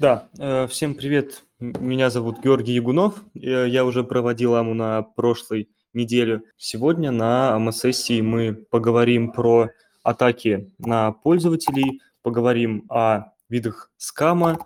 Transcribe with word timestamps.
Да, 0.00 0.30
э, 0.38 0.66
всем 0.66 0.94
привет. 0.94 1.44
Меня 1.58 2.08
зовут 2.08 2.42
Георгий 2.42 2.72
Ягунов. 2.72 3.22
Э, 3.34 3.68
я 3.68 3.84
уже 3.84 4.02
проводил 4.02 4.54
АМУ 4.54 4.72
на 4.72 5.02
прошлой 5.02 5.68
неделе. 5.92 6.40
Сегодня 6.56 7.10
на 7.10 7.54
АМС-сессии 7.54 8.22
мы 8.22 8.54
поговорим 8.54 9.30
про 9.30 9.68
атаки 10.02 10.72
на 10.78 11.12
пользователей, 11.12 12.00
поговорим 12.22 12.86
о 12.88 13.34
видах 13.50 13.92
скама, 13.98 14.64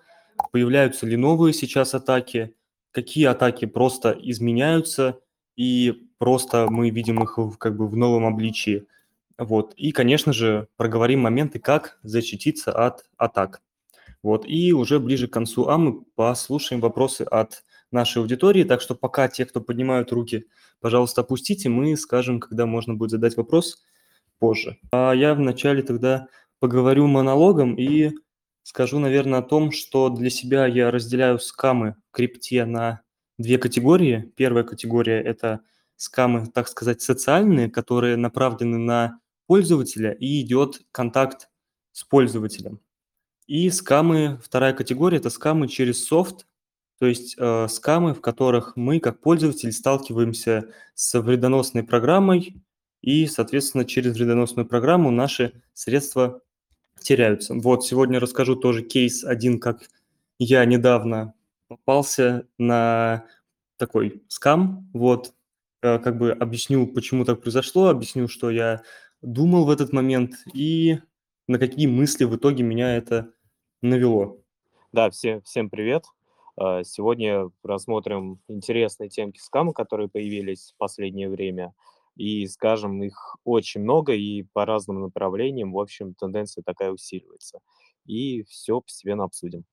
появляются 0.52 1.04
ли 1.04 1.16
новые 1.16 1.52
сейчас 1.52 1.94
атаки, 1.94 2.54
какие 2.92 3.24
атаки 3.24 3.64
просто 3.64 4.16
изменяются, 4.16 5.18
и 5.56 6.10
просто 6.18 6.68
мы 6.70 6.90
видим 6.90 7.24
их 7.24 7.36
как 7.58 7.76
бы 7.76 7.88
в 7.88 7.96
новом 7.96 8.24
обличии. 8.24 8.86
Вот. 9.36 9.74
И, 9.74 9.90
конечно 9.90 10.32
же, 10.32 10.68
проговорим 10.76 11.22
моменты, 11.22 11.58
как 11.58 11.98
защититься 12.04 12.70
от 12.70 13.04
атак. 13.16 13.62
Вот. 14.24 14.46
И 14.46 14.72
уже 14.72 15.00
ближе 15.00 15.28
к 15.28 15.34
концу 15.34 15.68
А 15.68 15.76
мы 15.76 16.00
послушаем 16.14 16.80
вопросы 16.80 17.22
от 17.22 17.62
нашей 17.90 18.22
аудитории. 18.22 18.64
Так 18.64 18.80
что 18.80 18.94
пока 18.94 19.28
те, 19.28 19.44
кто 19.44 19.60
поднимают 19.60 20.12
руки, 20.12 20.46
пожалуйста, 20.80 21.20
опустите, 21.20 21.68
мы 21.68 21.94
скажем, 21.94 22.40
когда 22.40 22.64
можно 22.64 22.94
будет 22.94 23.10
задать 23.10 23.36
вопрос 23.36 23.84
позже. 24.38 24.78
А 24.92 25.12
я 25.12 25.34
вначале 25.34 25.82
тогда 25.82 26.28
поговорю 26.58 27.06
монологом 27.06 27.74
и 27.74 28.12
скажу, 28.62 28.98
наверное, 28.98 29.40
о 29.40 29.42
том, 29.42 29.70
что 29.72 30.08
для 30.08 30.30
себя 30.30 30.66
я 30.66 30.90
разделяю 30.90 31.38
скамы 31.38 31.96
в 32.08 32.12
крипте 32.12 32.64
на 32.64 33.02
две 33.36 33.58
категории. 33.58 34.32
Первая 34.36 34.64
категория– 34.64 35.20
это 35.22 35.60
скамы, 35.96 36.46
так 36.46 36.68
сказать, 36.68 37.02
социальные, 37.02 37.70
которые 37.70 38.16
направлены 38.16 38.78
на 38.78 39.20
пользователя 39.46 40.12
и 40.12 40.40
идет 40.40 40.80
контакт 40.92 41.50
с 41.92 42.04
пользователем. 42.04 42.80
И 43.46 43.68
скамы, 43.70 44.40
вторая 44.42 44.72
категория– 44.72 45.16
это 45.18 45.28
скамы 45.30 45.68
через 45.68 46.06
софт, 46.06 46.46
то 46.98 47.06
есть 47.06 47.34
э, 47.38 47.68
скамы, 47.68 48.14
в 48.14 48.20
которых 48.22 48.74
мы, 48.76 49.00
как 49.00 49.20
пользователь, 49.20 49.72
сталкиваемся 49.72 50.70
с 50.94 51.20
вредоносной 51.20 51.82
программой, 51.82 52.56
и, 53.02 53.26
соответственно, 53.26 53.84
через 53.84 54.16
вредоносную 54.16 54.66
программу 54.66 55.10
наши 55.10 55.60
средства 55.74 56.40
теряются. 57.00 57.54
Вот, 57.54 57.84
сегодня 57.84 58.18
расскажу 58.18 58.56
тоже 58.56 58.82
кейс 58.82 59.24
один, 59.24 59.60
как 59.60 59.90
я 60.38 60.64
недавно 60.64 61.34
попался 61.68 62.46
на 62.56 63.26
такой 63.76 64.22
скам, 64.28 64.88
вот, 64.94 65.34
э, 65.82 65.98
как 65.98 66.16
бы 66.16 66.32
объясню, 66.32 66.86
почему 66.86 67.26
так 67.26 67.42
произошло, 67.42 67.88
объясню, 67.88 68.26
что 68.26 68.50
я 68.50 68.82
думал 69.20 69.66
в 69.66 69.70
этот 69.70 69.92
момент 69.92 70.36
и 70.54 70.98
на 71.46 71.58
какие 71.58 71.86
мысли 71.86 72.24
в 72.24 72.36
итоге 72.36 72.62
меня 72.62 72.96
это 72.96 73.33
навело. 73.84 74.38
Да, 74.92 75.10
всем, 75.10 75.42
всем 75.42 75.70
привет. 75.70 76.04
А, 76.56 76.84
сегодня 76.84 77.50
рассмотрим 77.62 78.40
интересные 78.48 79.08
темки 79.08 79.38
скама, 79.38 79.72
которые 79.72 80.08
появились 80.08 80.72
в 80.74 80.78
последнее 80.78 81.28
время. 81.28 81.72
И, 82.16 82.46
скажем, 82.46 83.02
их 83.02 83.36
очень 83.44 83.80
много 83.80 84.14
и 84.14 84.44
по 84.52 84.64
разным 84.64 85.00
направлениям. 85.02 85.72
В 85.72 85.80
общем, 85.80 86.14
тенденция 86.14 86.62
такая 86.62 86.92
усиливается. 86.92 87.58
И 88.06 88.44
все 88.44 88.80
постепенно 88.80 89.24
обсудим. 89.24 89.64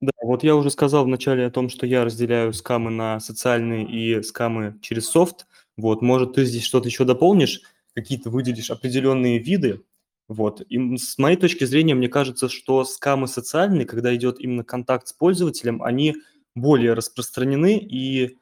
Да, 0.00 0.12
вот 0.22 0.44
я 0.44 0.54
уже 0.54 0.70
сказал 0.70 1.04
вначале 1.04 1.46
о 1.46 1.50
том, 1.50 1.68
что 1.68 1.86
я 1.86 2.04
разделяю 2.04 2.52
скамы 2.52 2.90
на 2.90 3.20
социальные 3.20 3.84
и 3.90 4.22
скамы 4.22 4.78
через 4.80 5.08
софт. 5.08 5.46
Вот, 5.76 6.02
может, 6.02 6.34
ты 6.34 6.44
здесь 6.44 6.64
что-то 6.64 6.88
еще 6.88 7.04
дополнишь, 7.04 7.62
какие-то 7.94 8.30
выделишь 8.30 8.70
определенные 8.70 9.38
виды. 9.38 9.82
Вот, 10.28 10.62
и 10.62 10.96
с 10.96 11.18
моей 11.18 11.36
точки 11.36 11.64
зрения, 11.64 11.94
мне 11.94 12.08
кажется, 12.08 12.48
что 12.48 12.84
скамы 12.84 13.28
социальные, 13.28 13.86
когда 13.86 14.14
идет 14.14 14.40
именно 14.40 14.64
контакт 14.64 15.08
с 15.08 15.12
пользователем, 15.12 15.82
они 15.82 16.16
более 16.54 16.94
распространены 16.94 17.78
и 17.78 18.38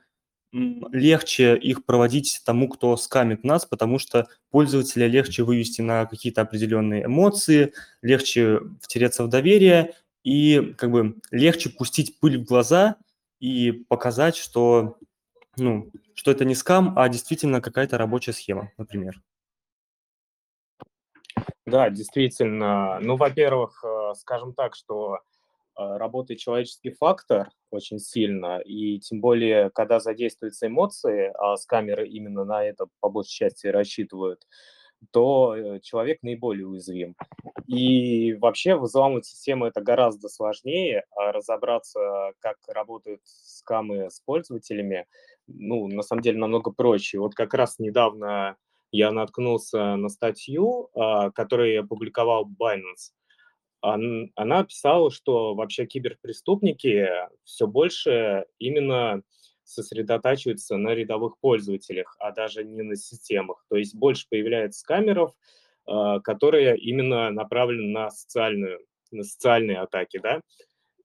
легче 0.53 1.57
их 1.57 1.85
проводить 1.85 2.43
тому, 2.45 2.69
кто 2.69 2.97
скамит 2.97 3.43
нас, 3.43 3.65
потому 3.65 3.99
что 3.99 4.29
пользователя 4.51 5.07
легче 5.07 5.43
вывести 5.43 5.81
на 5.81 6.05
какие-то 6.07 6.43
определенные 6.43 7.07
эмоции, 7.07 7.73
легче 8.03 8.61
втереться 8.81 9.25
в 9.25 9.29
доверие, 9.29 9.95
и 10.25 10.75
как 10.79 10.91
бы 10.91 11.17
легче 11.31 11.71
пустить 11.71 12.21
пыль 12.21 12.39
в 12.39 12.45
глаза 12.45 12.97
и 13.41 13.73
показать, 13.73 14.37
что, 14.37 14.99
ну, 15.57 15.91
что 16.15 16.31
это 16.31 16.45
не 16.45 16.55
скам, 16.55 16.97
а 16.99 17.09
действительно 17.09 17.61
какая-то 17.61 17.99
рабочая 17.99 18.33
схема, 18.33 18.71
например. 18.79 19.21
Да, 21.67 21.91
действительно. 21.91 22.99
Ну, 23.01 23.17
во-первых, 23.17 23.85
э, 23.85 24.15
скажем 24.17 24.53
так, 24.53 24.75
что 24.75 25.19
э, 25.79 25.97
работает 25.99 26.41
человеческий 26.41 26.91
фактор 26.93 27.51
очень 27.71 27.99
сильно, 28.01 28.61
и 28.61 28.99
тем 29.01 29.21
более, 29.21 29.71
когда 29.71 30.01
задействуются 30.01 30.67
эмоции, 30.69 31.33
а 31.39 31.57
с 31.57 31.67
камеры 31.67 32.09
именно 32.09 32.45
на 32.45 32.65
это 32.65 32.87
по 33.01 33.11
большей 33.11 33.31
части 33.33 33.69
рассчитывают, 33.69 34.47
то 35.13 35.55
э, 35.57 35.81
человек 35.81 36.21
наиболее 36.23 36.67
уязвим. 36.69 37.17
И 37.69 38.35
вообще 38.35 38.77
взламывать 38.77 39.27
систему 39.27 39.67
это 39.67 39.81
гораздо 39.83 40.29
сложнее, 40.29 41.05
а 41.17 41.33
разобраться, 41.33 42.33
как 42.41 42.57
работают 42.69 43.21
скамы 43.25 44.11
с 44.11 44.21
пользователями, 44.21 45.07
ну, 45.49 45.89
на 45.89 46.03
самом 46.03 46.23
деле 46.23 46.39
намного 46.39 46.73
проще. 46.73 47.19
Вот 47.19 47.35
как 47.35 47.55
раз 47.55 47.79
недавно 47.79 48.57
я 48.93 49.11
наткнулся 49.11 49.97
на 49.97 50.09
статью, 50.09 50.91
а, 50.95 51.31
которую 51.31 51.81
опубликовал 51.81 52.47
Binance. 52.47 53.13
Она 53.81 54.63
писала, 54.63 55.11
что 55.11 55.57
вообще 55.57 55.87
киберпреступники 55.87 57.09
все 57.43 57.67
больше 57.67 58.45
именно 58.61 59.23
сосредотачиваются 59.65 60.77
на 60.77 60.95
рядовых 60.95 61.39
пользователях, 61.41 62.15
а 62.21 62.31
даже 62.31 62.63
не 62.63 62.83
на 62.83 62.95
системах. 62.95 63.65
То 63.69 63.77
есть 63.77 63.97
больше 63.97 64.27
появляется 64.31 64.85
камеров, 64.87 65.33
а, 65.87 66.21
которые 66.21 66.79
именно 66.79 67.31
направлены 67.31 67.89
на, 67.89 68.11
социальную, 68.11 68.81
на 69.11 69.25
социальные 69.25 69.81
атаки. 69.81 70.21
Да? 70.23 70.43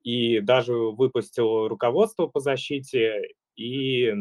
И 0.04 0.40
даже 0.42 0.74
выпустил 0.74 1.68
руководство 1.68 2.28
по 2.28 2.40
защите, 2.40 3.34
и 3.56 4.14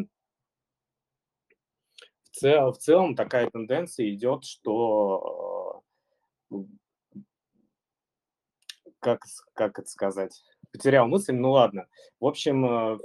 цел, 2.36 2.72
в 2.72 2.78
целом 2.78 3.16
такая 3.16 3.50
тенденция 3.50 4.12
идет, 4.12 4.44
что 4.44 5.82
э, 6.52 6.56
как, 9.00 9.22
как 9.54 9.78
это 9.78 9.88
сказать, 9.88 10.42
потерял 10.70 11.08
мысль, 11.08 11.34
ну 11.34 11.52
ладно. 11.52 11.86
В 12.20 12.26
общем, 12.26 12.66
э, 12.66 12.98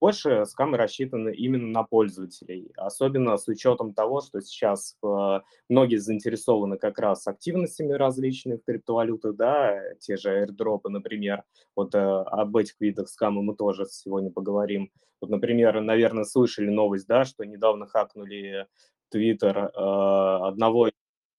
больше 0.00 0.44
скамы 0.46 0.76
рассчитаны 0.76 1.32
именно 1.34 1.68
на 1.68 1.84
пользователей, 1.84 2.72
особенно 2.76 3.36
с 3.36 3.48
учетом 3.48 3.94
того, 3.94 4.20
что 4.20 4.40
сейчас 4.40 4.96
э, 5.02 5.40
многие 5.68 5.96
заинтересованы 5.96 6.76
как 6.76 6.98
раз 6.98 7.26
активностями 7.26 7.92
различных 7.92 8.64
криптовалютах, 8.64 9.36
да, 9.36 9.80
те 10.00 10.16
же 10.16 10.30
airdropы, 10.30 10.90
например. 10.90 11.44
Вот 11.76 11.94
об 11.94 12.56
этих 12.56 12.74
видах 12.80 13.08
скама 13.08 13.40
мы 13.40 13.54
тоже 13.54 13.86
сегодня 13.86 14.30
поговорим. 14.30 14.90
Вот, 15.24 15.30
например, 15.30 15.80
наверное, 15.80 16.24
слышали 16.24 16.68
новость, 16.68 17.06
да, 17.06 17.24
что 17.24 17.44
недавно 17.44 17.86
хакнули 17.86 18.66
Твиттер 19.08 19.56
э, 19.56 19.70
одного 19.74 20.88
из 20.88 20.92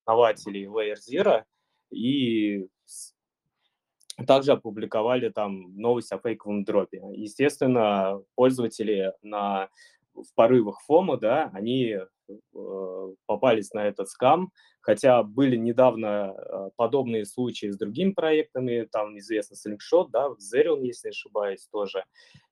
основателей 0.04 0.66
Layer 0.66 0.96
Zero, 0.96 1.44
и 1.92 2.68
также 4.26 4.54
опубликовали 4.54 5.30
там 5.30 5.78
новость 5.78 6.12
о 6.12 6.18
фейковом 6.18 6.64
дропе. 6.64 7.00
Естественно, 7.14 8.24
пользователи 8.34 9.14
на, 9.22 9.70
в 10.16 10.34
порывах 10.34 10.82
фома, 10.82 11.18
да, 11.18 11.52
они 11.54 11.96
э, 11.96 13.14
попались 13.28 13.72
на 13.72 13.86
этот 13.86 14.10
скам, 14.10 14.52
хотя 14.82 15.22
были 15.22 15.58
недавно 15.58 16.34
э, 16.36 16.70
подобные 16.76 17.26
случаи 17.26 17.70
с 17.70 17.78
другими 17.78 18.14
проектами, 18.14 18.90
там 18.92 19.16
известно 19.20 19.54
Slingshot, 19.54 20.08
да, 20.10 20.30
Zerion, 20.40 20.84
если 20.84 21.10
не 21.10 21.12
ошибаюсь, 21.12 21.68
тоже. 21.72 22.04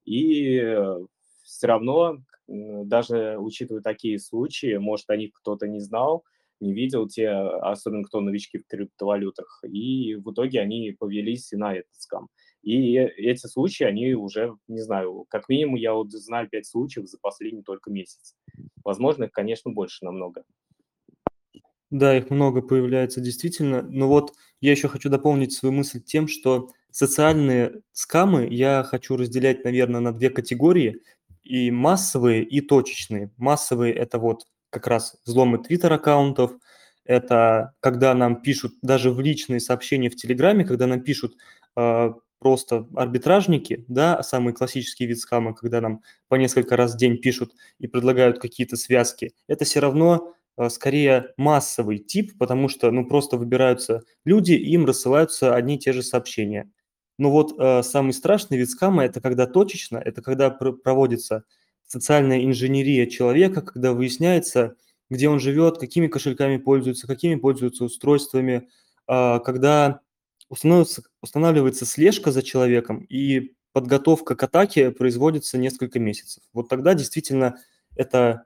И 0.06 0.60
э, 0.60 1.00
все 1.63 1.68
равно, 1.69 2.18
даже 2.45 3.38
учитывая 3.39 3.81
такие 3.81 4.19
случаи, 4.19 4.75
может, 4.75 5.10
о 5.10 5.15
них 5.15 5.31
кто-то 5.31 5.65
не 5.65 5.80
знал, 5.80 6.25
не 6.60 6.74
видел, 6.74 7.07
те, 7.07 7.30
особенно 7.30 8.04
кто 8.04 8.19
новички 8.19 8.57
в 8.57 8.68
криптовалютах. 8.68 9.63
И 9.63 10.15
в 10.15 10.30
итоге 10.30 10.60
они 10.60 10.92
повелись 10.92 11.50
на 11.54 11.74
этот 11.74 11.95
скам. 11.95 12.27
И 12.63 12.95
эти 12.95 13.48
случаи, 13.48 13.86
они 13.86 14.13
уже, 14.13 14.57
не 14.68 14.81
знаю, 14.81 15.25
как 15.30 15.48
минимум 15.48 15.75
я 15.75 15.94
вот 15.94 16.12
знаю 16.12 16.50
пять 16.50 16.65
случаев 16.65 17.07
за 17.07 17.18
последний 17.21 17.63
только 17.63 17.89
месяц. 17.89 18.36
Возможно, 18.83 19.24
их, 19.24 19.31
конечно, 19.31 19.71
больше 19.71 20.04
намного. 20.04 20.44
Да, 21.92 22.18
их 22.18 22.30
много 22.30 22.62
появляется 22.62 23.21
действительно. 23.21 23.83
Но 23.83 24.09
вот 24.09 24.33
я 24.59 24.71
еще 24.71 24.89
хочу 24.89 25.09
дополнить 25.09 25.54
свою 25.54 25.74
мысль 25.74 26.01
тем, 26.01 26.27
что 26.27 26.71
социальные 26.92 27.81
скамы 27.92 28.48
я 28.51 28.83
хочу 28.83 29.16
разделять, 29.18 29.63
наверное, 29.63 30.00
на 30.00 30.13
две 30.13 30.30
категории. 30.30 31.01
И 31.44 31.72
массовые, 31.72 32.44
и 32.44 32.62
точечные. 32.62 33.31
Массовые– 33.38 33.94
это 33.95 34.18
вот 34.19 34.45
как 34.69 34.88
раз 34.88 35.18
взломы 35.25 35.57
твиттер-аккаунтов, 35.60 36.54
это 37.06 37.74
когда 37.81 38.13
нам 38.13 38.42
пишут 38.42 38.74
даже 38.81 39.12
в 39.12 39.19
личные 39.19 39.60
сообщения 39.60 40.10
в 40.10 40.16
Телеграме, 40.16 40.66
когда 40.66 40.88
нам 40.88 41.01
пишут, 41.01 41.36
э, 41.75 42.13
просто 42.40 42.88
арбитражники, 42.95 43.86
да, 43.88 44.22
самый 44.24 44.54
классический 44.54 45.06
вид 45.06 45.19
скама, 45.19 45.54
когда 45.54 45.80
нам 45.81 46.01
по 46.28 46.36
несколько 46.36 46.75
раз 46.78 46.94
в 46.95 46.98
день 46.98 47.18
пишут 47.18 47.54
и 47.80 47.88
предлагают 47.88 48.40
какие-то 48.40 48.75
связки, 48.78 49.34
это 49.48 49.66
все 49.66 49.80
равно 49.80 50.34
э, 50.57 50.69
скорее 50.69 51.34
массовый 51.38 52.00
тип, 52.00 52.38
потому 52.38 52.68
что, 52.69 52.90
ну, 52.92 53.06
просто 53.06 53.38
выбираются 53.38 54.01
люди, 54.25 54.54
и 54.54 54.72
им 54.74 54.86
рассылаются 54.86 55.56
одни 55.56 55.75
и 55.75 55.80
те 55.80 55.94
же 55.94 56.04
сообщения. 56.04 56.69
Но 57.18 57.31
вот 57.31 57.56
э, 57.60 57.83
самый 57.83 58.13
страшный 58.13 58.57
вид 58.57 58.69
скама– 58.69 59.06
это 59.06 59.21
когда 59.21 59.45
точечно, 59.45 59.98
это 59.98 60.21
когда 60.21 60.50
пр- 60.50 60.74
проводится 60.74 61.44
социальная 61.86 62.44
инженерия 62.44 63.06
человека, 63.06 63.62
когда 63.62 63.94
выясняется, 63.94 64.75
где 65.10 65.30
он 65.30 65.39
живет, 65.39 65.77
какими 65.77 66.07
кошельками 66.07 66.57
пользуется, 66.57 67.07
какими 67.07 67.36
пользуются 67.36 67.83
устройствами, 67.83 68.68
э, 69.07 69.39
когда 69.39 70.01
устанавливается, 70.50 71.04
устанавливается 71.21 71.86
слежка 71.86 72.31
за 72.31 72.42
человеком, 72.42 73.06
и 73.10 73.54
подготовка 73.74 74.36
к 74.36 74.44
атаке 74.44 74.92
производится 74.92 75.57
несколько 75.57 76.00
месяцев. 76.00 76.44
Вот 76.54 76.69
тогда 76.69 76.94
действительно 76.94 77.57
это 77.95 78.45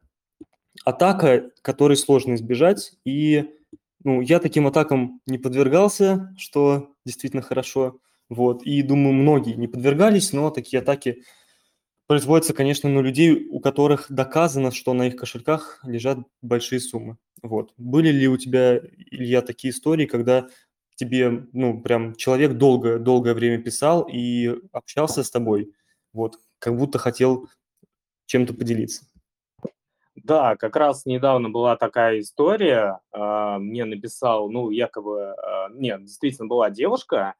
атака, 0.85 1.51
которой 1.61 1.97
сложно 1.97 2.35
избежать, 2.35 2.93
и 3.05 3.45
ну, 4.03 4.21
я 4.21 4.39
таким 4.39 4.67
атакам 4.67 5.21
не 5.25 5.37
подвергался, 5.37 6.33
что 6.37 6.93
действительно 7.05 7.41
хорошо, 7.41 7.99
вот, 8.29 8.63
и 8.63 8.81
думаю, 8.81 9.13
многие 9.13 9.53
не 9.53 9.67
подвергались, 9.67 10.33
но 10.33 10.49
такие 10.49 10.81
атаки 10.81 11.23
производятся, 12.07 12.53
конечно, 12.53 12.89
на 12.89 12.99
людей, 12.99 13.47
у 13.49 13.59
которых 13.59 14.07
доказано, 14.09 14.71
что 14.71 14.93
на 14.93 15.07
их 15.07 15.15
кошельках 15.15 15.79
лежат 15.83 16.19
большие 16.41 16.79
суммы. 16.79 17.17
Вот. 17.43 17.73
Были 17.77 18.09
ли 18.09 18.27
у 18.27 18.37
тебя, 18.37 18.77
Илья, 18.77 19.41
такие 19.41 19.71
истории, 19.71 20.05
когда 20.05 20.47
тебе, 20.95 21.47
ну, 21.53 21.79
прям 21.81 22.15
человек 22.15 22.53
долгое, 22.53 22.97
долгое 22.97 23.33
время 23.33 23.61
писал 23.61 24.07
и 24.11 24.55
общался 24.71 25.23
с 25.23 25.29
тобой, 25.29 25.73
вот, 26.13 26.39
как 26.59 26.75
будто 26.75 26.97
хотел 26.97 27.49
чем-то 28.25 28.53
поделиться. 28.53 29.05
Да, 30.15 30.55
как 30.55 30.75
раз 30.75 31.05
недавно 31.05 31.49
была 31.49 31.77
такая 31.77 32.19
история. 32.19 32.99
а, 33.11 33.59
Мне 33.59 33.85
написал, 33.85 34.49
ну, 34.49 34.71
якобы, 34.71 35.33
а, 35.33 35.69
нет, 35.69 36.03
действительно 36.03 36.47
была 36.47 36.69
девушка, 36.69 37.35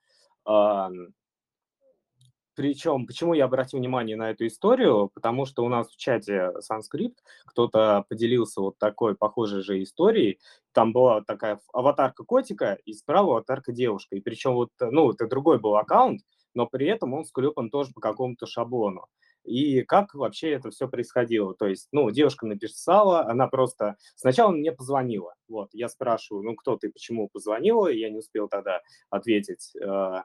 причем, 2.58 3.06
почему 3.06 3.36
я 3.36 3.46
обратил 3.46 3.78
внимание 3.78 4.16
на 4.16 4.32
эту 4.32 4.48
историю? 4.48 5.12
Потому 5.14 5.46
что 5.46 5.64
у 5.64 5.70
нас 5.70 5.90
в 5.92 5.96
чате 5.96 6.54
Санскрипт 6.60 7.20
кто-то 7.46 8.04
поделился 8.10 8.62
вот 8.62 8.80
такой 8.80 9.16
похожей 9.16 9.62
же 9.62 9.84
историей. 9.84 10.40
Там 10.72 10.92
была 10.92 11.22
такая 11.22 11.60
аватарка 11.72 12.24
котика 12.24 12.80
и 12.84 12.94
справа 12.94 13.34
аватарка 13.34 13.72
девушка. 13.72 14.16
И 14.16 14.22
причем 14.22 14.56
вот, 14.56 14.72
ну, 14.80 15.12
это 15.12 15.28
другой 15.28 15.60
был 15.60 15.76
аккаунт, 15.76 16.22
но 16.56 16.66
при 16.66 16.88
этом 16.88 17.14
он 17.14 17.26
склепан 17.26 17.70
тоже 17.70 17.92
по 17.94 18.02
какому-то 18.02 18.48
шаблону. 18.48 19.06
И 19.48 19.82
как 19.84 20.14
вообще 20.14 20.52
это 20.52 20.70
все 20.70 20.88
происходило? 20.88 21.56
То 21.56 21.68
есть, 21.68 21.88
ну, 21.92 22.12
девушка 22.12 22.46
написала, 22.46 23.26
она 23.26 23.48
просто... 23.48 23.96
Сначала 24.16 24.52
мне 24.52 24.72
позвонила. 24.72 25.34
Вот, 25.48 25.70
я 25.74 25.88
спрашиваю, 25.88 26.44
ну, 26.44 26.56
кто 26.56 26.78
ты, 26.78 26.90
почему 26.90 27.30
позвонила? 27.30 27.88
Я 27.88 28.10
не 28.10 28.20
успел 28.20 28.50
тогда 28.50 28.82
ответить. 29.10 29.74
Э, 29.82 30.24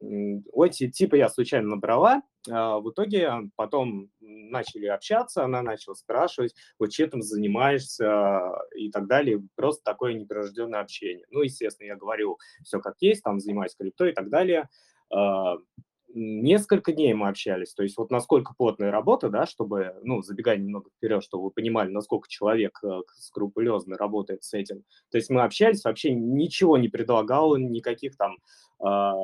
эти 0.00 0.88
типа 0.90 1.16
я 1.16 1.28
случайно 1.28 1.70
набрала, 1.70 2.22
а, 2.48 2.78
в 2.78 2.90
итоге 2.90 3.32
потом 3.56 4.10
начали 4.20 4.86
общаться, 4.86 5.44
она 5.44 5.62
начала 5.62 5.94
спрашивать, 5.94 6.54
вот 6.78 6.90
чем 6.90 7.10
ты 7.10 7.22
занимаешься 7.22 8.52
и 8.76 8.90
так 8.90 9.06
далее, 9.06 9.42
просто 9.56 9.82
такое 9.82 10.14
непринужденное 10.14 10.80
общение. 10.80 11.26
Ну, 11.30 11.42
естественно, 11.42 11.88
я 11.88 11.96
говорю 11.96 12.38
все 12.62 12.80
как 12.80 12.94
есть, 13.00 13.22
там 13.22 13.40
занимаюсь 13.40 13.74
криптой 13.74 14.10
и 14.10 14.14
так 14.14 14.28
далее. 14.30 14.68
Несколько 16.14 16.92
дней 16.92 17.12
мы 17.12 17.28
общались, 17.28 17.74
то 17.74 17.82
есть 17.82 17.96
вот 17.98 18.10
насколько 18.10 18.54
плотная 18.56 18.90
работа, 18.90 19.28
да, 19.28 19.46
чтобы, 19.46 19.94
ну, 20.02 20.22
забегая 20.22 20.56
немного 20.56 20.90
вперед, 20.90 21.22
чтобы 21.22 21.44
вы 21.44 21.50
понимали, 21.50 21.90
насколько 21.90 22.28
человек 22.28 22.78
э, 22.82 23.00
скрупулезно 23.14 23.96
работает 23.96 24.42
с 24.42 24.54
этим. 24.54 24.84
То 25.10 25.18
есть 25.18 25.28
мы 25.28 25.42
общались, 25.42 25.84
вообще 25.84 26.12
ничего 26.14 26.78
не 26.78 26.88
предлагал, 26.88 27.56
никаких 27.56 28.16
там 28.16 28.38
а, 28.80 29.14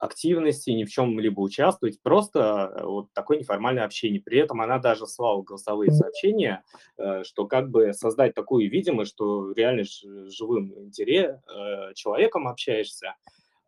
активности, 0.00 0.70
ни 0.70 0.84
в 0.84 0.90
чем-либо 0.90 1.40
участвовать, 1.40 2.00
просто 2.02 2.72
э, 2.74 2.84
вот 2.84 3.12
такое 3.12 3.38
неформальное 3.38 3.84
общение. 3.84 4.20
При 4.20 4.38
этом 4.38 4.62
она 4.62 4.78
даже 4.78 5.06
слала 5.06 5.42
голосовые 5.42 5.92
сообщения, 5.92 6.64
э, 6.96 7.22
что 7.22 7.46
как 7.46 7.70
бы 7.70 7.92
создать 7.92 8.34
такую 8.34 8.70
видимость, 8.70 9.12
что 9.12 9.52
реально 9.52 9.84
живым 10.30 10.72
интерес, 10.78 11.38
э, 11.54 11.92
человеком 11.94 12.48
общаешься. 12.48 13.14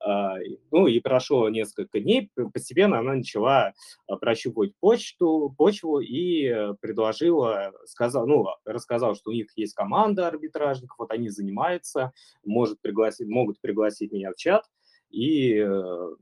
А, 0.05 0.37
ну 0.71 0.87
и 0.87 1.01
прошло 1.01 1.49
несколько 1.49 2.01
дней, 2.01 2.31
постепенно 2.53 2.99
она 2.99 3.15
начала 3.15 3.73
прощупывать 4.21 4.75
почту, 4.81 5.55
почву 5.57 6.01
и 6.01 6.75
предложила, 6.81 7.73
сказал, 7.85 8.27
ну, 8.27 8.47
рассказала, 8.65 9.15
что 9.15 9.31
у 9.31 9.35
них 9.35 9.49
есть 9.57 9.75
команда 9.75 10.29
арбитражников, 10.29 10.99
вот 10.99 11.11
они 11.13 11.29
занимаются, 11.29 12.13
может 12.45 12.81
пригласить, 12.81 13.29
могут 13.29 13.61
пригласить 13.61 14.13
меня 14.13 14.33
в 14.33 14.37
чат 14.37 14.65
и 15.13 15.59
э, 15.59 16.17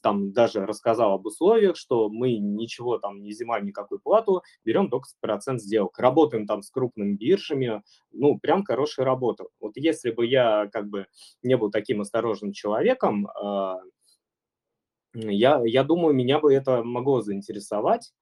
там 0.00 0.32
даже 0.32 0.64
рассказал 0.64 1.12
об 1.12 1.26
условиях, 1.26 1.76
что 1.76 2.08
мы 2.08 2.38
ничего 2.38 2.98
там 2.98 3.22
не 3.22 3.30
взимаем 3.30 3.66
никакую 3.66 4.00
плату, 4.00 4.42
берем 4.64 4.88
только 4.88 5.08
процент 5.20 5.60
сделок, 5.60 5.98
работаем 5.98 6.46
там 6.46 6.62
с 6.62 6.70
крупными 6.70 7.14
биржами, 7.14 7.82
ну, 8.10 8.38
прям 8.38 8.64
хорошая 8.64 9.04
работа. 9.04 9.44
Вот 9.60 9.76
если 9.76 10.10
бы 10.10 10.26
я 10.26 10.68
как 10.72 10.88
бы 10.88 11.06
не 11.42 11.56
был 11.56 11.70
таким 11.70 12.00
осторожным 12.00 12.52
человеком, 12.52 13.28
э, 13.28 13.74
я, 15.14 15.60
я 15.64 15.84
думаю, 15.84 16.14
меня 16.14 16.40
бы 16.40 16.54
это 16.54 16.82
могло 16.82 17.20
заинтересовать, 17.20 18.14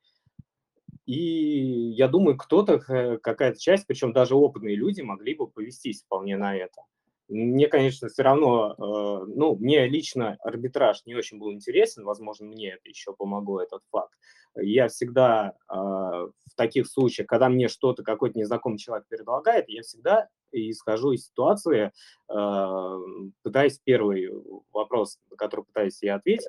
и 1.06 1.92
я 1.96 2.08
думаю, 2.08 2.36
кто-то, 2.36 2.78
какая-то 3.18 3.58
часть, 3.58 3.86
причем 3.86 4.12
даже 4.12 4.34
опытные 4.34 4.76
люди 4.76 5.00
могли 5.02 5.34
бы 5.34 5.48
повестись 5.48 6.02
вполне 6.02 6.36
на 6.36 6.56
это. 6.56 6.82
Мне, 7.30 7.68
конечно, 7.68 8.08
все 8.08 8.22
равно, 8.22 8.74
э, 8.76 9.24
ну, 9.36 9.56
мне 9.56 9.86
лично 9.86 10.36
арбитраж 10.40 11.02
не 11.06 11.14
очень 11.14 11.38
был 11.38 11.52
интересен, 11.52 12.04
возможно, 12.04 12.46
мне 12.46 12.70
это 12.70 12.88
еще 12.88 13.14
помогло, 13.14 13.62
этот 13.62 13.82
факт. 13.90 14.12
Я 14.56 14.88
всегда 14.88 15.54
э, 15.68 15.74
в 15.74 16.56
таких 16.56 16.88
случаях, 16.88 17.28
когда 17.28 17.48
мне 17.48 17.68
что-то 17.68 18.02
какой-то 18.02 18.36
незнакомый 18.36 18.78
человек 18.78 19.06
предлагает, 19.08 19.68
я 19.68 19.82
всегда 19.82 20.28
исхожу 20.50 21.12
из 21.12 21.28
ситуации, 21.28 21.92
э, 22.28 22.98
пытаюсь 23.42 23.78
первый 23.84 24.28
вопрос, 24.72 25.18
на 25.30 25.36
который 25.36 25.64
пытаюсь 25.64 26.02
я 26.02 26.16
ответить, 26.16 26.48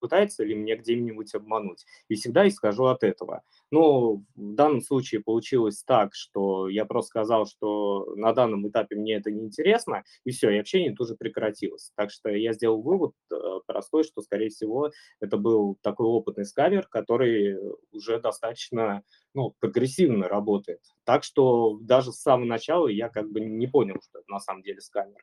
пытается 0.00 0.44
ли 0.44 0.54
мне 0.54 0.76
где-нибудь 0.76 1.34
обмануть. 1.34 1.84
И 2.08 2.14
всегда 2.14 2.48
исхожу 2.48 2.86
от 2.86 3.04
этого. 3.04 3.42
Но 3.70 4.14
в 4.14 4.54
данном 4.54 4.80
случае 4.80 5.22
получилось 5.22 5.82
так, 5.84 6.14
что 6.14 6.68
я 6.68 6.84
просто 6.84 7.10
сказал, 7.10 7.46
что 7.46 8.14
на 8.16 8.32
данном 8.32 8.68
этапе 8.68 8.96
мне 8.96 9.14
это 9.14 9.30
не 9.30 9.46
интересно, 9.46 10.02
и 10.24 10.30
все, 10.30 10.50
и 10.50 10.58
общение 10.58 10.94
тоже 10.94 11.14
прекратилось. 11.14 11.92
Так 11.96 12.10
что 12.10 12.30
я 12.30 12.52
сделал 12.52 12.82
вывод 12.82 13.12
э, 13.32 13.36
простой, 13.66 14.04
что, 14.04 14.22
скорее 14.22 14.48
всего, 14.48 14.90
это 15.20 15.36
был 15.36 15.76
такой 15.82 16.06
опытный 16.06 16.44
скавер, 16.44 16.86
который 16.88 17.56
уже 17.92 18.20
достаточно 18.20 19.02
ну, 19.34 19.54
прогрессивно 19.60 20.28
работает. 20.28 20.80
Так 21.04 21.24
что 21.24 21.78
даже 21.82 22.12
с 22.12 22.20
самого 22.20 22.46
начала 22.46 22.88
я 22.88 23.08
как 23.08 23.30
бы 23.30 23.40
не 23.40 23.66
понял, 23.66 23.96
что 24.02 24.18
это 24.18 24.30
на 24.30 24.40
самом 24.40 24.62
деле 24.62 24.80
сканер. 24.80 25.20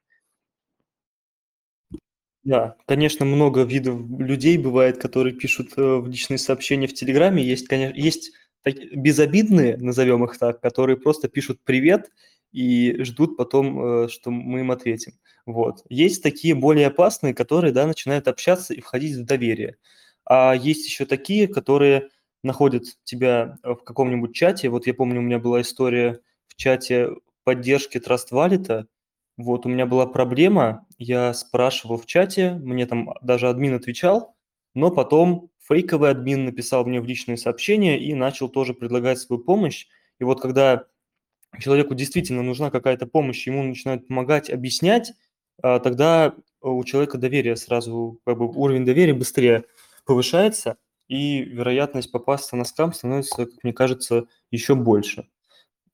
Да, 2.48 2.78
конечно, 2.86 3.26
много 3.26 3.64
видов 3.64 4.00
людей 4.20 4.58
бывает, 4.58 4.98
которые 5.02 5.36
пишут 5.36 5.74
э, 5.76 5.82
в 5.98 6.08
личные 6.08 6.38
сообщения 6.38 6.88
в 6.88 6.94
Телеграме. 6.94 7.44
Есть, 7.44 7.68
конечно, 7.68 7.94
есть 7.98 8.32
безобидные, 8.66 9.76
назовем 9.78 10.24
их 10.24 10.38
так, 10.38 10.62
которые 10.62 10.96
просто 10.96 11.28
пишут 11.28 11.60
привет 11.66 12.10
и 12.54 13.04
ждут 13.04 13.36
потом, 13.36 14.06
э, 14.06 14.08
что 14.08 14.32
мы 14.32 14.62
им 14.62 14.72
ответим. 14.72 15.12
Вот. 15.46 15.84
Есть 15.90 16.24
такие 16.24 16.56
более 16.56 16.88
опасные, 16.88 17.34
которые, 17.34 17.74
да, 17.74 17.86
начинают 17.86 18.30
общаться 18.30 18.74
и 18.74 18.80
входить 18.80 19.18
в 19.18 19.26
доверие. 19.26 19.76
А 20.26 20.54
есть 20.56 20.86
еще 20.86 21.06
такие, 21.06 21.50
которые 21.50 22.10
находят 22.44 22.84
тебя 23.04 23.58
в 23.62 23.78
каком-нибудь 23.84 24.34
чате. 24.34 24.70
Вот 24.70 24.88
я 24.88 24.94
помню, 24.94 25.20
у 25.20 25.24
меня 25.24 25.40
была 25.40 25.60
история 25.62 26.22
в 26.48 26.56
чате 26.56 27.10
поддержки 27.44 27.98
Trust 27.98 28.32
Wallet, 28.32 28.86
вот, 29.38 29.66
у 29.66 29.70
меня 29.70 29.86
была 29.86 30.08
проблема, 30.08 30.86
я 30.98 31.34
спрашивал 31.34 31.98
в 31.98 32.06
чате, 32.08 32.54
мне 32.54 32.86
там 32.88 33.14
даже 33.22 33.48
админ 33.50 33.76
отвечал, 33.76 34.36
но 34.74 34.90
потом 34.92 35.52
фейковый 35.68 36.10
админ 36.12 36.46
написал 36.46 36.86
мне 36.86 37.00
в 37.02 37.06
личные 37.06 37.38
сообщения 37.38 38.00
и 38.00 38.14
начал 38.16 38.50
тоже 38.50 38.74
предлагать 38.74 39.20
свою 39.20 39.42
помощь. 39.42 39.88
И 40.20 40.24
вот 40.24 40.42
когда 40.42 40.86
человеку 41.60 41.96
действительно 41.96 42.44
нужна 42.44 42.72
какая-то 42.72 43.08
помощь, 43.08 43.48
ему 43.48 43.64
начинают 43.64 44.08
помогать, 44.08 44.50
объяснять, 44.50 45.14
а, 45.62 45.80
тогда 45.80 46.36
у 46.62 46.84
человека 46.84 47.18
доверие 47.18 47.56
сразу, 47.56 48.20
как 48.26 48.38
бы 48.38 48.48
уровень 48.48 48.86
доверия 48.86 49.14
быстрее 49.14 49.66
повышается, 50.06 50.78
и 51.08 51.42
вероятность 51.42 52.12
попасться 52.12 52.56
на 52.56 52.66
скам 52.66 52.94
становится, 52.94 53.46
как 53.46 53.64
мне 53.64 53.74
кажется, 53.74 54.28
еще 54.52 54.76
больше. 54.76 55.28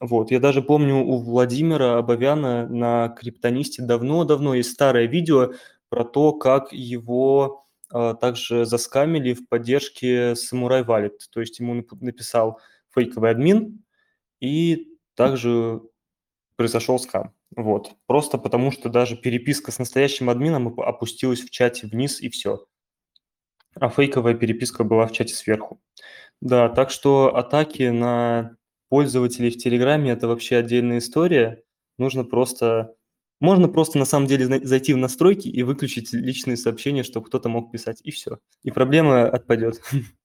Вот, 0.03 0.31
я 0.31 0.41
даже 0.41 0.61
помню 0.61 0.97
у 0.97 1.17
Владимира 1.17 1.97
Абовяна 1.97 2.67
на 2.67 3.07
Криптонисте 3.07 3.81
давно-давно 3.83 4.53
есть 4.53 4.71
старое 4.71 5.05
видео 5.05 5.53
про 5.87 6.03
то, 6.03 6.33
как 6.33 6.73
его 6.73 7.65
а, 7.89 8.13
также 8.13 8.65
заскамили 8.65 9.33
в 9.33 9.47
поддержке 9.47 10.33
Samurai 10.33 10.85
Wallet. 10.85 11.19
То 11.31 11.39
есть 11.39 11.57
ему 11.59 11.85
написал 12.01 12.59
фейковый 12.93 13.31
админ, 13.31 13.81
и 14.41 14.89
также 15.15 15.81
произошел 16.57 16.99
скам. 16.99 17.33
Вот. 17.55 17.93
Просто 18.05 18.37
потому, 18.37 18.71
что 18.71 18.89
даже 18.89 19.15
переписка 19.15 19.71
с 19.71 19.79
настоящим 19.79 20.29
админом 20.29 20.77
опустилась 20.81 21.39
в 21.39 21.49
чате 21.49 21.87
вниз, 21.87 22.19
и 22.19 22.27
все. 22.27 22.65
А 23.75 23.87
фейковая 23.87 24.33
переписка 24.33 24.83
была 24.83 25.07
в 25.07 25.13
чате 25.13 25.33
сверху. 25.33 25.79
Да, 26.41 26.67
так 26.67 26.89
что 26.89 27.37
атаки 27.37 27.83
на 27.83 28.57
пользователей 28.93 29.49
в 29.49 29.57
Телеграме– 29.57 30.11
это 30.11 30.27
вообще 30.27 30.57
отдельная 30.57 30.99
история. 30.99 31.63
Нужно 31.97 32.23
просто 32.23 32.93
можно 33.39 33.67
просто 33.67 33.97
на 33.97 34.05
самом 34.05 34.27
деле 34.27 34.45
зайти 34.63 34.93
в 34.93 34.97
настройки 34.97 35.47
и 35.47 35.63
выключить 35.63 36.13
личные 36.13 36.57
сообщения, 36.57 37.01
чтобы 37.01 37.25
кто-то 37.25 37.49
мог 37.49 37.71
писать, 37.71 38.01
и 38.03 38.11
все. 38.11 38.37
И 38.61 38.69
проблема 38.69 39.27
отпадет. 39.27 39.81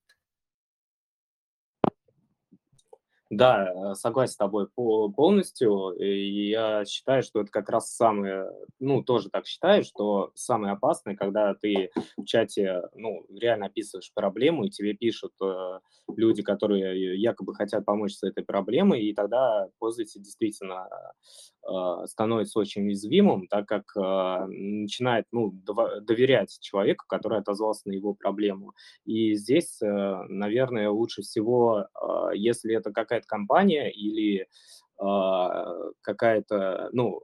Да, 3.31 3.95
согласен 3.95 4.33
с 4.33 4.37
тобой 4.37 4.69
полностью. 4.69 5.91
И 5.99 6.49
я 6.49 6.85
считаю, 6.87 7.23
что 7.23 7.43
это 7.43 7.51
как 7.51 7.69
раз 7.69 7.95
самое, 7.95 8.51
ну, 8.81 9.03
тоже 9.03 9.29
так 9.29 9.47
считаю, 9.47 9.85
что 9.85 10.33
самое 10.35 10.73
опасное, 10.73 11.15
когда 11.15 11.53
ты 11.55 11.91
в 12.17 12.25
чате, 12.25 12.83
ну, 12.95 13.27
реально 13.29 13.67
описываешь 13.67 14.11
проблему, 14.15 14.65
и 14.65 14.71
тебе 14.71 14.95
пишут 14.95 15.33
э, 15.43 15.81
люди, 16.17 16.43
которые 16.43 17.21
якобы 17.21 17.55
хотят 17.55 17.85
помочь 17.85 18.15
с 18.15 18.23
этой 18.23 18.45
проблемой, 18.45 19.03
и 19.03 19.13
тогда 19.15 19.69
пользователь 19.79 20.23
действительно 20.23 20.89
э, 20.91 21.58
становится 22.07 22.59
очень 22.59 22.87
уязвимым, 22.87 23.47
так 23.47 23.67
как 23.67 23.85
э, 23.95 24.47
начинает, 24.47 25.27
ну, 25.33 25.53
доверять 26.01 26.57
человеку, 26.61 27.05
который 27.07 27.39
отозвался 27.39 27.83
на 27.89 27.93
его 27.93 28.15
проблему. 28.15 28.73
И 29.05 29.35
здесь, 29.35 29.79
наверное, 29.81 30.89
лучше 30.89 31.23
всего, 31.23 31.87
если 32.33 32.75
это 32.75 32.91
какая 32.91 33.19
какая-то 33.19 33.27
компания 33.27 33.91
или 33.91 34.47
э, 35.01 35.93
какая-то, 36.03 36.91
ну, 36.93 37.21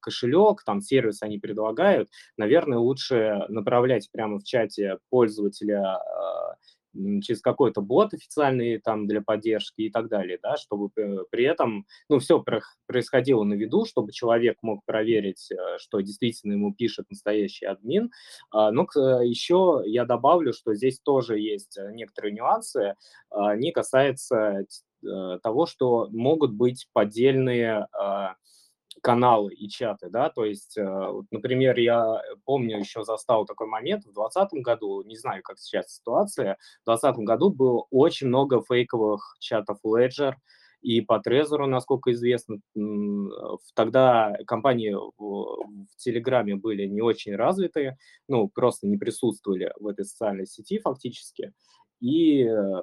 кошелек, 0.00 0.62
там 0.64 0.80
сервис 0.80 1.22
они 1.22 1.38
предлагают, 1.38 2.08
наверное, 2.36 2.78
лучше 2.78 3.44
направлять 3.48 4.08
прямо 4.12 4.38
в 4.38 4.44
чате 4.44 4.98
пользователя 5.10 5.98
э, 5.98 6.54
через 7.22 7.40
какой-то 7.40 7.80
бот 7.80 8.14
официальный 8.14 8.78
там 8.78 9.06
для 9.06 9.22
поддержки 9.22 9.82
и 9.82 9.90
так 9.90 10.08
далее, 10.08 10.38
да, 10.42 10.56
чтобы 10.56 10.90
при 11.30 11.44
этом, 11.44 11.86
ну, 12.08 12.18
все 12.18 12.44
происходило 12.86 13.44
на 13.44 13.54
виду, 13.54 13.84
чтобы 13.84 14.12
человек 14.12 14.56
мог 14.62 14.84
проверить, 14.84 15.50
э, 15.50 15.78
что 15.78 16.00
действительно 16.00 16.52
ему 16.52 16.74
пишет 16.74 17.06
настоящий 17.10 17.66
админ. 17.66 18.10
А, 18.50 18.70
но 18.70 18.86
еще 19.22 19.82
я 19.86 20.04
добавлю, 20.04 20.52
что 20.52 20.74
здесь 20.74 21.00
тоже 21.00 21.38
есть 21.38 21.78
некоторые 21.92 22.32
нюансы. 22.32 22.94
Они 23.30 23.72
касаются 23.72 24.64
Э, 25.06 25.38
того, 25.42 25.66
что 25.66 26.08
могут 26.10 26.52
быть 26.52 26.88
поддельные 26.92 27.86
а, 27.92 28.34
каналы 29.02 29.52
и 29.54 29.68
чаты, 29.68 30.08
да, 30.10 30.30
то 30.30 30.44
есть, 30.44 30.76
э, 30.78 31.12
например, 31.30 31.78
я 31.78 32.20
помню, 32.44 32.78
еще 32.78 33.04
застал 33.04 33.44
такой 33.46 33.66
момент 33.68 34.02
в 34.04 34.12
2020 34.12 34.62
году, 34.62 35.02
не 35.02 35.16
знаю, 35.16 35.42
как 35.42 35.58
сейчас 35.58 35.94
ситуация, 35.94 36.56
в 36.82 36.86
2020 36.86 37.24
году 37.24 37.50
было 37.50 37.86
очень 37.90 38.28
много 38.28 38.62
фейковых 38.62 39.36
чатов 39.40 39.78
Ledger, 39.86 40.34
и 40.82 41.00
по 41.00 41.18
Трезору, 41.18 41.66
насколько 41.66 42.12
известно, 42.12 42.58
тогда 43.74 44.36
компании 44.46 44.94
в 45.18 45.96
Телеграме 45.96 46.54
были 46.56 46.86
не 46.86 47.00
очень 47.02 47.34
развитые, 47.34 47.96
ну, 48.28 48.48
просто 48.48 48.86
не 48.86 48.96
присутствовали 48.96 49.72
в 49.80 49.86
этой 49.88 50.04
социальной 50.04 50.46
сети 50.46 50.78
фактически, 50.78 51.52
и 52.00 52.44
э, 52.44 52.82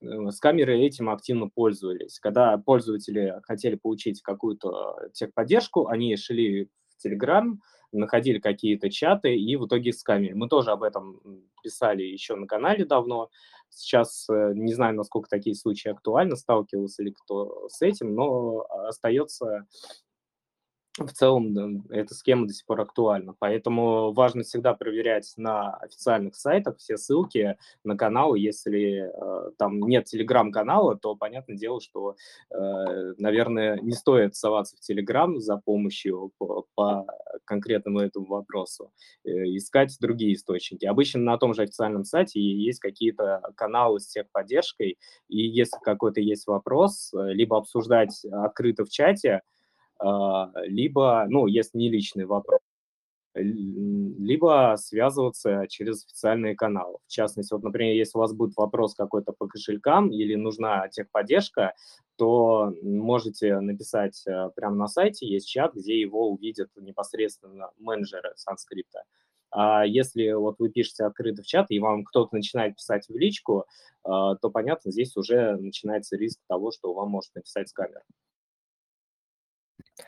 с 0.00 0.40
камерой 0.40 0.82
этим 0.82 1.10
активно 1.10 1.48
пользовались. 1.48 2.18
Когда 2.18 2.56
пользователи 2.58 3.40
хотели 3.44 3.76
получить 3.76 4.22
какую-то 4.22 4.96
техподдержку, 5.12 5.88
они 5.88 6.16
шли 6.16 6.68
в 6.88 7.06
Telegram, 7.06 7.56
находили 7.92 8.38
какие-то 8.38 8.90
чаты 8.90 9.36
и 9.36 9.56
в 9.56 9.66
итоге 9.66 9.92
скамили. 9.92 10.32
Мы 10.32 10.48
тоже 10.48 10.72
об 10.72 10.82
этом 10.82 11.20
писали 11.62 12.02
еще 12.02 12.34
на 12.34 12.46
канале 12.46 12.84
давно. 12.84 13.30
Сейчас 13.70 14.26
э, 14.28 14.52
не 14.54 14.74
знаю, 14.74 14.94
насколько 14.94 15.28
такие 15.28 15.54
случаи 15.54 15.90
актуальны, 15.90 16.36
сталкивался 16.36 17.02
ли 17.02 17.12
кто 17.12 17.68
с 17.68 17.82
этим, 17.82 18.14
но 18.14 18.66
остается 18.88 19.66
в 20.98 21.12
целом 21.12 21.84
эта 21.90 22.14
схема 22.14 22.46
до 22.46 22.52
сих 22.52 22.64
пор 22.66 22.80
актуальна. 22.80 23.34
Поэтому 23.38 24.12
важно 24.12 24.44
всегда 24.44 24.74
проверять 24.74 25.32
на 25.36 25.74
официальных 25.74 26.36
сайтах 26.36 26.78
все 26.78 26.96
ссылки 26.96 27.56
на 27.82 27.96
каналы. 27.96 28.38
Если 28.38 29.10
э, 29.10 29.50
там 29.58 29.80
нет 29.80 30.04
телеграм-канала, 30.04 30.96
то 30.96 31.16
понятное 31.16 31.56
дело, 31.56 31.80
что, 31.80 32.14
э, 32.50 33.14
наверное, 33.18 33.78
не 33.80 33.92
стоит 33.92 34.36
соваться 34.36 34.76
в 34.76 34.80
телеграм 34.80 35.40
за 35.40 35.56
помощью 35.56 36.30
по, 36.38 36.64
по 36.76 37.06
конкретному 37.44 37.98
этому 37.98 38.26
вопросу. 38.26 38.92
Э, 39.24 39.30
искать 39.30 39.96
другие 40.00 40.34
источники. 40.34 40.86
Обычно 40.86 41.20
на 41.22 41.38
том 41.38 41.54
же 41.54 41.62
официальном 41.62 42.04
сайте 42.04 42.40
есть 42.40 42.78
какие-то 42.78 43.42
каналы 43.56 43.98
с 43.98 44.06
техподдержкой, 44.06 44.98
и 45.28 45.38
если 45.38 45.78
какой-то 45.82 46.20
есть 46.20 46.46
вопрос, 46.46 47.12
э, 47.12 47.32
либо 47.32 47.56
обсуждать 47.56 48.24
открыто 48.30 48.84
в 48.84 48.90
чате, 48.90 49.40
либо, 50.00 51.26
ну, 51.28 51.46
если 51.46 51.78
не 51.78 51.88
личный 51.88 52.24
вопрос, 52.24 52.60
либо 53.34 54.76
связываться 54.78 55.66
через 55.68 56.04
официальные 56.04 56.54
каналы. 56.54 56.98
В 57.06 57.10
частности, 57.10 57.52
вот, 57.52 57.64
например, 57.64 57.94
если 57.94 58.16
у 58.16 58.20
вас 58.20 58.32
будет 58.32 58.56
вопрос 58.56 58.94
какой-то 58.94 59.32
по 59.32 59.48
кошелькам 59.48 60.10
или 60.10 60.36
нужна 60.36 60.88
техподдержка, 60.88 61.74
то 62.16 62.72
можете 62.82 63.58
написать 63.58 64.22
э, 64.26 64.50
прямо 64.54 64.76
на 64.76 64.86
сайте, 64.86 65.26
есть 65.26 65.48
чат, 65.48 65.74
где 65.74 66.00
его 66.00 66.30
увидят 66.30 66.70
непосредственно 66.76 67.70
менеджеры 67.78 68.32
санскрипта. 68.36 69.02
А 69.50 69.84
если 69.84 70.32
вот 70.32 70.56
вы 70.60 70.68
пишете 70.68 71.04
открыто 71.04 71.42
в 71.42 71.46
чат, 71.46 71.66
и 71.70 71.80
вам 71.80 72.04
кто-то 72.04 72.34
начинает 72.34 72.76
писать 72.76 73.08
в 73.08 73.16
личку, 73.16 73.66
а, 74.02 74.34
то, 74.36 74.50
понятно, 74.50 74.90
здесь 74.90 75.16
уже 75.16 75.56
начинается 75.56 76.16
риск 76.16 76.40
того, 76.48 76.72
что 76.72 76.92
вам 76.92 77.10
может 77.10 77.34
написать 77.34 77.68
с 77.68 77.72
камеры. 77.72 78.02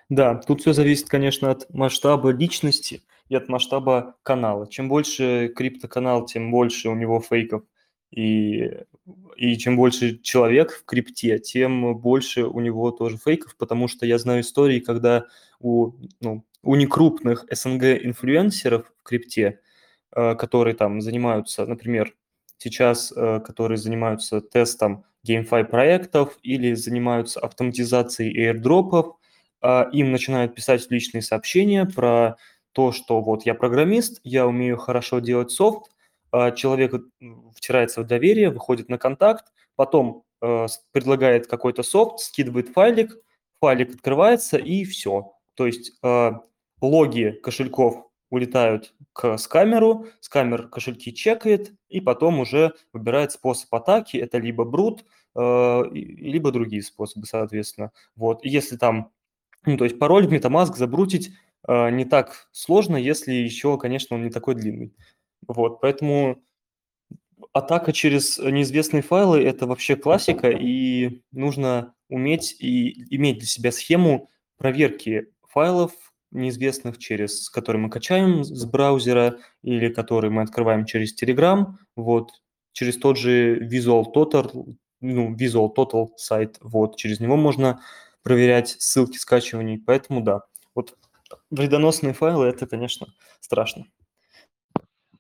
Да, 0.09 0.35
тут 0.35 0.61
все 0.61 0.73
зависит, 0.73 1.09
конечно, 1.09 1.51
от 1.51 1.73
масштаба 1.73 2.31
личности 2.31 3.03
и 3.29 3.35
от 3.37 3.49
масштаба 3.49 4.17
канала. 4.23 4.67
Чем 4.69 4.89
больше 4.89 5.53
криптоканал, 5.55 6.27
тем 6.27 6.51
больше 6.51 6.89
у 6.89 6.95
него 6.95 7.21
фейков. 7.21 7.63
И, 8.11 8.71
и 9.37 9.57
чем 9.59 9.77
больше 9.77 10.19
человек 10.19 10.73
в 10.73 10.85
крипте, 10.85 11.39
тем 11.39 11.97
больше 11.99 12.45
у 12.45 12.61
него 12.61 12.91
тоже 12.93 13.19
фейков, 13.19 13.57
потому 13.57 13.89
что 13.89 14.07
я 14.07 14.19
знаю 14.19 14.43
истории, 14.43 14.81
когда 14.81 15.27
у, 15.59 15.93
ну, 16.21 16.45
у 16.63 16.77
некрупных 16.77 17.47
СНГ-инфлюенсеров 17.51 18.87
в 19.01 19.03
крипте, 19.03 19.61
э, 20.13 20.35
которые 20.37 20.75
там 20.75 21.01
занимаются, 21.01 21.67
например, 21.67 22.15
сейчас, 22.59 23.13
э, 23.15 23.41
которые 23.41 23.79
занимаются 23.79 24.41
тестом 24.41 25.05
GameFi 25.27 25.65
проектов 25.65 26.39
или 26.43 26.75
занимаются 26.75 27.41
автоматизацией 27.41 28.51
airdropов, 28.51 29.07
а, 29.07 29.26
им 29.93 30.13
начинают 30.13 30.55
писать 30.55 30.87
личные 30.91 31.23
сообщения 31.23 31.87
про 31.87 32.37
то, 32.73 32.93
что 32.93 33.21
вот 33.21 33.47
я 33.47 33.55
программист, 33.55 34.21
я 34.23 34.47
умею 34.47 34.77
хорошо 34.77 35.21
делать 35.21 35.51
софт, 35.51 35.91
а, 36.31 36.51
человек 36.51 36.95
втирается 37.55 38.03
в 38.03 38.07
доверие, 38.07 38.51
выходит 38.51 38.91
на 38.91 38.99
контакт, 38.99 39.47
потом 39.77 40.25
э, 40.43 40.67
предлагает 40.93 41.47
какой-то 41.47 41.83
софт, 41.83 42.21
скидывает 42.21 42.69
файлик, 42.69 43.17
файлик 43.61 43.95
открывается 43.95 44.59
и 44.59 44.85
все. 44.85 45.33
То 45.55 45.67
есть 45.67 45.93
э, 46.03 46.33
логи 46.83 47.31
кошельков 47.43 48.07
улетают 48.29 48.95
к 49.15 49.39
скамеру, 49.39 50.09
скамер 50.21 50.69
кошельки 50.69 51.15
чекает, 51.15 51.73
и 51.89 52.01
потом 52.01 52.41
уже 52.41 52.75
выбирает 52.93 53.33
способ 53.33 53.75
атаки, 53.75 54.19
это 54.19 54.37
либо 54.37 54.65
брут, 54.65 55.05
э, 55.35 55.83
либо 55.93 56.51
другие 56.53 56.83
способы, 56.83 57.27
соответственно. 57.27 57.93
Вот. 58.17 58.45
И 58.45 58.51
если 58.51 58.77
там 58.77 59.13
ну, 59.67 59.77
то 59.77 59.85
есть 59.85 59.99
пароль 59.99 60.27
в 60.27 60.33
MetaMask 60.33 60.77
забрутить 60.77 61.33
э, 61.69 61.91
не 61.91 62.05
так 62.05 62.49
сложно, 62.53 62.97
если 62.97 63.33
еще, 63.33 63.77
конечно, 63.79 64.17
он 64.17 64.25
не 64.25 64.31
такой 64.31 64.55
длинный. 64.55 64.95
Вот, 65.47 65.81
поэтому 65.81 66.43
атака 67.53 67.93
через 67.93 68.39
неизвестные 68.39 69.03
файлы– 69.03 69.43
это 69.45 69.67
вообще 69.67 69.97
классика, 69.97 70.49
и 70.51 71.23
нужно 71.33 71.95
уметь 72.09 72.57
и 72.59 73.15
иметь 73.15 73.39
для 73.39 73.47
себя 73.47 73.73
схему 73.73 74.31
проверки 74.57 75.29
файлов 75.49 75.93
неизвестных, 76.31 76.99
через 76.99 77.49
которые 77.51 77.83
мы 77.83 77.91
качаем 77.91 78.45
с 78.45 78.65
браузера 78.65 79.39
или 79.63 79.89
которые 79.89 80.31
мы 80.31 80.43
открываем 80.43 80.85
через 80.85 81.21
Telegram, 81.21 81.75
вот, 81.95 82.31
через 82.73 82.97
тот 82.99 83.17
же 83.17 83.67
Visual 83.67 84.05
Total, 84.15 84.77
ну, 85.01 85.35
Visual 85.35 85.71
Total 85.75 86.09
сайт, 86.17 86.59
вот, 86.61 86.97
через 86.97 87.21
него 87.21 87.37
можно 87.37 87.81
проверять 88.27 88.71
ссылки 88.81 89.19
скачиваний. 89.19 89.79
Поэтому 89.79 90.21
да, 90.21 90.43
вот 90.75 90.99
вредоносные 91.49 92.13
файлы– 92.13 92.47
это, 92.49 92.67
конечно, 92.67 93.07
страшно. 93.39 93.85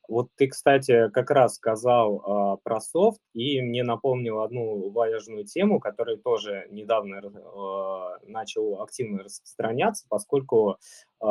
Вот 0.09 0.31
ты, 0.35 0.49
кстати, 0.49 1.09
как 1.11 1.31
раз 1.31 1.55
сказал 1.55 2.19
э, 2.19 2.57
про 2.65 2.81
софт, 2.81 3.21
и 3.33 3.61
мне 3.63 3.85
напомнил 3.85 4.41
одну 4.41 4.91
важную 4.91 5.45
тему, 5.45 5.79
которая 5.79 6.17
тоже 6.17 6.67
недавно 6.71 7.21
э, 7.23 8.27
начал 8.27 8.83
активно 8.83 9.23
распространяться, 9.23 10.05
поскольку 10.09 10.77
э, 11.23 11.27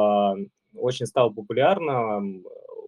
очень 0.75 1.05
стало 1.05 1.29
популярно 1.29 2.21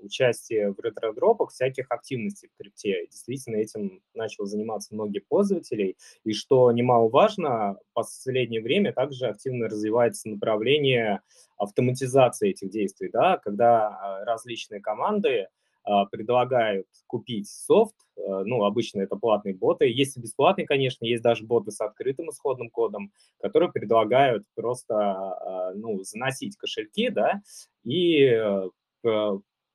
участие 0.01 0.71
в 0.73 0.79
ретродропах 0.79 1.51
всяких 1.51 1.87
активностей 1.89 2.49
в 2.49 2.57
крипте. 2.57 3.07
Действительно, 3.09 3.57
этим 3.57 4.01
начал 4.13 4.45
заниматься 4.45 4.93
многие 4.93 5.19
пользователи. 5.19 5.95
И 6.23 6.33
что 6.33 6.71
немаловажно, 6.71 7.77
в 7.91 7.93
последнее 7.93 8.61
время 8.61 8.93
также 8.93 9.27
активно 9.27 9.67
развивается 9.67 10.29
направление 10.29 11.21
автоматизации 11.57 12.51
этих 12.51 12.69
действий, 12.69 13.09
да, 13.11 13.37
когда 13.37 14.23
различные 14.25 14.81
команды 14.81 15.47
а, 15.87 16.05
предлагают 16.05 16.85
купить 17.07 17.47
софт, 17.49 17.95
э, 18.17 18.21
ну, 18.43 18.65
обычно 18.65 18.99
это 18.99 19.15
платные 19.15 19.55
боты, 19.55 19.85
есть 19.87 20.17
и 20.17 20.19
бесплатные, 20.19 20.67
конечно, 20.67 21.05
есть 21.05 21.23
даже 21.23 21.45
боты 21.45 21.71
с 21.71 21.79
открытым 21.79 22.29
исходным 22.29 22.69
кодом, 22.69 23.13
которые 23.39 23.71
предлагают 23.71 24.43
просто, 24.53 24.95
а, 24.95 25.73
ну, 25.75 26.03
заносить 26.03 26.57
кошельки, 26.57 27.09
да, 27.09 27.41
и 27.85 28.37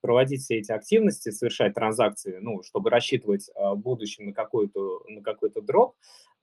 проводить 0.03 0.43
все 0.43 0.59
эти 0.59 0.73
активности, 0.73 1.31
совершать 1.31 1.75
транзакции, 1.75 2.39
ну, 2.41 2.63
чтобы 2.63 2.91
рассчитывать 2.91 3.49
в 3.57 3.77
будущем 3.77 4.27
на 4.27 4.33
какой-то 4.35 5.03
на 5.09 5.23
какой-то 5.23 5.63
дроп, 5.63 5.95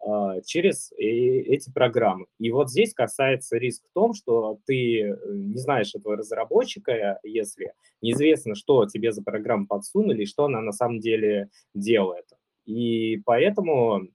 а, 0.01 0.39
через 0.41 0.91
эти 0.97 1.71
программы. 1.71 2.25
И 2.39 2.51
вот 2.51 2.69
здесь 2.69 2.93
касается 2.93 3.57
риск 3.57 3.83
в 3.89 3.93
том, 3.93 4.13
что 4.13 4.59
ты 4.65 5.01
э, 5.01 5.15
не 5.33 5.57
знаешь 5.57 5.93
этого 5.93 6.15
разработчика, 6.15 7.19
если 7.23 7.73
неизвестно, 8.01 8.55
что 8.55 8.85
тебе 8.85 9.11
за 9.11 9.21
программу 9.21 9.67
подсунули 9.67 10.23
что 10.25 10.45
она 10.45 10.61
на 10.61 10.71
самом 10.71 10.99
деле 10.99 11.49
делает. 11.73 12.25
И 12.65 13.21
поэтому 13.25 14.07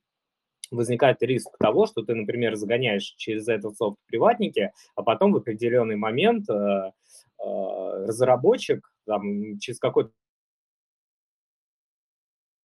возникает 0.70 1.22
риск 1.22 1.50
того, 1.58 1.86
что 1.86 2.02
ты, 2.02 2.14
например, 2.14 2.54
загоняешь 2.54 3.14
через 3.16 3.46
этот 3.48 3.76
софт 3.76 3.98
приватники, 4.06 4.72
а 4.94 5.02
потом 5.02 5.32
в 5.32 5.36
определенный 5.36 5.96
момент 5.96 6.48
э, 6.48 6.54
э, 6.54 6.92
разработчик 8.06 8.93
там, 9.06 9.58
через 9.58 9.78
какой-то 9.78 10.12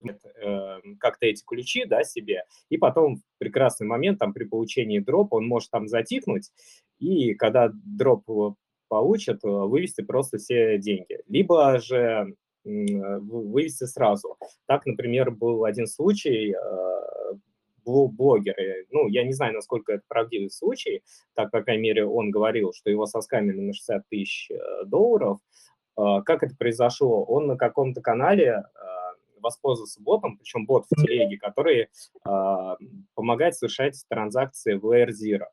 э, 0.03 0.79
как-то 1.00 1.25
эти 1.25 1.43
ключи, 1.46 1.86
да, 1.86 2.03
себе, 2.03 2.43
и 2.69 2.77
потом 2.77 3.17
в 3.17 3.22
прекрасный 3.38 3.88
момент, 3.88 4.19
там, 4.19 4.34
при 4.34 4.46
получении 4.46 5.00
дропа, 5.00 5.36
он 5.36 5.48
может 5.48 5.69
там 5.72 5.88
затихнуть, 5.88 6.51
и 7.00 7.34
когда 7.34 7.72
дроп 7.74 8.55
получат, 8.88 9.43
э, 9.43 9.48
вывести 9.48 10.01
просто 10.01 10.38
все 10.38 10.77
деньги. 10.77 11.19
Либо 11.27 11.79
же 11.79 12.36
вывести 12.65 13.86
сразу. 13.86 14.36
Так, 14.67 14.86
например, 14.86 15.31
был 15.31 15.63
один 15.63 15.88
случай, 15.88 16.53
э, 16.53 16.89
блогеры, 17.86 18.86
ну, 18.91 19.08
я 19.08 19.24
не 19.24 19.34
знаю, 19.34 19.53
насколько 19.53 19.93
это 19.93 20.03
правдивый 20.08 20.51
случай, 20.51 21.01
так, 21.34 21.51
по 21.51 21.62
крайней 21.62 21.84
мере, 21.84 22.05
он 22.05 22.29
говорил, 22.29 22.72
что 22.74 22.89
его 22.89 23.05
соскамили 23.05 23.60
на 23.60 23.74
60 23.74 24.08
тысяч 24.10 24.51
э, 24.51 24.86
долларов. 24.86 25.39
Как 26.25 26.44
это 26.44 26.56
произошло? 26.56 27.24
Он 27.24 27.48
на 27.48 27.58
каком-то 27.58 28.01
канале 28.01 28.63
воспользоваться 29.41 30.01
ботом, 30.01 30.38
причем 30.38 30.65
бот 30.65 30.86
в 30.89 30.96
телеге, 31.01 31.38
который 31.38 31.82
э, 31.82 32.75
помогает 33.15 33.56
совершать 33.56 34.03
транзакции 34.10 34.74
в 34.74 34.86
Layer 34.86 35.10
Zero. 35.10 35.46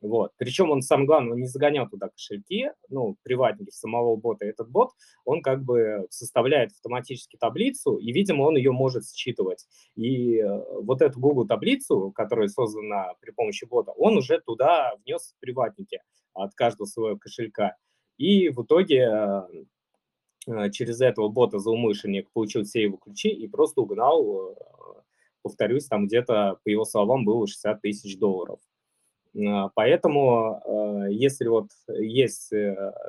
Вот. 0.00 0.32
Причем 0.38 0.70
он, 0.70 0.80
сам 0.80 1.04
главное, 1.04 1.36
не 1.36 1.46
загонял 1.46 1.86
туда 1.86 2.08
кошельки, 2.08 2.70
ну, 2.88 3.16
приватники 3.22 3.70
самого 3.70 4.16
бота. 4.16 4.46
Этот 4.46 4.70
бот, 4.70 4.92
он 5.26 5.42
как 5.42 5.62
бы 5.62 6.06
составляет 6.08 6.70
автоматически 6.70 7.36
таблицу, 7.36 7.96
и, 7.98 8.10
видимо, 8.12 8.44
он 8.44 8.56
ее 8.56 8.72
может 8.72 9.06
считывать. 9.06 9.66
И 9.96 10.38
э, 10.38 10.64
вот 10.80 11.02
эту 11.02 11.20
Google 11.20 11.46
таблицу, 11.46 12.12
которая 12.12 12.48
создана 12.48 13.12
при 13.20 13.30
помощи 13.30 13.66
бота, 13.66 13.92
он 13.92 14.16
уже 14.16 14.40
туда 14.40 14.94
внес 15.04 15.34
приватники 15.40 16.00
от 16.32 16.54
каждого 16.54 16.86
своего 16.86 17.18
кошелька. 17.18 17.76
И 18.16 18.48
в 18.48 18.62
итоге 18.62 19.08
э, 20.50 20.60
Э, 20.60 20.70
через 20.70 21.00
этого 21.00 21.28
бота 21.28 21.58
злоумышленник 21.58 22.30
получил 22.32 22.64
все 22.64 22.82
его 22.82 22.96
ключи 22.96 23.28
и 23.28 23.48
просто 23.48 23.80
угнал, 23.82 24.50
э, 24.50 24.54
повторюсь, 25.42 25.86
там 25.86 26.06
где-то, 26.06 26.58
по 26.64 26.68
его 26.68 26.84
словам, 26.84 27.24
было 27.24 27.46
60 27.46 27.80
тысяч 27.80 28.18
долларов. 28.18 28.60
Э, 29.34 29.68
поэтому, 29.74 30.60
если 31.10 31.48
вот 31.48 31.68
есть 31.88 32.52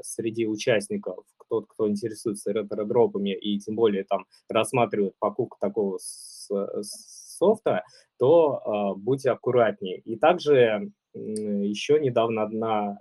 среди 0.02 0.48
участников 0.48 1.26
кто-то, 1.38 1.68
кто 1.68 1.90
интересуется 1.90 2.54
ретро-дропами 2.54 3.36
и 3.36 3.60
тем 3.60 3.76
более 3.76 4.04
там 4.06 4.26
рассматривает 4.48 5.16
покупку 5.20 5.58
такого 5.60 6.00
софта, 6.00 7.84
то 8.18 8.94
будьте 8.98 9.32
аккуратнее. 9.32 10.00
И 10.00 10.16
также 10.16 10.92
еще 11.14 12.00
недавно 12.00 12.44
одна, 12.44 12.98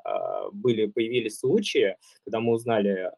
были, 0.53 0.87
появились 0.87 1.39
случаи, 1.39 1.97
когда 2.25 2.41
мы 2.41 2.55
узнали 2.55 3.13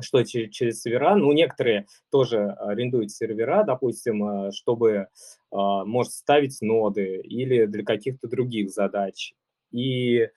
что 0.00 0.22
через 0.24 0.82
сервера, 0.82 1.14
ну, 1.14 1.32
некоторые 1.32 1.86
тоже 2.10 2.50
арендуют 2.58 3.10
сервера, 3.10 3.64
допустим, 3.64 4.24
э, 4.24 4.52
чтобы, 4.52 5.08
а, 5.50 5.84
может, 5.84 6.12
ставить 6.12 6.60
ноды 6.60 7.20
или 7.22 7.66
для 7.66 7.84
каких-то 7.84 8.28
других 8.28 8.70
задач. 8.70 9.34
И 9.70 10.28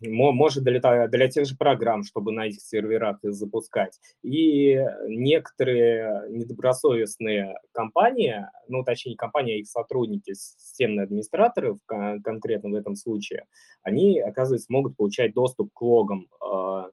может 0.00 0.62
для, 0.64 1.08
для 1.08 1.28
тех 1.28 1.46
же 1.46 1.56
программ, 1.56 2.04
чтобы 2.04 2.32
на 2.32 2.46
этих 2.46 2.60
серверах 2.60 3.18
их 3.24 3.34
запускать. 3.34 3.98
И 4.22 4.80
некоторые 5.08 6.28
недобросовестные 6.30 7.56
компании, 7.72 8.46
ну, 8.68 8.84
точнее, 8.84 9.16
компания, 9.16 9.54
а 9.54 9.58
их 9.58 9.66
сотрудники, 9.66 10.34
системные 10.34 11.04
администраторы 11.04 11.76
конкретно 11.86 12.70
в 12.70 12.74
этом 12.74 12.94
случае, 12.94 13.46
они, 13.82 14.20
оказывается, 14.20 14.72
могут 14.72 14.96
получать 14.96 15.34
доступ 15.34 15.72
к 15.72 15.82
логам 15.82 16.28
а, 16.40 16.90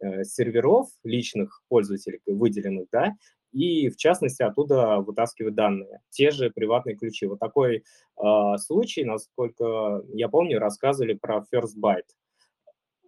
серверов 0.00 0.88
личных 1.04 1.62
пользователей, 1.68 2.20
выделенных, 2.26 2.86
да, 2.92 3.14
и 3.52 3.88
в 3.88 3.96
частности 3.96 4.42
оттуда 4.42 4.98
вытаскивать 4.98 5.54
данные, 5.54 6.00
те 6.10 6.30
же 6.30 6.50
приватные 6.50 6.96
ключи. 6.96 7.26
Вот 7.26 7.38
такой 7.38 7.76
э, 7.76 8.22
случай, 8.58 9.04
насколько 9.04 10.02
я 10.12 10.28
помню, 10.28 10.58
рассказывали 10.58 11.14
про 11.14 11.44
First 11.52 11.76
Byte. 11.80 12.02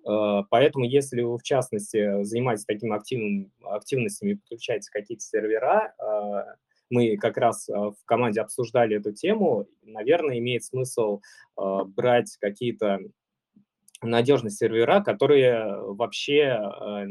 Э, 0.08 0.44
поэтому 0.48 0.84
если 0.84 1.22
вы 1.22 1.36
в 1.36 1.42
частности 1.42 2.22
занимаетесь 2.22 2.64
такими 2.64 2.94
активным, 2.94 3.52
активностями 3.62 4.34
подключаете 4.34 4.90
какие-то 4.90 5.24
сервера, 5.24 5.94
э, 5.98 6.54
мы 6.88 7.16
как 7.18 7.36
раз 7.36 7.68
в 7.68 8.04
команде 8.04 8.40
обсуждали 8.40 8.96
эту 8.96 9.12
тему, 9.12 9.68
наверное, 9.82 10.38
имеет 10.38 10.64
смысл 10.64 11.20
э, 11.56 11.62
брать 11.84 12.36
какие-то 12.40 12.98
надежные 14.02 14.50
сервера, 14.50 15.00
которые 15.00 15.80
вообще 15.82 16.58
э, 16.58 17.06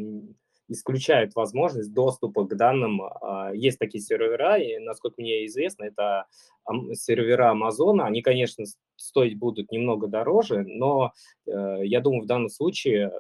исключают 0.69 1.36
возможность 1.36 1.93
доступа 1.93 2.45
к 2.45 2.56
данным. 2.56 3.02
А, 3.02 3.52
есть 3.54 3.80
такие 3.80 4.02
сервера, 4.02 4.58
и, 4.58 4.78
насколько 4.78 5.21
мне 5.21 5.45
известно, 5.47 5.86
это 5.86 6.25
сервера 6.93 7.52
Амазона. 7.52 8.06
Они, 8.06 8.21
конечно, 8.21 8.65
стоить 8.95 9.38
будут 9.38 9.71
немного 9.71 10.08
дороже, 10.08 10.63
но 10.65 11.13
э, 11.47 11.80
я 11.84 11.99
думаю, 12.02 12.23
в 12.23 12.28
данном 12.28 12.49
случае, 12.49 13.12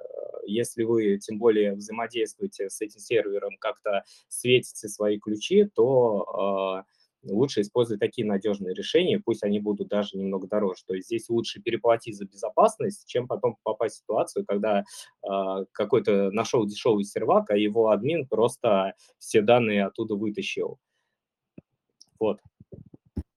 если 0.45 0.83
вы 0.83 1.17
тем 1.17 1.37
более 1.37 1.73
взаимодействуете 1.73 2.69
с 2.69 2.81
этим 2.81 2.99
сервером, 2.99 3.57
как-то 3.59 4.03
светите 4.27 4.87
свои 4.87 5.19
ключи, 5.19 5.65
то 5.73 6.23
а, 6.23 6.83
лучше 7.23 7.61
использовать 7.61 7.99
такие 7.99 8.25
надежные 8.25 8.73
решения, 8.73 9.21
пусть 9.23 9.43
они 9.43 9.59
будут 9.59 9.89
даже 9.89 10.17
немного 10.17 10.47
дороже. 10.47 10.83
То 10.85 10.93
есть 10.93 11.07
здесь 11.07 11.29
лучше 11.29 11.61
переплатить 11.61 12.17
за 12.17 12.25
безопасность, 12.25 13.07
чем 13.07 13.27
потом 13.27 13.57
попасть 13.63 13.95
в 13.95 13.99
ситуацию, 13.99 14.45
когда 14.45 14.79
э, 14.79 15.65
какой-то 15.71 16.31
нашел 16.31 16.65
дешевый 16.65 17.03
сервак, 17.03 17.51
а 17.51 17.57
его 17.57 17.89
админ 17.89 18.27
просто 18.27 18.93
все 19.17 19.41
данные 19.41 19.85
оттуда 19.85 20.15
вытащил. 20.15 20.77
Вот. 22.19 22.39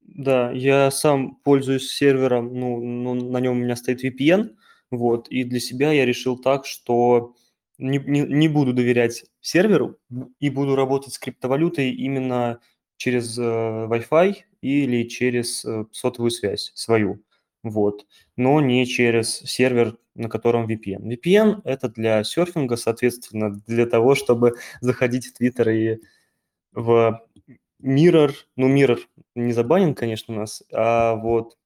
Да, 0.01 0.51
я 0.53 0.91
сам 0.91 1.37
пользуюсь 1.37 1.91
сервером, 1.91 2.53
ну, 2.53 2.81
ну, 2.81 3.15
на 3.15 3.39
нем 3.39 3.53
у 3.53 3.61
меня 3.61 3.77
стоит 3.77 4.05
VPN, 4.05 4.57
вот, 4.91 5.29
и 5.29 5.43
для 5.45 5.59
себя 5.59 5.91
я 5.93 6.05
решил 6.05 6.37
так, 6.37 6.67
что 6.67 7.35
не, 7.79 7.99
не, 7.99 8.21
не 8.21 8.49
буду 8.49 8.75
доверять 8.75 9.25
серверу 9.41 9.97
и 10.39 10.51
буду 10.51 10.77
работать 10.77 11.15
с 11.15 11.19
криптовалютой 11.19 11.91
именно 11.91 12.61
через 13.03 13.37
э, 13.37 13.43
Wi-Fi 13.43 14.37
или 14.61 15.09
через 15.09 15.65
э, 15.65 15.87
сотовую 15.91 16.31
связь 16.31 16.71
свою, 16.77 17.21
вот, 17.65 18.07
но 18.37 18.61
не 18.61 18.87
через 18.87 19.39
сервер, 19.39 19.99
на 20.15 20.29
котором 20.29 20.69
VPN. 20.69 21.03
VPN– 21.09 21.63
это 21.65 21.89
для 21.89 22.23
серфинга, 22.23 22.77
соответственно, 22.77 23.61
для 23.67 23.87
того, 23.87 24.15
чтобы 24.15 24.55
заходить 24.81 25.27
в 25.27 25.41
Twitter 25.41 25.75
и 25.75 26.01
в 26.71 27.21
Mirror, 27.83 28.35
ну, 28.55 28.73
Mirror 28.73 29.01
не 29.35 29.53
забанен, 29.53 29.97
конечно, 29.97 30.35
у 30.35 30.37
нас, 30.37 30.63
а 30.73 31.17
вот, 31.17 31.59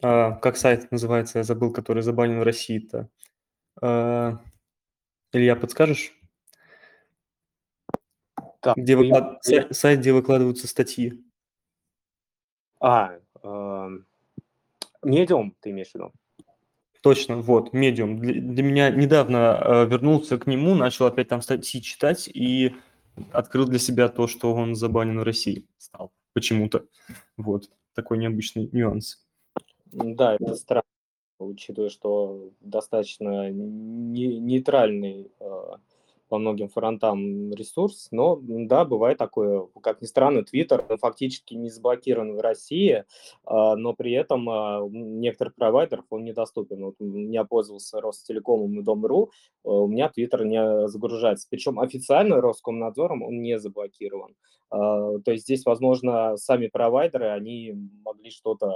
а, 0.00 0.32
как 0.32 0.56
сайт 0.56 0.90
называется, 0.90 1.40
я 1.40 1.44
забыл, 1.44 1.74
который 1.74 2.02
забанен 2.02 2.40
в 2.40 2.42
России-то. 2.42 3.10
А, 3.82 4.40
Илья, 5.30 5.56
подскажешь? 5.56 6.17
Да, 8.62 8.74
где 8.76 8.96
выклад... 8.96 9.42
сайт, 9.44 9.74
сайт, 9.76 10.00
где 10.00 10.12
выкладываются 10.12 10.66
статьи. 10.66 11.22
А, 12.80 13.18
э, 13.42 13.88
Medium 15.04 15.52
ты 15.60 15.70
имеешь 15.70 15.90
в 15.90 15.94
виду? 15.94 16.12
Точно, 17.02 17.36
вот, 17.36 17.72
Medium. 17.72 18.16
Для, 18.16 18.40
для 18.40 18.62
меня 18.62 18.90
недавно 18.90 19.60
э, 19.60 19.86
вернулся 19.86 20.38
к 20.38 20.46
нему, 20.46 20.74
начал 20.74 21.06
опять 21.06 21.28
там 21.28 21.42
статьи 21.42 21.80
читать 21.80 22.28
и 22.28 22.74
открыл 23.32 23.66
для 23.66 23.78
себя 23.78 24.08
то, 24.08 24.26
что 24.26 24.52
он 24.54 24.74
забанен 24.74 25.20
в 25.20 25.22
России 25.22 25.66
стал 25.78 26.12
почему-то. 26.32 26.84
Вот, 27.36 27.70
такой 27.94 28.18
необычный 28.18 28.68
нюанс. 28.72 29.24
Да, 29.86 30.34
это 30.34 30.54
странно, 30.54 30.82
учитывая, 31.38 31.88
что 31.88 32.50
достаточно 32.60 33.50
не, 33.50 34.38
нейтральный 34.38 35.30
э, 35.40 35.62
по 36.28 36.38
многим 36.38 36.68
фронтам 36.68 37.52
ресурс, 37.52 38.08
но 38.10 38.38
да, 38.42 38.84
бывает 38.84 39.18
такое, 39.18 39.66
как 39.82 40.00
ни 40.02 40.06
странно, 40.06 40.40
Twitter 40.40 40.96
фактически 40.98 41.54
не 41.54 41.70
заблокирован 41.70 42.36
в 42.36 42.40
России, 42.40 43.04
а, 43.44 43.76
но 43.76 43.94
при 43.94 44.12
этом 44.12 44.48
а, 44.48 44.86
некоторых 44.90 45.54
провайдеров 45.54 46.04
он 46.10 46.24
недоступен. 46.24 46.84
Вот 46.84 46.94
я 47.00 47.44
пользовался 47.44 48.00
Ростелекомом 48.00 48.80
и 48.80 48.82
Дом.ру, 48.82 49.30
а, 49.64 49.68
у 49.68 49.88
меня 49.88 50.10
Twitter 50.16 50.44
не 50.44 50.88
загружается. 50.88 51.46
Причем 51.50 51.80
официально 51.80 52.40
Роскомнадзором 52.40 53.22
он 53.22 53.40
не 53.40 53.58
заблокирован. 53.58 54.34
То 54.70 55.22
есть 55.28 55.44
здесь, 55.44 55.64
возможно, 55.64 56.36
сами 56.36 56.66
провайдеры, 56.66 57.28
они 57.28 57.72
могли 58.04 58.30
что-то 58.30 58.74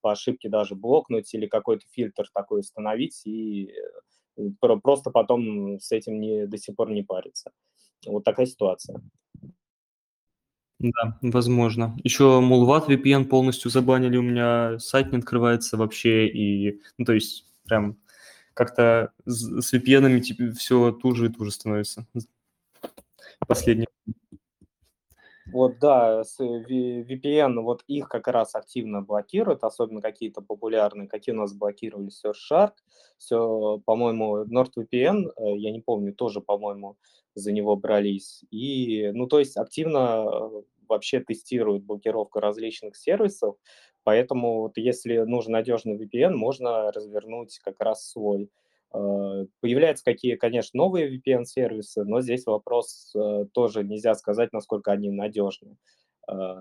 по 0.00 0.12
ошибке 0.12 0.48
даже 0.48 0.76
блокнуть 0.76 1.34
или 1.34 1.46
какой-то 1.46 1.84
фильтр 1.90 2.28
такой 2.32 2.60
установить 2.60 3.22
и 3.24 3.72
просто 4.82 5.10
потом 5.10 5.78
с 5.80 5.92
этим 5.92 6.20
не, 6.20 6.46
до 6.46 6.58
сих 6.58 6.76
пор 6.76 6.90
не 6.90 7.02
париться. 7.02 7.52
Вот 8.06 8.24
такая 8.24 8.46
ситуация. 8.46 9.00
Да, 10.78 11.18
возможно. 11.22 11.96
Еще 12.02 12.24
Mulvat 12.24 12.88
VPN 12.88 13.26
полностью 13.26 13.70
забанили, 13.70 14.16
у 14.16 14.22
меня 14.22 14.78
сайт 14.80 15.12
не 15.12 15.18
открывается 15.18 15.76
вообще, 15.76 16.26
и, 16.26 16.80
ну, 16.98 17.04
то 17.04 17.12
есть, 17.12 17.46
прям 17.64 17.98
как-то 18.52 19.12
с 19.24 19.72
VPN 19.72 20.20
типа, 20.20 20.52
все 20.54 20.90
туже 20.90 21.26
и 21.26 21.28
туже 21.28 21.52
становится. 21.52 22.06
Последний 23.46 23.86
вот, 25.52 25.78
да, 25.78 26.24
с 26.24 26.40
VPN, 26.40 27.60
вот 27.60 27.82
их 27.86 28.08
как 28.08 28.28
раз 28.28 28.54
активно 28.54 29.02
блокируют, 29.02 29.64
особенно 29.64 30.00
какие-то 30.00 30.40
популярные, 30.40 31.08
какие 31.08 31.34
у 31.34 31.38
нас 31.38 31.52
блокировали 31.54 32.10
Surfshark, 32.10 32.72
все, 33.18 33.80
по-моему, 33.84 34.44
NordVPN, 34.44 35.30
э, 35.36 35.56
я 35.58 35.70
не 35.70 35.80
помню, 35.80 36.14
тоже, 36.14 36.40
по-моему, 36.40 36.96
за 37.34 37.52
него 37.52 37.76
брались. 37.76 38.42
И, 38.50 39.10
ну, 39.12 39.26
то 39.26 39.38
есть 39.38 39.56
активно 39.56 40.24
э, 40.26 40.62
вообще 40.88 41.20
тестируют 41.20 41.84
блокировку 41.84 42.40
различных 42.40 42.96
сервисов, 42.96 43.56
поэтому 44.04 44.62
вот 44.62 44.76
если 44.76 45.18
нужен 45.18 45.52
надежный 45.52 45.96
VPN, 45.96 46.34
можно 46.34 46.90
развернуть 46.92 47.58
как 47.58 47.80
раз 47.80 48.08
свой. 48.08 48.50
Э, 48.94 49.46
появляются 49.60 50.04
какие, 50.04 50.36
конечно, 50.36 50.76
новые 50.76 51.16
VPN-сервисы, 51.16 52.04
но 52.04 52.20
здесь 52.20 52.44
вопрос 52.46 53.12
э, 53.14 53.46
тоже 53.52 53.84
нельзя 53.84 54.14
сказать, 54.14 54.52
насколько 54.52 54.92
они 54.92 55.10
надежны. 55.10 55.76
Э, 56.30 56.60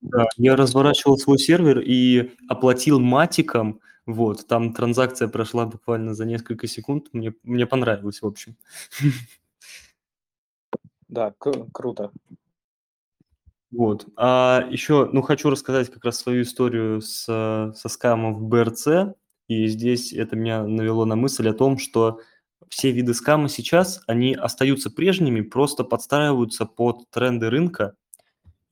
да, 0.00 0.28
я 0.36 0.56
разворачивал 0.56 1.18
свой 1.18 1.38
сервер 1.38 1.80
и 1.80 2.30
оплатил 2.48 3.00
матиком, 3.00 3.80
вот, 4.06 4.46
там 4.46 4.72
транзакция 4.72 5.28
прошла 5.28 5.66
буквально 5.66 6.14
за 6.14 6.24
несколько 6.24 6.66
секунд, 6.66 7.08
мне, 7.12 7.34
мне 7.42 7.66
понравилось, 7.66 8.22
в 8.22 8.26
общем. 8.26 8.56
Да, 11.08 11.34
кру- 11.38 11.68
круто. 11.72 12.12
Вот. 13.70 14.06
А 14.16 14.66
еще, 14.70 15.08
ну, 15.12 15.20
хочу 15.20 15.50
рассказать 15.50 15.90
как 15.90 16.04
раз 16.04 16.18
свою 16.18 16.42
историю 16.42 17.00
с, 17.02 17.24
со 17.24 17.88
скамом 17.88 18.34
в 18.36 18.42
БРЦ. 18.48 19.14
И 19.48 19.66
здесь 19.66 20.12
это 20.12 20.36
меня 20.36 20.62
навело 20.62 21.04
на 21.04 21.16
мысль 21.16 21.48
о 21.48 21.54
том, 21.54 21.78
что 21.78 22.20
все 22.68 22.90
виды 22.90 23.14
скама 23.14 23.48
сейчас, 23.48 24.02
они 24.06 24.34
остаются 24.34 24.90
прежними, 24.90 25.40
просто 25.40 25.84
подстраиваются 25.84 26.66
под 26.66 27.08
тренды 27.10 27.48
рынка. 27.48 27.94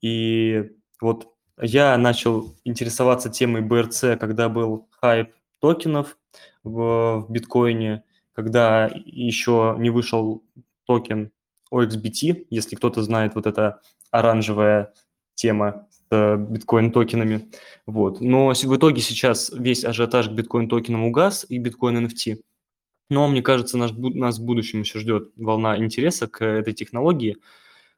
И 0.01 0.71
вот 1.01 1.33
я 1.59 1.97
начал 1.97 2.55
интересоваться 2.63 3.29
темой 3.29 3.63
BRC, 3.63 4.19
когда 4.19 4.49
был 4.49 4.87
хайп 5.01 5.33
токенов 5.59 6.17
в, 6.63 7.25
в 7.27 7.31
биткоине, 7.31 8.03
когда 8.33 8.87
еще 8.93 9.75
не 9.79 9.89
вышел 9.89 10.43
токен 10.85 11.31
OXBT, 11.73 12.45
если 12.51 12.75
кто-то 12.75 13.01
знает 13.01 13.33
вот 13.33 13.47
эта 13.47 13.81
оранжевая 14.11 14.93
тема 15.33 15.86
биткоин-токенами. 16.11 17.49
Вот. 17.85 18.21
Но 18.21 18.53
в 18.53 18.75
итоге 18.75 19.01
сейчас 19.01 19.51
весь 19.53 19.83
ажиотаж 19.83 20.29
к 20.29 20.31
биткоин-токенам 20.31 21.05
угас 21.05 21.45
и 21.49 21.57
биткоин 21.57 22.05
NFT. 22.05 22.41
Но 23.09 23.27
мне 23.27 23.41
кажется, 23.41 23.77
наш, 23.77 23.91
нас 23.93 24.39
в 24.39 24.45
будущем 24.45 24.81
еще 24.81 24.99
ждет 24.99 25.31
волна 25.37 25.77
интереса 25.77 26.27
к 26.27 26.43
этой 26.43 26.73
технологии. 26.73 27.37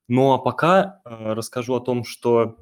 Ну 0.07 0.33
а 0.33 0.37
пока 0.37 1.01
э, 1.05 1.33
расскажу 1.33 1.75
о 1.75 1.79
том, 1.79 2.03
что 2.03 2.57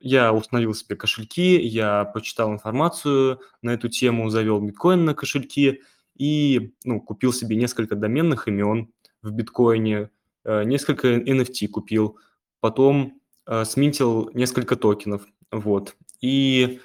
я 0.00 0.32
установил 0.32 0.74
себе 0.74 0.96
кошельки, 0.96 1.60
я 1.60 2.04
почитал 2.04 2.52
информацию 2.52 3.40
на 3.62 3.70
эту 3.70 3.88
тему, 3.88 4.30
завел 4.30 4.60
биткоин 4.60 5.04
на 5.04 5.14
кошельки 5.14 5.82
и 6.16 6.74
ну, 6.84 7.00
купил 7.00 7.32
себе 7.32 7.56
несколько 7.56 7.96
доменных 7.96 8.48
имен 8.48 8.92
в 9.22 9.30
биткоине, 9.32 10.10
э, 10.44 10.64
несколько 10.64 11.14
NFT 11.14 11.68
купил, 11.68 12.18
потом 12.60 13.06
э, 13.06 13.25
сминтил 13.64 14.30
несколько 14.34 14.76
токенов, 14.76 15.26
вот. 15.50 15.96
И 16.20 16.80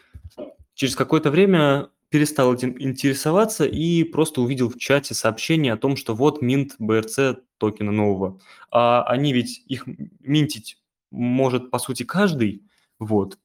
через 0.73 0.95
какое-то 0.95 1.31
время 1.31 1.89
перестал 2.09 2.53
этим 2.53 2.79
интересоваться 2.79 3.65
и 3.65 4.03
просто 4.03 4.41
увидел 4.41 4.69
в 4.69 4.77
чате 4.77 5.13
сообщение 5.13 5.73
о 5.73 5.77
том, 5.77 5.95
что 5.95 6.13
вот 6.13 6.41
минт 6.41 6.75
BRC 6.79 7.37
токена 7.57 7.91
нового. 7.91 8.39
А 8.69 9.03
они 9.03 9.33
ведь 9.33 9.63
их 9.67 9.87
минтить 10.19 10.77
может, 11.11 11.71
по 11.71 11.79
сути, 11.79 12.03
каждый, 12.03 12.63
вот. 12.99 13.37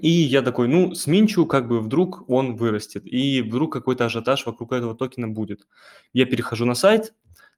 И 0.00 0.08
я 0.08 0.40
такой, 0.40 0.68
ну, 0.68 0.94
сминчу, 0.94 1.44
как 1.44 1.68
бы 1.68 1.80
вдруг 1.80 2.28
он 2.28 2.56
вырастет, 2.56 3.02
и 3.04 3.42
вдруг 3.42 3.72
какой-то 3.72 4.06
ажиотаж 4.06 4.46
вокруг 4.46 4.72
этого 4.72 4.96
токена 4.96 5.28
будет. 5.28 5.66
Я 6.14 6.24
перехожу 6.24 6.64
на 6.64 6.74
сайт, 6.74 7.12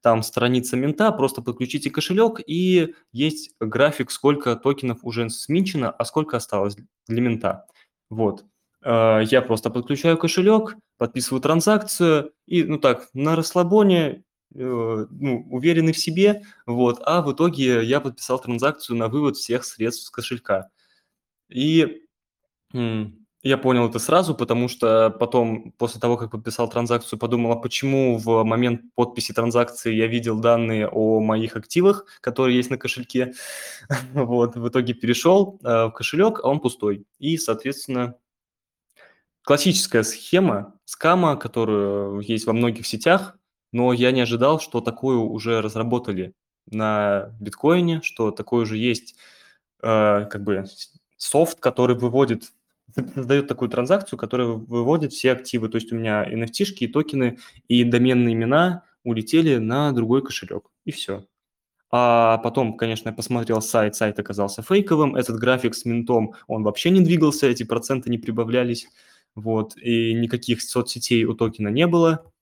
там 0.04 0.22
страница 0.22 0.76
мента, 0.76 1.10
просто 1.12 1.40
подключите 1.40 1.88
кошелек, 1.90 2.38
и 2.46 2.94
есть 3.12 3.54
график, 3.58 4.10
сколько 4.10 4.54
токенов 4.54 4.98
уже 5.02 5.30
сминчено, 5.30 5.90
а 5.90 6.04
сколько 6.04 6.36
осталось 6.36 6.76
для 7.08 7.22
мента. 7.22 7.66
Вот. 8.10 8.44
Э, 8.82 9.22
я 9.24 9.40
просто 9.40 9.70
подключаю 9.70 10.18
кошелек, 10.18 10.76
подписываю 10.98 11.40
транзакцию, 11.40 12.32
и, 12.44 12.64
ну 12.64 12.76
так, 12.76 13.08
на 13.14 13.34
расслабоне, 13.34 14.24
э, 14.54 15.06
ну, 15.10 15.46
уверенный 15.50 15.94
в 15.94 15.98
себе, 15.98 16.42
вот, 16.66 17.00
а 17.02 17.22
в 17.22 17.32
итоге 17.32 17.82
я 17.82 17.98
подписал 18.02 18.38
транзакцию 18.38 18.98
на 18.98 19.08
вывод 19.08 19.38
всех 19.38 19.64
средств 19.64 20.04
с 20.04 20.10
кошелька. 20.10 20.68
И 21.48 22.02
я 23.44 23.58
понял 23.58 23.86
это 23.86 23.98
сразу, 23.98 24.34
потому 24.34 24.68
что 24.68 25.10
потом, 25.10 25.72
после 25.76 26.00
того, 26.00 26.16
как 26.16 26.30
подписал 26.30 26.68
транзакцию, 26.68 27.18
подумал, 27.18 27.52
а 27.52 27.56
почему 27.56 28.16
в 28.16 28.42
момент 28.42 28.80
подписи 28.94 29.34
транзакции 29.34 29.92
я 29.92 30.06
видел 30.06 30.40
данные 30.40 30.88
о 30.88 31.20
моих 31.20 31.54
активах, 31.54 32.06
которые 32.22 32.56
есть 32.56 32.70
на 32.70 32.78
кошельке. 32.78 33.34
Вот, 34.14 34.56
в 34.56 34.68
итоге 34.68 34.94
перешел 34.94 35.60
э, 35.62 35.86
в 35.86 35.90
кошелек, 35.90 36.40
а 36.42 36.48
он 36.48 36.60
пустой. 36.60 37.06
И, 37.18 37.36
соответственно, 37.36 38.16
классическая 39.42 40.04
схема 40.04 40.74
скама, 40.86 41.36
которая 41.36 42.20
есть 42.20 42.46
во 42.46 42.54
многих 42.54 42.86
сетях, 42.86 43.36
но 43.72 43.92
я 43.92 44.10
не 44.10 44.22
ожидал, 44.22 44.58
что 44.58 44.80
такую 44.80 45.20
уже 45.20 45.60
разработали 45.60 46.32
на 46.70 47.30
биткоине, 47.40 48.00
что 48.02 48.30
такой 48.30 48.62
уже 48.62 48.78
есть 48.78 49.16
э, 49.82 50.24
как 50.30 50.42
бы 50.42 50.64
софт, 51.18 51.60
который 51.60 51.94
выводит 51.94 52.52
создает 53.14 53.48
такую 53.48 53.68
транзакцию, 53.68 54.18
которая 54.18 54.48
выводит 54.48 55.12
все 55.12 55.32
активы. 55.32 55.68
То 55.68 55.76
есть 55.76 55.92
у 55.92 55.96
меня 55.96 56.24
NFT-шки, 56.24 56.86
токены 56.88 57.38
и 57.68 57.84
доменные 57.84 58.34
имена 58.34 58.84
улетели 59.02 59.56
на 59.56 59.92
другой 59.92 60.22
кошелек. 60.22 60.70
И 60.84 60.92
все. 60.92 61.26
А 61.90 62.38
потом, 62.38 62.76
конечно, 62.76 63.10
я 63.10 63.14
посмотрел 63.14 63.62
сайт, 63.62 63.94
сайт 63.94 64.18
оказался 64.18 64.62
фейковым, 64.62 65.14
этот 65.14 65.38
график 65.38 65.76
с 65.76 65.84
минтом, 65.84 66.34
он 66.48 66.64
вообще 66.64 66.90
не 66.90 67.00
двигался, 67.00 67.46
эти 67.46 67.62
проценты 67.62 68.10
не 68.10 68.18
прибавлялись, 68.18 68.88
вот, 69.36 69.76
и 69.76 70.12
никаких 70.12 70.60
соцсетей 70.62 71.24
у 71.24 71.34
токена 71.34 71.68
не 71.68 71.86
было. 71.86 72.32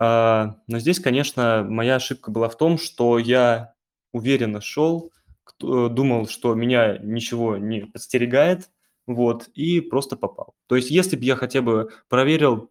А, 0.00 0.56
но 0.66 0.80
здесь, 0.80 0.98
конечно, 0.98 1.64
моя 1.68 1.96
ошибка 1.96 2.32
была 2.32 2.48
в 2.48 2.56
том, 2.56 2.78
что 2.78 3.20
я 3.20 3.74
уверенно 4.12 4.60
шел, 4.60 5.12
думал, 5.60 6.26
что 6.26 6.54
меня 6.54 6.98
ничего 6.98 7.56
не 7.56 7.82
подстерегает, 7.82 8.70
вот, 9.06 9.48
и 9.54 9.80
просто 9.80 10.16
попал. 10.16 10.54
То 10.66 10.76
есть 10.76 10.90
если 10.90 11.16
бы 11.16 11.24
я 11.24 11.36
хотя 11.36 11.62
бы 11.62 11.90
проверил 12.08 12.70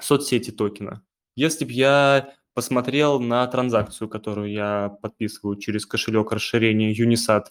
соцсети 0.00 0.50
токена, 0.50 1.02
если 1.34 1.64
бы 1.64 1.72
я 1.72 2.34
посмотрел 2.54 3.20
на 3.20 3.46
транзакцию, 3.46 4.08
которую 4.08 4.50
я 4.50 4.90
подписываю 5.00 5.56
через 5.56 5.86
кошелек 5.86 6.32
расширения 6.32 6.92
Unisat, 6.92 7.46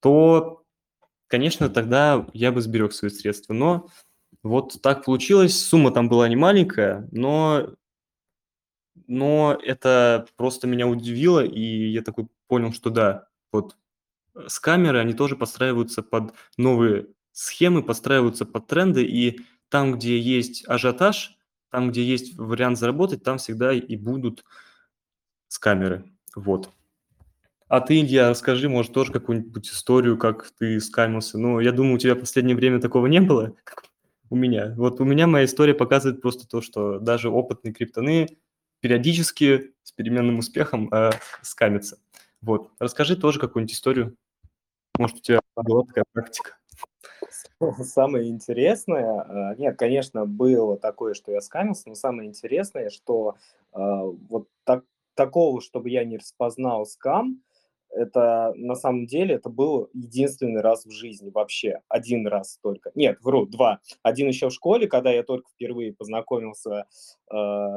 то, 0.00 0.64
конечно, 1.28 1.68
тогда 1.68 2.26
я 2.32 2.50
бы 2.50 2.60
сберег 2.60 2.92
свои 2.92 3.10
средства. 3.10 3.54
Но 3.54 3.88
вот 4.42 4.82
так 4.82 5.04
получилось, 5.04 5.60
сумма 5.60 5.92
там 5.92 6.08
была 6.08 6.28
не 6.28 6.34
маленькая, 6.34 7.08
но, 7.12 7.74
но 9.06 9.56
это 9.62 10.26
просто 10.36 10.66
меня 10.66 10.88
удивило, 10.88 11.44
и 11.44 11.90
я 11.90 12.02
такой 12.02 12.26
понял, 12.48 12.72
что 12.72 12.90
да, 12.90 13.28
вот 13.52 13.76
э, 14.34 14.48
с 14.48 14.58
камеры 14.58 14.98
они 14.98 15.14
тоже 15.14 15.36
подстраиваются 15.36 16.02
под 16.02 16.34
новые 16.56 17.06
схемы, 17.32 17.82
подстраиваются 17.82 18.44
под 18.44 18.66
тренды, 18.66 19.04
и 19.04 19.40
там, 19.68 19.94
где 19.94 20.18
есть 20.18 20.64
ажиотаж, 20.68 21.36
там, 21.70 21.90
где 21.90 22.04
есть 22.04 22.36
вариант 22.36 22.78
заработать, 22.78 23.22
там 23.22 23.38
всегда 23.38 23.72
и 23.72 23.96
будут 23.96 24.44
с 25.48 25.58
камеры. 25.58 26.04
Вот. 26.34 26.70
А 27.68 27.80
ты, 27.80 28.00
Илья, 28.00 28.28
расскажи, 28.28 28.68
может, 28.68 28.92
тоже 28.92 29.12
какую-нибудь 29.12 29.68
историю, 29.70 30.18
как 30.18 30.50
ты 30.58 30.78
скамился. 30.78 31.38
Ну, 31.38 31.58
я 31.58 31.72
думаю, 31.72 31.94
у 31.94 31.98
тебя 31.98 32.14
в 32.14 32.20
последнее 32.20 32.54
время 32.54 32.80
такого 32.80 33.06
не 33.06 33.20
было, 33.20 33.54
как 33.64 33.84
у 34.28 34.36
меня. 34.36 34.74
Вот 34.76 35.00
у 35.00 35.04
меня 35.04 35.26
моя 35.26 35.46
история 35.46 35.72
показывает 35.72 36.20
просто 36.20 36.46
то, 36.46 36.60
что 36.60 36.98
даже 36.98 37.30
опытные 37.30 37.72
криптоны 37.72 38.28
периодически 38.80 39.72
с 39.82 39.92
переменным 39.92 40.38
успехом 40.38 40.92
э, 40.92 41.12
скамятся. 41.40 41.98
Вот. 42.42 42.70
Расскажи 42.78 43.16
тоже 43.16 43.40
какую-нибудь 43.40 43.74
историю. 43.74 44.16
Может, 44.98 45.16
у 45.16 45.20
тебя 45.20 45.40
была 45.56 45.84
такая 45.84 46.04
практика? 46.12 46.58
Самое 47.84 48.28
интересное, 48.28 49.24
э, 49.28 49.56
нет, 49.58 49.78
конечно, 49.78 50.26
было 50.26 50.76
такое, 50.76 51.14
что 51.14 51.32
я 51.32 51.40
скамился, 51.40 51.88
но 51.88 51.94
самое 51.94 52.28
интересное, 52.28 52.90
что 52.90 53.36
э, 53.72 53.78
вот 54.28 54.48
так, 54.64 54.84
такого, 55.14 55.60
чтобы 55.60 55.90
я 55.90 56.04
не 56.04 56.18
распознал 56.18 56.86
скам, 56.86 57.42
это 57.94 58.54
на 58.56 58.74
самом 58.74 59.06
деле 59.06 59.34
это 59.34 59.50
был 59.50 59.90
единственный 59.92 60.62
раз 60.62 60.86
в 60.86 60.90
жизни 60.90 61.30
вообще, 61.30 61.80
один 61.88 62.26
раз 62.26 62.58
только. 62.62 62.90
Нет, 62.94 63.18
вру, 63.20 63.44
два. 63.44 63.80
Один 64.02 64.28
еще 64.28 64.48
в 64.48 64.52
школе, 64.52 64.88
когда 64.88 65.12
я 65.12 65.22
только 65.22 65.50
впервые 65.50 65.92
познакомился 65.92 66.86
э, 67.30 67.34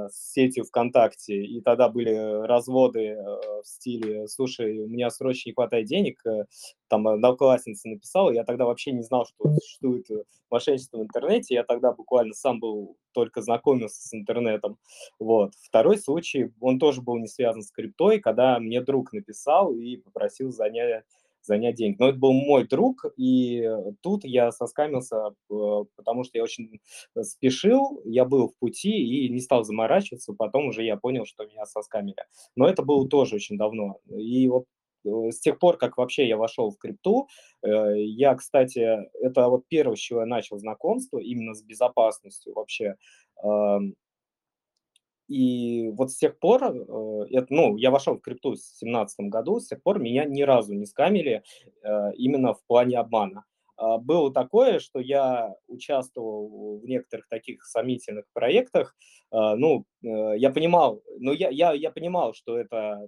с 0.10 0.32
сетью 0.32 0.64
ВКонтакте, 0.64 1.44
и 1.44 1.60
тогда 1.60 1.90
были 1.90 2.46
разводы 2.46 3.08
э, 3.08 3.24
в 3.62 3.68
стиле 3.68 4.28
«Слушай, 4.28 4.80
у 4.80 4.88
меня 4.88 5.10
срочно 5.10 5.50
не 5.50 5.54
хватает 5.54 5.86
денег», 5.86 6.26
э, 6.26 6.46
там 6.88 7.08
одноклассница 7.08 7.90
написала, 7.90 8.32
я 8.32 8.44
тогда 8.44 8.66
вообще 8.66 8.92
не 8.92 9.02
знал, 9.02 9.26
что 9.26 9.54
существует 9.56 10.08
мошенничество 10.50 10.98
в 10.98 11.04
интернете, 11.04 11.56
я 11.56 11.64
тогда 11.64 11.92
буквально 11.92 12.34
сам 12.34 12.60
был, 12.60 12.98
только 13.14 13.42
знакомился 13.42 14.02
с 14.02 14.14
интернетом. 14.14 14.78
Вот. 15.20 15.54
Второй 15.62 15.98
случай, 15.98 16.52
он 16.60 16.80
тоже 16.80 17.02
был 17.02 17.18
не 17.18 17.28
связан 17.28 17.62
с 17.62 17.72
криптой, 17.72 18.20
когда 18.20 18.60
мне 18.60 18.82
друг 18.82 19.14
написал 19.14 19.74
и 19.74 19.98
попросил 19.98 20.52
занять 20.52 21.04
занять 21.46 21.76
деньги. 21.76 21.98
Но 22.00 22.10
это 22.10 22.18
был 22.18 22.34
мой 22.34 22.68
друг, 22.68 23.06
и 23.18 23.70
тут 24.02 24.26
я 24.26 24.52
соскамился, 24.52 25.34
э, 25.50 25.84
потому 25.96 26.24
что 26.24 26.38
я 26.38 26.44
очень 26.44 26.80
спешил, 27.22 28.02
я 28.04 28.26
был 28.26 28.50
в 28.50 28.58
пути 28.58 28.90
и 28.90 29.30
не 29.30 29.40
стал 29.40 29.64
заморачиваться, 29.64 30.34
потом 30.34 30.68
уже 30.68 30.84
я 30.84 30.98
понял, 30.98 31.26
что 31.26 31.46
меня 31.46 31.66
соскамили. 31.66 32.26
Но 32.56 32.68
это 32.68 32.84
было 32.84 33.08
тоже 33.08 33.36
очень 33.36 33.58
давно. 33.58 34.00
И 34.10 34.48
вот 34.48 34.64
э, 34.64 34.75
с 35.06 35.40
тех 35.40 35.60
пор, 35.60 35.78
как 35.78 35.98
вообще 35.98 36.28
я 36.28 36.38
вошел 36.38 36.72
в 36.72 36.78
крипту, 36.78 37.28
э, 37.64 38.00
я, 38.02 38.36
кстати, 38.36 38.80
это 39.22 39.50
вот 39.50 39.68
первое, 39.68 39.96
с 39.96 40.00
чего 40.00 40.22
я 40.22 40.26
начал 40.26 40.58
знакомство, 40.58 41.20
именно 41.20 41.54
с 41.54 41.64
безопасностью 41.64 42.54
вообще. 42.54 42.96
И 45.28 45.90
вот 45.90 46.12
с 46.12 46.18
тех 46.18 46.38
пор, 46.38 46.64
э, 46.64 47.26
это, 47.32 47.48
ну, 47.50 47.78
я 47.78 47.90
вошел 47.90 48.16
в 48.16 48.22
крипту 48.22 48.50
в 48.50 48.54
2017 48.54 49.30
году, 49.30 49.60
с 49.60 49.68
тех 49.68 49.82
пор 49.82 50.00
меня 50.00 50.24
ни 50.26 50.44
разу 50.44 50.74
не 50.74 50.86
скамили 50.86 51.44
э, 51.84 52.14
именно 52.16 52.54
в 52.54 52.64
плане 52.68 53.00
обмана. 53.00 53.46
Э, 53.78 53.98
было 54.00 54.34
такое, 54.34 54.80
что 54.80 55.00
я 55.00 55.54
участвовал 55.68 56.80
в 56.80 56.86
некоторых 56.86 57.28
таких 57.28 57.64
сомнительных 57.66 58.26
проектах. 58.34 58.96
Э, 59.32 59.56
ну, 59.56 59.86
э, 60.04 60.38
я 60.38 60.50
понимал, 60.50 61.02
но 61.20 61.34
я, 61.34 61.50
я, 61.50 61.74
я 61.74 61.92
понимал, 61.92 62.34
что 62.34 62.58
это 62.58 63.08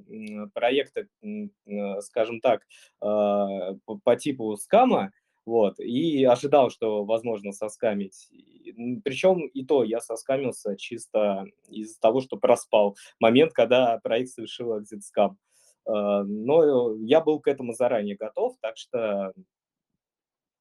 проекты, 0.54 1.08
э, 1.24 2.02
скажем 2.02 2.42
так, 2.42 2.62
э, 2.62 2.66
по, 3.02 4.16
типу 4.18 4.56
скама, 4.58 5.12
вот, 5.48 5.80
и 5.80 6.26
ожидал, 6.26 6.70
что 6.70 7.06
возможно 7.06 7.54
соскамить. 7.54 8.28
Причем 9.06 9.48
и 9.48 9.66
то 9.66 9.86
я 9.86 10.02
соскамился 10.02 10.76
чисто 10.76 11.46
из-за 11.70 11.98
того, 12.02 12.20
что 12.20 12.36
проспал 12.36 12.98
момент, 13.22 13.54
когда 13.54 13.98
проект 14.04 14.32
совершил 14.32 14.78
экзит 14.78 15.06
скам. 15.06 15.38
А, 15.86 16.24
но 16.24 16.96
я 16.98 17.22
был 17.22 17.40
к 17.40 17.48
этому 17.48 17.74
заранее 17.74 18.18
готов, 18.18 18.58
так 18.60 18.76
что 18.78 19.32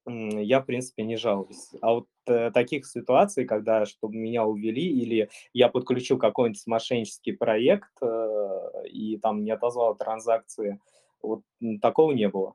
я, 0.06 0.60
в 0.60 0.66
принципе, 0.66 1.02
не 1.02 1.16
жалуюсь. 1.16 1.70
А 1.80 1.94
вот 1.94 2.06
э, 2.26 2.50
таких 2.52 2.86
ситуаций, 2.86 3.44
когда 3.44 3.86
чтобы 3.86 4.16
меня 4.16 4.44
увели 4.44 4.86
или 4.86 5.28
я 5.52 5.68
подключил 5.68 6.18
какой-нибудь 6.18 6.66
мошеннический 6.66 7.32
проект 7.32 7.90
э, 8.00 8.88
и 8.88 9.18
там 9.18 9.42
не 9.42 9.50
отозвал 9.50 9.96
транзакции, 9.96 10.80
вот 11.22 11.42
такого 11.80 12.12
не 12.12 12.28
было. 12.28 12.54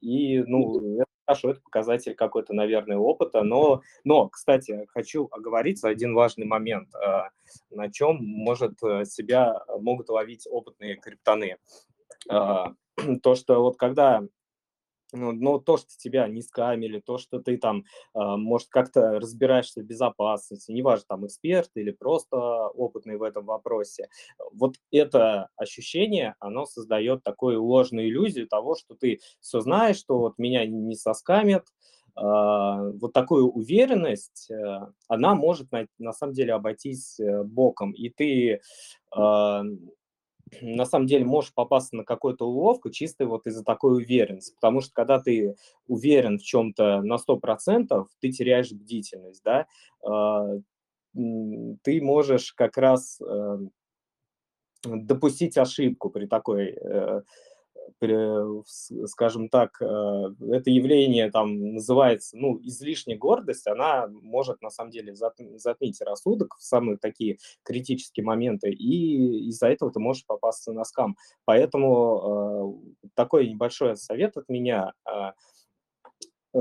И, 0.00 0.42
ну, 0.46 0.98
это 0.98 1.06
хорошо, 1.26 1.50
это 1.50 1.60
показатель 1.60 2.14
какой-то, 2.14 2.54
наверное, 2.54 2.96
опыта. 2.96 3.42
Но, 3.42 3.82
но, 4.04 4.28
кстати, 4.28 4.86
хочу 4.88 5.28
оговориться 5.30 5.88
один 5.88 6.14
важный 6.14 6.46
момент, 6.46 6.94
а, 6.94 7.30
на 7.70 7.90
чем 7.90 8.18
может 8.20 8.82
э, 8.82 9.04
себя 9.04 9.64
могут 9.80 10.08
ловить 10.08 10.46
опытные 10.48 10.96
криптоны. 10.96 11.56
А, 12.28 12.74
то, 13.22 13.34
что 13.34 13.62
вот 13.62 13.76
когда 13.76 14.22
ну, 15.12 15.32
но 15.32 15.58
то, 15.58 15.76
что 15.76 15.88
тебя 15.96 16.28
не 16.28 16.42
скамили, 16.42 17.00
то, 17.00 17.18
что 17.18 17.40
ты 17.40 17.56
там, 17.58 17.84
э, 18.14 18.18
может, 18.18 18.68
как-то 18.68 19.18
разбираешься 19.20 19.80
в 19.80 19.84
безопасности, 19.84 20.72
неважно, 20.72 21.04
там, 21.08 21.26
эксперт 21.26 21.70
или 21.74 21.90
просто 21.90 22.36
опытный 22.36 23.16
в 23.16 23.22
этом 23.22 23.44
вопросе, 23.46 24.08
вот 24.52 24.74
это 24.90 25.48
ощущение, 25.56 26.34
оно 26.40 26.66
создает 26.66 27.22
такую 27.22 27.62
ложную 27.62 28.08
иллюзию 28.08 28.48
того, 28.48 28.74
что 28.74 28.94
ты 28.94 29.20
все 29.40 29.60
знаешь, 29.60 29.96
что 29.96 30.18
вот 30.18 30.38
меня 30.38 30.66
не 30.66 30.96
соскамят, 30.96 31.66
э, 32.16 32.20
вот 32.20 33.12
такую 33.12 33.50
уверенность, 33.50 34.50
э, 34.50 34.80
она 35.08 35.34
может 35.34 35.70
на, 35.72 35.86
на 35.98 36.12
самом 36.12 36.32
деле 36.34 36.54
обойтись 36.54 37.20
э, 37.20 37.42
боком, 37.44 37.92
и 37.92 38.08
ты 38.10 38.60
э, 39.16 39.62
на 40.60 40.84
самом 40.84 41.06
деле 41.06 41.24
можешь 41.24 41.54
попасться 41.54 41.96
на 41.96 42.04
какую-то 42.04 42.46
уловку 42.46 42.90
чисто 42.90 43.26
вот 43.26 43.46
из-за 43.46 43.64
такой 43.64 43.96
уверенности. 43.96 44.54
Потому 44.54 44.80
что 44.80 44.92
когда 44.92 45.20
ты 45.20 45.56
уверен 45.86 46.38
в 46.38 46.42
чем-то 46.42 47.02
на 47.02 47.16
100%, 47.18 48.06
ты 48.20 48.30
теряешь 48.30 48.72
бдительность, 48.72 49.42
да, 49.44 49.66
а, 50.04 50.58
ты 51.14 52.02
можешь 52.02 52.52
как 52.52 52.76
раз 52.76 53.20
эм, 53.20 53.70
допустить 54.84 55.56
ошибку 55.56 56.10
при 56.10 56.26
такой 56.26 56.76
э, 56.78 57.22
скажем 59.06 59.48
так, 59.48 59.80
э, 59.80 59.84
это 60.50 60.70
явление 60.70 61.30
там 61.30 61.74
называется, 61.74 62.36
ну, 62.36 62.60
излишняя 62.62 63.16
гордость, 63.16 63.66
она 63.66 64.08
может 64.08 64.62
на 64.62 64.70
самом 64.70 64.90
деле 64.90 65.14
затмить 65.14 66.00
рассудок 66.00 66.56
в 66.58 66.62
самые 66.62 66.98
такие 66.98 67.38
критические 67.62 68.24
моменты, 68.24 68.70
и 68.70 69.48
из-за 69.48 69.68
этого 69.68 69.92
ты 69.92 70.00
можешь 70.00 70.26
попасться 70.26 70.72
на 70.72 70.84
скам. 70.84 71.16
Поэтому 71.44 72.80
э, 73.04 73.08
такой 73.14 73.48
небольшой 73.48 73.96
совет 73.96 74.36
от 74.36 74.48
меня 74.48 74.92
а,– 75.04 75.32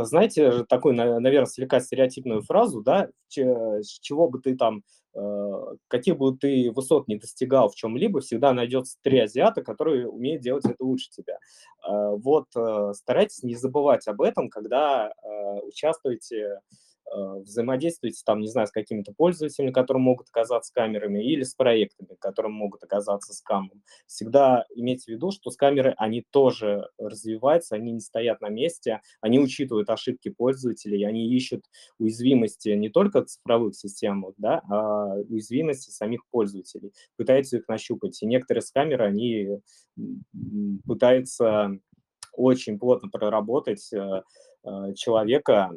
знаете, 0.04 0.64
такую, 0.66 0.96
наверное, 0.96 1.46
слегка 1.46 1.80
стереотипную 1.80 2.42
фразу, 2.42 2.82
да, 2.82 3.10
с 3.30 4.00
чего 4.00 4.28
бы 4.28 4.40
ты 4.40 4.56
там, 4.56 4.84
э, 5.14 5.76
каких 5.88 6.18
бы 6.18 6.38
ты 6.38 6.72
высот 6.72 7.08
не 7.08 7.18
достигал 7.18 7.70
в 7.70 7.76
чем-либо, 7.76 8.20
всегда 8.20 8.54
найдется 8.54 8.98
три 9.02 9.20
азиата, 9.20 9.64
которые 9.64 10.08
умеют 10.08 10.42
делать 10.42 10.66
это 10.66 10.84
лучше 10.84 11.10
тебя. 11.12 11.38
Э, 11.88 12.16
вот 12.16 12.48
э, 12.56 12.94
старайтесь 12.94 13.44
не 13.44 13.56
забывать 13.56 14.08
об 14.08 14.22
этом, 14.22 14.50
когда 14.50 15.14
участвуете 15.64 16.60
Э, 16.62 16.85
взаимодействуете 17.14 18.22
там, 18.26 18.42
не 18.42 18.48
знаю, 18.48 18.68
с 18.68 18.72
какими-то 18.72 19.14
пользователями, 19.14 19.72
которые 19.72 20.02
могут 20.02 20.28
оказаться 20.30 20.74
камерами, 20.74 21.24
или 21.24 21.44
с 21.44 21.54
проектами, 21.54 22.16
которые 22.20 22.52
могут 22.52 22.84
оказаться 22.84 23.34
скамом. 23.34 23.84
Всегда 24.08 24.66
имейте 24.76 25.06
в 25.06 25.16
виду, 25.16 25.32
что 25.32 25.52
скамеры, 25.52 25.94
они 25.98 26.26
тоже 26.30 26.90
развиваются, 26.98 27.76
они 27.76 27.92
не 27.92 28.00
стоят 28.00 28.42
на 28.42 28.50
месте, 28.50 29.02
они 29.22 29.40
учитывают 29.40 29.90
ошибки 29.90 30.30
пользователей, 30.30 31.06
они 31.06 31.30
ищут 31.30 31.66
уязвимости 32.00 32.70
не 32.70 32.90
только 32.90 33.24
цифровых 33.24 33.76
систем, 33.76 34.26
да, 34.38 34.62
а 34.70 35.16
уязвимости 35.16 35.92
самих 35.92 36.22
пользователей, 36.32 36.92
пытаются 37.18 37.58
их 37.58 37.68
нащупать. 37.68 38.22
И 38.22 38.26
некоторые 38.26 38.62
скамеры, 38.62 39.06
они 39.06 39.60
пытаются 40.86 41.80
очень 42.34 42.78
плотно 42.80 43.10
проработать 43.10 43.92
э, 43.94 44.22
э, 44.64 44.94
человека, 44.96 45.72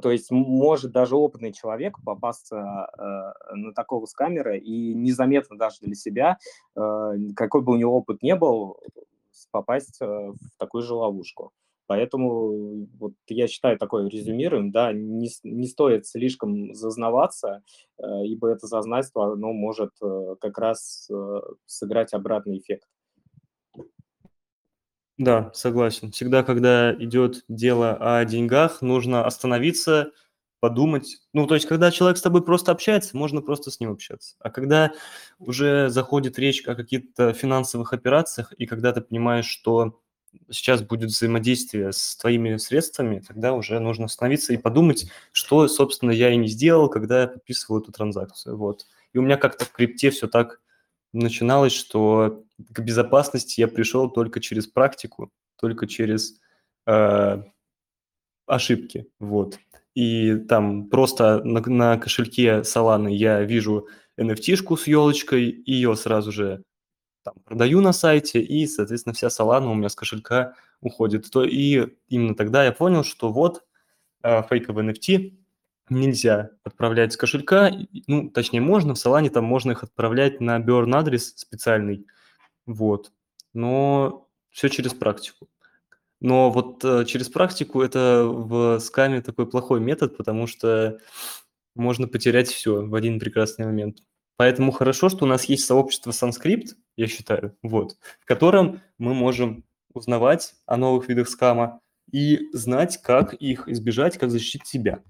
То 0.00 0.10
есть 0.10 0.30
может 0.30 0.92
даже 0.92 1.16
опытный 1.16 1.52
человек 1.52 1.98
попасться 2.04 2.56
э, 2.56 3.54
на 3.54 3.74
такого 3.74 4.06
скамера 4.06 4.56
и 4.56 4.94
незаметно 4.94 5.58
даже 5.58 5.78
для 5.80 5.94
себя, 5.94 6.38
э, 6.76 7.12
какой 7.36 7.62
бы 7.62 7.72
у 7.72 7.76
него 7.76 7.96
опыт 7.96 8.22
не 8.22 8.34
был, 8.34 8.78
попасть 9.50 10.00
э, 10.00 10.06
в 10.06 10.58
такую 10.58 10.82
же 10.82 10.94
ловушку. 10.94 11.52
Поэтому 11.86 12.86
вот 12.98 13.12
я 13.28 13.48
считаю 13.48 13.78
такое 13.78 14.08
резюмируем, 14.08 14.70
да, 14.70 14.92
не, 14.92 15.28
не 15.42 15.66
стоит 15.66 16.06
слишком 16.06 16.72
зазнаваться, 16.74 17.62
э, 17.98 18.24
ибо 18.24 18.48
это 18.48 18.66
зазнайство, 18.66 19.32
оно 19.32 19.52
может 19.52 19.90
э, 20.00 20.36
как 20.40 20.58
раз 20.58 21.08
э, 21.12 21.40
сыграть 21.66 22.14
обратный 22.14 22.58
эффект. 22.58 22.88
Да, 25.18 25.50
согласен. 25.54 26.10
Всегда, 26.10 26.42
когда 26.42 26.94
идет 26.94 27.44
дело 27.48 27.96
о 28.00 28.24
деньгах, 28.24 28.80
нужно 28.82 29.26
остановиться, 29.26 30.10
подумать. 30.60 31.18
Ну, 31.32 31.46
то 31.46 31.54
есть, 31.54 31.66
когда 31.66 31.90
человек 31.90 32.16
с 32.18 32.22
тобой 32.22 32.44
просто 32.44 32.72
общается, 32.72 33.16
можно 33.16 33.42
просто 33.42 33.70
с 33.70 33.78
ним 33.80 33.92
общаться. 33.92 34.36
А 34.40 34.50
когда 34.50 34.92
уже 35.38 35.90
заходит 35.90 36.38
речь 36.38 36.66
о 36.66 36.74
каких-то 36.74 37.32
финансовых 37.34 37.92
операциях, 37.92 38.52
и 38.56 38.66
когда 38.66 38.92
ты 38.92 39.00
понимаешь, 39.02 39.46
что 39.46 39.98
сейчас 40.50 40.80
будет 40.82 41.10
взаимодействие 41.10 41.92
с 41.92 42.16
твоими 42.16 42.56
средствами, 42.56 43.22
тогда 43.26 43.52
уже 43.52 43.78
нужно 43.80 44.06
остановиться 44.06 44.54
и 44.54 44.56
подумать, 44.56 45.10
что, 45.32 45.68
собственно, 45.68 46.10
я 46.10 46.30
и 46.32 46.36
не 46.36 46.48
сделал, 46.48 46.88
когда 46.88 47.22
я 47.22 47.28
подписывал 47.28 47.80
эту 47.80 47.92
транзакцию. 47.92 48.56
Вот. 48.56 48.86
И 49.12 49.18
у 49.18 49.22
меня 49.22 49.36
как-то 49.36 49.66
в 49.66 49.72
крипте 49.72 50.10
все 50.10 50.26
так 50.26 50.60
начиналось, 51.12 51.72
что 51.74 52.44
к 52.72 52.80
безопасности 52.80 53.60
я 53.60 53.68
пришел 53.68 54.10
только 54.10 54.40
через 54.40 54.66
практику, 54.66 55.30
только 55.58 55.86
через 55.86 56.40
э, 56.86 57.42
ошибки, 58.46 59.06
вот. 59.18 59.58
И 59.94 60.36
там 60.36 60.88
просто 60.88 61.42
на, 61.44 61.60
на 61.60 61.98
кошельке 61.98 62.60
Solana 62.60 63.10
я 63.10 63.42
вижу 63.42 63.88
NFT-шку 64.18 64.76
с 64.76 64.86
елочкой, 64.86 65.62
ее 65.66 65.96
сразу 65.96 66.32
же 66.32 66.62
там, 67.22 67.34
продаю 67.44 67.80
на 67.80 67.92
сайте, 67.92 68.40
и, 68.40 68.66
соответственно, 68.66 69.14
вся 69.14 69.28
Solana 69.28 69.70
у 69.70 69.74
меня 69.74 69.88
с 69.88 69.94
кошелька 69.94 70.54
уходит. 70.80 71.30
То, 71.30 71.44
и 71.44 71.88
именно 72.08 72.34
тогда 72.34 72.64
я 72.64 72.72
понял, 72.72 73.04
что 73.04 73.32
вот 73.32 73.64
э, 74.22 74.42
фейковый 74.48 74.84
NFT 74.86 75.34
нельзя 75.88 76.50
отправлять 76.64 77.12
с 77.12 77.16
кошелька, 77.16 77.70
ну, 78.06 78.30
точнее, 78.30 78.60
можно, 78.60 78.94
в 78.94 78.98
Solana 78.98 79.28
там 79.30 79.44
можно 79.44 79.72
их 79.72 79.82
отправлять 79.82 80.40
на 80.40 80.58
burn 80.58 80.94
адрес 80.94 81.34
специальный, 81.36 82.06
вот, 82.66 83.12
но 83.52 84.28
все 84.50 84.68
через 84.68 84.94
практику. 84.94 85.48
Но 86.20 86.50
вот 86.50 86.84
э, 86.84 87.04
через 87.04 87.28
практику 87.28 87.82
это 87.82 88.24
в 88.24 88.78
скаме 88.78 89.22
такой 89.22 89.48
плохой 89.48 89.80
метод, 89.80 90.16
потому 90.16 90.46
что 90.46 90.98
можно 91.74 92.06
потерять 92.06 92.48
все 92.48 92.84
в 92.84 92.94
один 92.94 93.18
прекрасный 93.18 93.66
момент. 93.66 93.98
Поэтому 94.36 94.70
хорошо, 94.72 95.08
что 95.08 95.24
у 95.24 95.28
нас 95.28 95.44
есть 95.44 95.64
сообщество 95.64 96.12
Санскрипт, 96.12 96.76
я 96.96 97.06
считаю, 97.06 97.56
вот, 97.62 97.96
в 98.20 98.24
котором 98.24 98.80
мы 98.98 99.14
можем 99.14 99.64
узнавать 99.94 100.54
о 100.66 100.76
новых 100.76 101.08
видах 101.08 101.28
скама 101.28 101.80
и 102.10 102.48
знать, 102.52 103.00
как 103.02 103.34
их 103.34 103.68
избежать, 103.68 104.18
как 104.18 104.30
защитить 104.30 104.66
себя. 104.66 105.02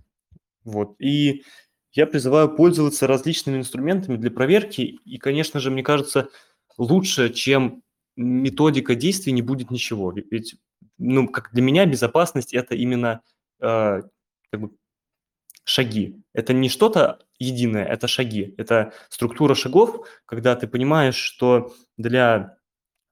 Вот. 0.64 0.94
И 0.98 1.44
я 1.92 2.06
призываю 2.06 2.54
пользоваться 2.54 3.06
различными 3.06 3.58
инструментами 3.58 4.16
для 4.16 4.30
проверки. 4.30 4.80
И, 4.80 5.18
конечно 5.18 5.60
же, 5.60 5.70
мне 5.70 5.82
кажется, 5.82 6.30
лучше, 6.78 7.30
чем 7.30 7.82
методика 8.16 8.94
действий, 8.94 9.32
не 9.32 9.42
будет 9.42 9.70
ничего. 9.70 10.12
Ведь, 10.12 10.56
ну, 10.98 11.28
как 11.28 11.50
для 11.52 11.62
меня 11.62 11.87
безопасность– 11.87 12.54
это 12.54 12.74
именно 12.74 13.22
э, 13.61 14.02
как 14.50 14.61
бы 14.61 14.70
шаги. 15.64 16.22
Это 16.32 16.52
не 16.52 16.68
что-то 16.68 17.20
единое, 17.38 17.85
это 17.85 18.08
шаги. 18.08 18.54
Это 18.58 18.92
структура 19.08 19.54
шагов, 19.54 20.06
когда 20.26 20.56
ты 20.56 20.66
понимаешь, 20.66 21.16
что 21.16 21.74
для 21.96 22.58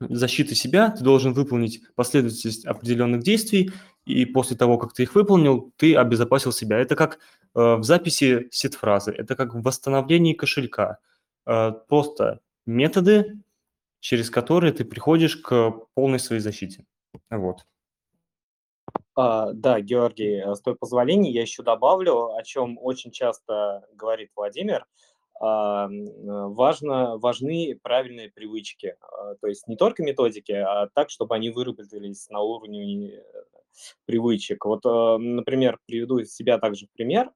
защиты 0.01 0.55
себя 0.55 0.91
ты 0.91 1.05
должен 1.05 1.33
выполнить 1.33 1.83
последовательность 1.95 2.65
определенных 2.65 3.23
действий, 3.23 3.71
и 4.07 4.25
после 4.25 4.57
того, 4.57 4.79
как 4.79 4.95
ты 4.95 5.03
их 5.03 5.15
выполнил, 5.15 5.73
ты 5.77 5.95
обезопасил 5.95 6.53
себя. 6.53 6.79
Это 6.79 6.97
как 6.97 7.19
э, 7.55 7.75
в 7.77 7.85
записи 7.85 8.49
сет-фразы, 8.51 9.13
это 9.13 9.37
как 9.37 9.55
в 9.55 9.63
восстановлении 9.63 10.33
кошелька. 10.33 10.99
Э, 11.47 11.73
просто 11.89 12.41
методы, 12.67 13.39
через 14.01 14.31
которые 14.31 14.73
ты 14.73 14.85
приходишь 14.85 15.37
к 15.37 15.73
полной 15.95 16.19
своей 16.19 16.41
защите. 16.41 16.85
Вот. 17.31 17.65
А, 19.15 19.53
да, 19.53 19.81
Георгий, 19.81 20.41
э, 20.41 20.55
с 20.55 20.63
твоего 20.63 20.79
позволения 20.79 21.31
я 21.31 21.43
еще 21.43 21.63
добавлю, 21.63 22.35
о 22.35 22.43
чем 22.43 22.79
очень 22.81 23.11
часто 23.11 23.87
говорит 23.95 24.31
Владимир. 24.35 24.87
А, 25.41 25.89
э, 25.89 26.09
важно, 26.25 27.19
важны 27.19 27.79
правильные 27.83 28.31
привычки. 28.31 28.97
А, 29.01 29.35
то 29.37 29.47
есть 29.47 29.67
не 29.69 29.77
только 29.77 30.03
методики, 30.03 30.53
а 30.53 30.89
так, 30.95 31.11
чтобы 31.11 31.35
они 31.35 31.51
выработались 31.51 32.29
на 32.31 32.41
уровне 32.41 33.15
э, 33.15 33.23
привычек. 34.07 34.65
Вот, 34.65 34.85
например, 34.85 35.79
приведу 35.87 36.25
себя 36.25 36.59
также 36.59 36.87
в 36.87 36.91
пример 36.93 37.31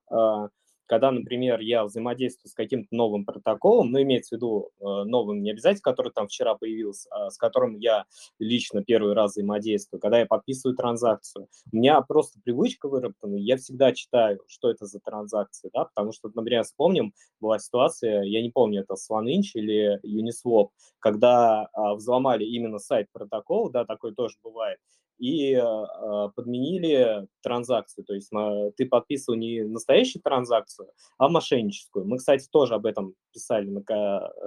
когда, 0.87 1.11
например, 1.11 1.61
я 1.61 1.85
взаимодействую 1.85 2.51
с 2.51 2.55
каким-то 2.55 2.89
новым 2.91 3.25
протоколом, 3.25 3.91
ну, 3.91 4.03
имеется 4.03 4.35
в 4.35 4.39
виду 4.39 4.71
э, 4.81 4.85
новым 5.05 5.43
не 5.43 5.51
обязательно, 5.51 5.83
который 5.83 6.13
там 6.13 6.29
вчера 6.29 6.55
появился, 6.55 7.09
а 7.11 7.31
с 7.31 7.37
которым 7.37 7.77
я 7.79 8.05
лично 8.39 8.83
первый 8.83 9.15
раз 9.15 9.33
взаимодействую, 9.33 10.01
когда 10.01 10.19
я 10.19 10.27
подписываю 10.27 10.77
транзакцию, 10.77 11.49
у 11.73 11.77
меня 11.77 12.01
просто 12.03 12.39
привычка 12.45 12.89
выработана, 12.89 13.37
я 13.37 13.57
всегда 13.57 13.93
читаю, 13.93 14.41
что 14.47 14.71
это 14.71 14.87
за 14.87 15.01
транзакции, 15.01 15.71
да, 15.73 15.87
потому 15.87 16.13
что, 16.13 16.31
например, 16.35 16.65
вспомним, 16.65 17.13
была 17.41 17.59
ситуация, 17.59 18.23
я 18.23 18.43
не 18.43 18.51
помню, 18.51 18.83
это 18.83 18.95
SwanInch 18.95 19.53
или 19.55 20.01
Uniswap, 20.05 20.69
когда 20.99 21.69
а, 21.73 21.95
взломали 21.95 22.45
именно 22.45 22.79
сайт 22.79 23.09
протокола, 23.13 23.71
да, 23.71 23.85
такое 23.85 24.13
тоже 24.13 24.37
бывает, 24.43 24.79
и 25.19 25.55
э, 25.55 26.29
подменили 26.35 27.27
транзакцию. 27.43 28.05
То 28.05 28.15
есть 28.15 28.31
ты 28.77 28.87
подписывал 28.87 29.39
не 29.39 29.63
настоящую 29.63 30.23
транзакцию, 30.23 30.89
а 31.19 31.29
мошенническую. 31.29 32.07
Мы, 32.07 32.19
кстати, 32.19 32.49
тоже 32.51 32.75
об 32.75 32.87
этом 32.87 33.15
писали 33.33 33.69
на, 33.69 33.83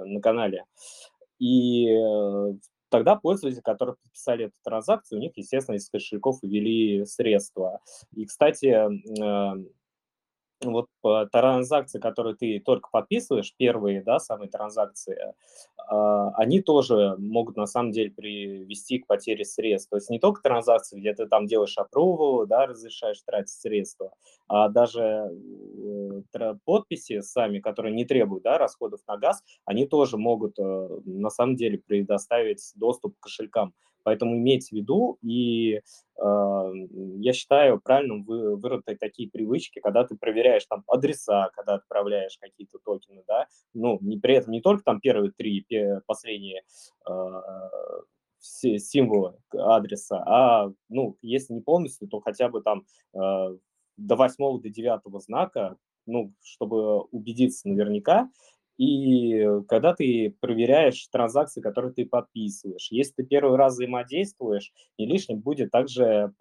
на 0.04 0.20
канале. 0.20 0.64
И 1.38 1.88
э, 1.88 2.54
тогда 2.88 3.16
пользователи, 3.16 3.60
которые 3.60 3.96
подписали 4.02 4.46
эту 4.46 4.54
транзакцию, 4.64 5.18
у 5.18 5.22
них, 5.22 5.32
естественно, 5.36 5.76
из 5.76 5.88
кошельков 5.88 6.38
ввели 6.42 7.04
средства. 7.04 7.80
И, 8.12 8.24
кстати, 8.26 8.66
э, 8.66 9.64
вот 10.64 10.88
транзакции, 11.30 12.00
которые 12.00 12.34
ты 12.36 12.60
только 12.60 12.88
подписываешь, 12.90 13.54
первые, 13.56 14.02
да, 14.02 14.18
самые 14.18 14.48
транзакции, 14.48 15.34
а, 15.88 16.30
они 16.34 16.60
тоже 16.60 17.16
могут 17.18 17.56
на 17.56 17.66
самом 17.66 17.92
деле 17.92 18.10
привести 18.10 18.98
к 18.98 19.06
потере 19.06 19.44
средств. 19.44 19.90
То 19.90 19.96
есть 19.96 20.10
не 20.10 20.18
только 20.18 20.42
транзакции, 20.42 20.98
где 20.98 21.14
ты 21.14 21.26
там 21.26 21.46
делаешь 21.46 21.76
approval, 21.78 22.46
да, 22.46 22.66
разрешаешь 22.66 23.20
тратить 23.24 23.50
средства, 23.50 24.12
а 24.48 24.68
даже 24.68 25.30
э, 26.34 26.54
подписи 26.64 27.20
сами, 27.20 27.60
которые 27.60 27.94
не 27.94 28.04
требуют 28.04 28.42
да, 28.44 28.58
расходов 28.58 29.00
на 29.06 29.16
газ, 29.16 29.42
они 29.64 29.86
тоже 29.86 30.16
могут 30.16 30.58
э, 30.58 30.88
на 31.04 31.30
самом 31.30 31.56
деле 31.56 31.78
предоставить 31.78 32.72
доступ 32.74 33.16
к 33.18 33.24
кошелькам. 33.24 33.74
Поэтому 34.08 34.38
имейте 34.38 34.68
в 34.68 34.72
виду, 34.72 35.18
и 35.20 35.74
э, 35.74 35.82
я 36.16 37.32
считаю 37.34 37.78
правильным 37.78 38.24
вы, 38.24 38.56
выработать 38.56 38.98
такие 38.98 39.28
привычки, 39.28 39.80
когда 39.80 40.02
ты 40.02 40.16
проверяешь 40.16 40.64
там 40.64 40.82
адреса, 40.86 41.50
когда 41.54 41.74
отправляешь 41.74 42.38
какие-то 42.40 42.78
токены, 42.78 43.22
да, 43.28 43.48
ну, 43.74 43.98
не, 44.00 44.18
при 44.18 44.36
этом 44.36 44.52
не 44.52 44.62
только 44.62 44.82
там 44.82 44.98
первые 45.02 45.30
три, 45.30 45.66
последние 46.06 46.62
э, 47.06 47.12
символы 48.40 49.34
адреса, 49.52 50.24
а, 50.26 50.72
ну, 50.88 51.18
если 51.20 51.52
не 51.52 51.60
полностью, 51.60 52.08
то 52.08 52.20
хотя 52.20 52.48
бы 52.48 52.62
там 52.62 52.86
э, 53.12 53.58
до 53.98 54.16
восьмого, 54.16 54.58
до 54.58 54.70
девятого 54.70 55.20
знака, 55.20 55.76
ну, 56.06 56.32
чтобы 56.42 57.02
убедиться 57.10 57.68
наверняка, 57.68 58.30
и 58.78 59.44
когда 59.66 59.92
ты 59.92 60.34
проверяешь 60.40 61.08
транзакции, 61.08 61.60
которые 61.60 61.92
ты 61.92 62.06
подписываешь, 62.06 62.88
если 62.90 63.12
ты 63.14 63.24
первый 63.24 63.56
раз 63.58 63.74
взаимодействуешь, 63.74 64.72
не 64.98 65.06
лишним 65.06 65.40
будет 65.40 65.72
также 65.72 66.32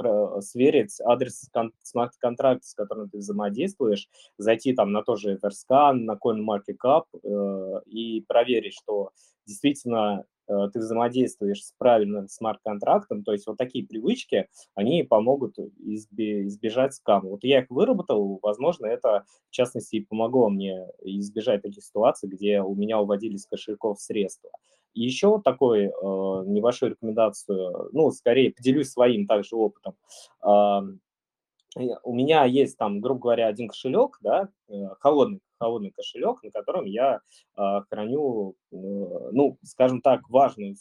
сверить 0.41 0.95
адрес 1.03 1.49
смарт-контракта, 1.81 2.65
с 2.65 2.75
которым 2.75 3.09
ты 3.09 3.17
взаимодействуешь, 3.17 4.07
зайти 4.37 4.73
там 4.73 4.91
на 4.91 5.01
тоже 5.01 5.37
Everscan, 5.37 5.93
на 5.93 6.15
CoinMarketCap 6.15 7.05
э, 7.23 7.81
и 7.87 8.21
проверить, 8.21 8.75
что 8.75 9.09
действительно 9.47 10.23
Э, 10.36 10.36
ты 10.47 10.79
взаимодействуешь 10.79 11.63
с 11.63 11.73
правильным 11.77 12.27
смарт-контрактом, 12.27 13.23
то 13.23 13.33
есть 13.33 13.47
вот 13.47 13.57
такие 13.57 13.85
привычки, 13.85 14.47
они 14.75 15.03
помогут 15.03 15.57
избежать 15.79 16.93
скама. 16.93 17.29
Вот 17.29 17.43
я 17.43 17.59
их 17.59 17.69
выработал, 17.69 18.39
возможно, 18.41 18.85
это, 18.85 19.25
в 19.49 19.51
частности, 19.51 19.97
и 19.97 20.05
помогло 20.05 20.49
мне 20.49 20.87
избежать 21.01 21.61
таких 21.61 21.83
ситуаций, 21.83 22.29
где 22.29 22.61
у 22.61 22.75
меня 22.75 22.99
уводились 22.99 23.45
кошельков 23.45 24.01
средства. 24.01 24.49
И 24.93 25.03
еще 25.03 25.27
вот 25.27 25.43
такой 25.43 25.85
э, 25.85 25.89
небольшую 25.91 26.91
рекомендацию, 26.91 27.89
ну, 27.91 28.09
скорее 28.11 28.51
поделюсь 28.51 28.89
своим 28.89 29.27
также 29.27 29.55
опытом. 29.55 29.95
Э, 30.43 30.81
у 32.03 32.13
меня 32.13 32.45
есть 32.45 32.77
там, 32.77 32.99
грубо 33.01 33.21
говоря, 33.21 33.47
один 33.47 33.67
кошелек, 33.67 34.17
да, 34.21 34.49
э, 34.69 34.73
холодный, 34.99 35.41
холодный 35.59 35.91
кошелек, 35.91 36.43
на 36.43 36.51
котором 36.51 36.85
я 36.85 37.21
э, 37.57 37.61
храню, 37.89 38.55
э, 38.71 38.75
ну, 38.75 39.57
скажем 39.63 40.01
так, 40.01 40.29
важную 40.29 40.75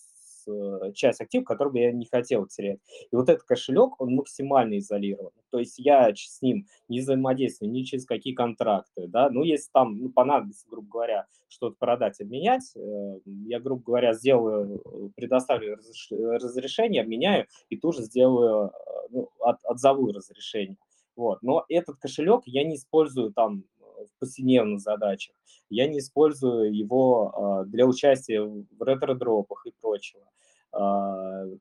Э, 0.47 0.93
часть 0.95 1.21
активов, 1.21 1.47
которую 1.47 1.73
бы 1.73 1.79
я 1.81 1.93
не 1.93 2.07
хотел 2.07 2.47
терять. 2.47 2.79
И 3.11 3.17
вот 3.17 3.29
этот 3.29 3.45
кошелек, 3.45 4.01
он 4.01 4.15
максимально 4.15 4.79
изолирован. 4.79 5.33
То 5.51 5.59
есть 5.59 5.79
я 5.79 6.13
с 6.15 6.41
ним 6.43 6.67
не 6.89 7.01
взаимодействую 7.01 7.71
ни 7.71 7.83
через 7.83 8.07
какие 8.07 8.35
контракты, 8.35 9.09
да, 9.09 9.29
ну, 9.31 9.43
если 9.43 9.71
там 9.73 9.99
ну, 9.99 10.09
понадобится, 10.11 10.67
грубо 10.69 10.89
говоря, 10.89 11.27
что-то 11.49 11.77
продать, 11.79 12.21
обменять, 12.21 12.73
э, 12.77 13.19
я, 13.25 13.61
грубо 13.61 13.83
говоря, 13.83 14.13
сделаю, 14.15 14.81
э, 14.85 15.09
предоставлю 15.17 15.79
разрешение, 16.11 17.03
обменяю 17.03 17.47
и 17.69 17.77
тоже 17.77 18.03
сделаю, 18.03 18.73
ну, 19.11 19.29
от, 19.41 19.65
отзову 19.65 20.13
разрешение. 20.13 20.77
Вот. 21.17 21.43
Но 21.43 21.65
этот 21.69 21.97
кошелек 21.99 22.43
я 22.47 22.65
не 22.65 22.77
использую 22.77 23.33
там 23.33 23.65
в 23.81 24.19
повседневных 24.21 24.81
задачах. 24.81 25.35
Я 25.69 25.89
не 25.89 25.99
использую 25.99 26.75
его 26.77 27.65
э, 27.65 27.69
для 27.69 27.87
участия 27.87 28.43
в 28.43 28.83
ретро-дропах 28.83 29.67
и 29.67 29.73
прочего. 29.81 30.29
Э, 30.73 31.57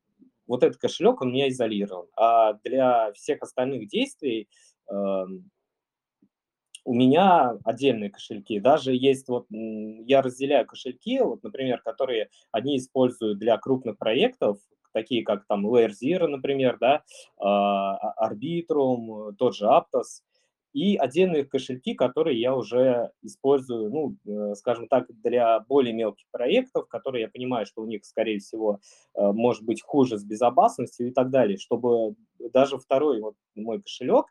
вот 0.47 0.63
этот 0.63 0.77
кошелек, 0.77 1.21
он 1.21 1.31
меня 1.31 1.49
изолирован. 1.49 2.07
А 2.15 2.53
для 2.63 3.11
всех 3.13 3.41
остальных 3.41 3.87
действий 3.87 4.47
э, 4.89 5.25
у 6.85 6.93
меня 6.93 7.57
отдельные 7.63 8.11
кошельки. 8.11 8.59
Даже 8.59 8.93
есть 8.93 9.27
вот, 9.27 9.47
я 9.49 10.21
разделяю 10.21 10.67
кошельки, 10.67 11.19
вот, 11.19 11.41
например, 11.41 11.81
которые 11.81 12.29
одни 12.51 12.77
используют 12.77 13.39
для 13.39 13.57
крупных 13.57 13.97
проектов, 13.97 14.59
такие 14.95 15.23
как 15.23 15.45
там 15.45 15.67
Layer 15.67 15.91
Zero, 15.91 16.27
например, 16.27 16.77
да, 16.79 17.03
Arbitrum, 18.19 19.33
тот 19.37 19.55
же 19.55 19.65
Aptos, 19.65 20.23
и 20.75 20.97
отдельные 20.97 21.45
кошельки, 21.45 21.93
которые 21.93 22.37
я 22.37 22.53
уже 22.53 23.11
использую, 23.21 23.89
ну, 23.89 24.15
э, 24.27 24.55
скажем 24.55 24.89
так, 24.89 25.05
для 25.23 25.61
более 25.61 25.93
мелких 25.93 26.25
проектов, 26.31 26.89
которые 26.89 27.21
я 27.21 27.29
понимаю, 27.29 27.65
что 27.65 27.81
у 27.81 27.85
них, 27.85 28.03
скорее 28.03 28.39
всего, 28.39 28.81
э, 29.15 29.31
может 29.31 29.63
быть 29.63 29.81
хуже 29.81 30.17
с 30.17 30.25
безопасностью 30.25 31.07
и 31.07 31.11
так 31.11 31.29
далее, 31.29 31.57
чтобы 31.57 32.15
даже 32.51 32.77
второй 32.77 33.21
вот 33.21 33.35
мой 33.55 33.81
кошелек, 33.81 34.25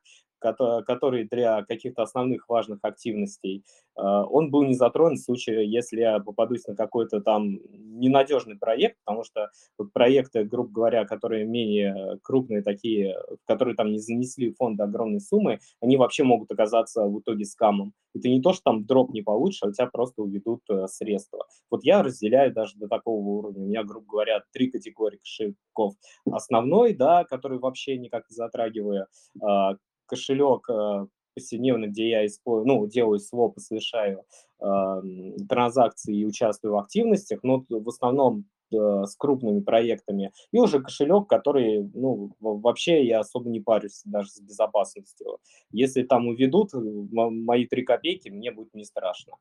который 0.52 1.24
для 1.24 1.62
каких-то 1.64 2.02
основных 2.02 2.48
важных 2.48 2.80
активностей, 2.82 3.64
э, 3.96 4.02
он 4.02 4.50
был 4.50 4.64
не 4.64 4.74
затронут 4.74 5.18
в 5.18 5.24
случае, 5.24 5.70
если 5.70 6.00
я 6.00 6.18
попадусь 6.20 6.66
на 6.66 6.76
какой-то 6.76 7.20
там 7.20 7.58
ненадежный 7.72 8.56
проект, 8.56 8.98
потому 9.04 9.24
что 9.24 9.50
проекты, 9.92 10.44
грубо 10.44 10.70
говоря, 10.70 11.04
которые 11.04 11.46
менее 11.46 12.18
крупные 12.22 12.62
такие, 12.62 13.16
которые 13.46 13.74
там 13.74 13.90
не 13.90 13.98
занесли 13.98 14.50
в 14.50 14.56
фонд 14.56 14.80
огромной 14.80 15.20
суммы, 15.20 15.60
они 15.80 15.96
вообще 15.96 16.24
могут 16.24 16.50
оказаться 16.50 17.06
в 17.06 17.20
итоге 17.20 17.44
скамом. 17.44 17.92
Это 18.14 18.28
не 18.28 18.40
то, 18.40 18.52
что 18.52 18.62
там 18.64 18.84
дроп 18.84 19.12
не 19.12 19.22
получишь, 19.22 19.62
а 19.62 19.68
у 19.68 19.72
тебя 19.72 19.86
просто 19.86 20.22
уведут 20.22 20.62
э, 20.70 20.86
средства. 20.86 21.46
Вот 21.70 21.84
я 21.84 22.02
разделяю 22.02 22.52
даже 22.52 22.76
до 22.76 22.88
такого 22.88 23.20
уровня. 23.20 23.64
У 23.64 23.66
меня, 23.66 23.82
грубо 23.82 24.06
говоря, 24.06 24.42
три 24.52 24.70
категории 24.70 25.18
кошельков. 25.18 25.94
Основной, 26.30 26.94
да, 26.94 27.24
который 27.24 27.58
вообще 27.58 27.98
никак 27.98 28.24
не 28.30 28.34
затрагиваю, 28.34 29.06
а, 29.42 29.76
кошелек 30.14 30.68
э, 30.70 31.06
повседневно, 31.34 31.86
где 31.86 32.08
я 32.08 32.26
использую, 32.26 32.66
ну, 32.66 32.86
делаю 32.86 33.18
своп 33.18 33.58
совершаю 33.58 34.24
э, 34.60 35.02
транзакции 35.48 36.16
и 36.16 36.24
участвую 36.24 36.74
в 36.74 36.78
активностях, 36.78 37.40
но 37.42 37.64
в 37.68 37.88
основном 37.88 38.44
э, 38.72 39.04
с 39.04 39.16
крупными 39.16 39.60
проектами, 39.60 40.32
и 40.52 40.58
уже 40.58 40.80
кошелек, 40.80 41.28
который, 41.28 41.90
ну, 41.94 42.30
вообще 42.40 43.04
я 43.04 43.20
особо 43.20 43.50
не 43.50 43.60
парюсь 43.60 44.02
даже 44.04 44.30
с 44.30 44.40
безопасностью. 44.40 45.38
Если 45.70 46.02
там 46.02 46.28
уведут 46.28 46.70
мои 46.72 47.66
три 47.66 47.82
копейки, 47.82 48.28
мне 48.28 48.52
будет 48.52 48.74
не 48.74 48.84
страшно. 48.84 49.34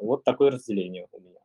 Вот 0.00 0.24
такое 0.24 0.50
разделение 0.50 1.06
у 1.12 1.20
меня. 1.20 1.40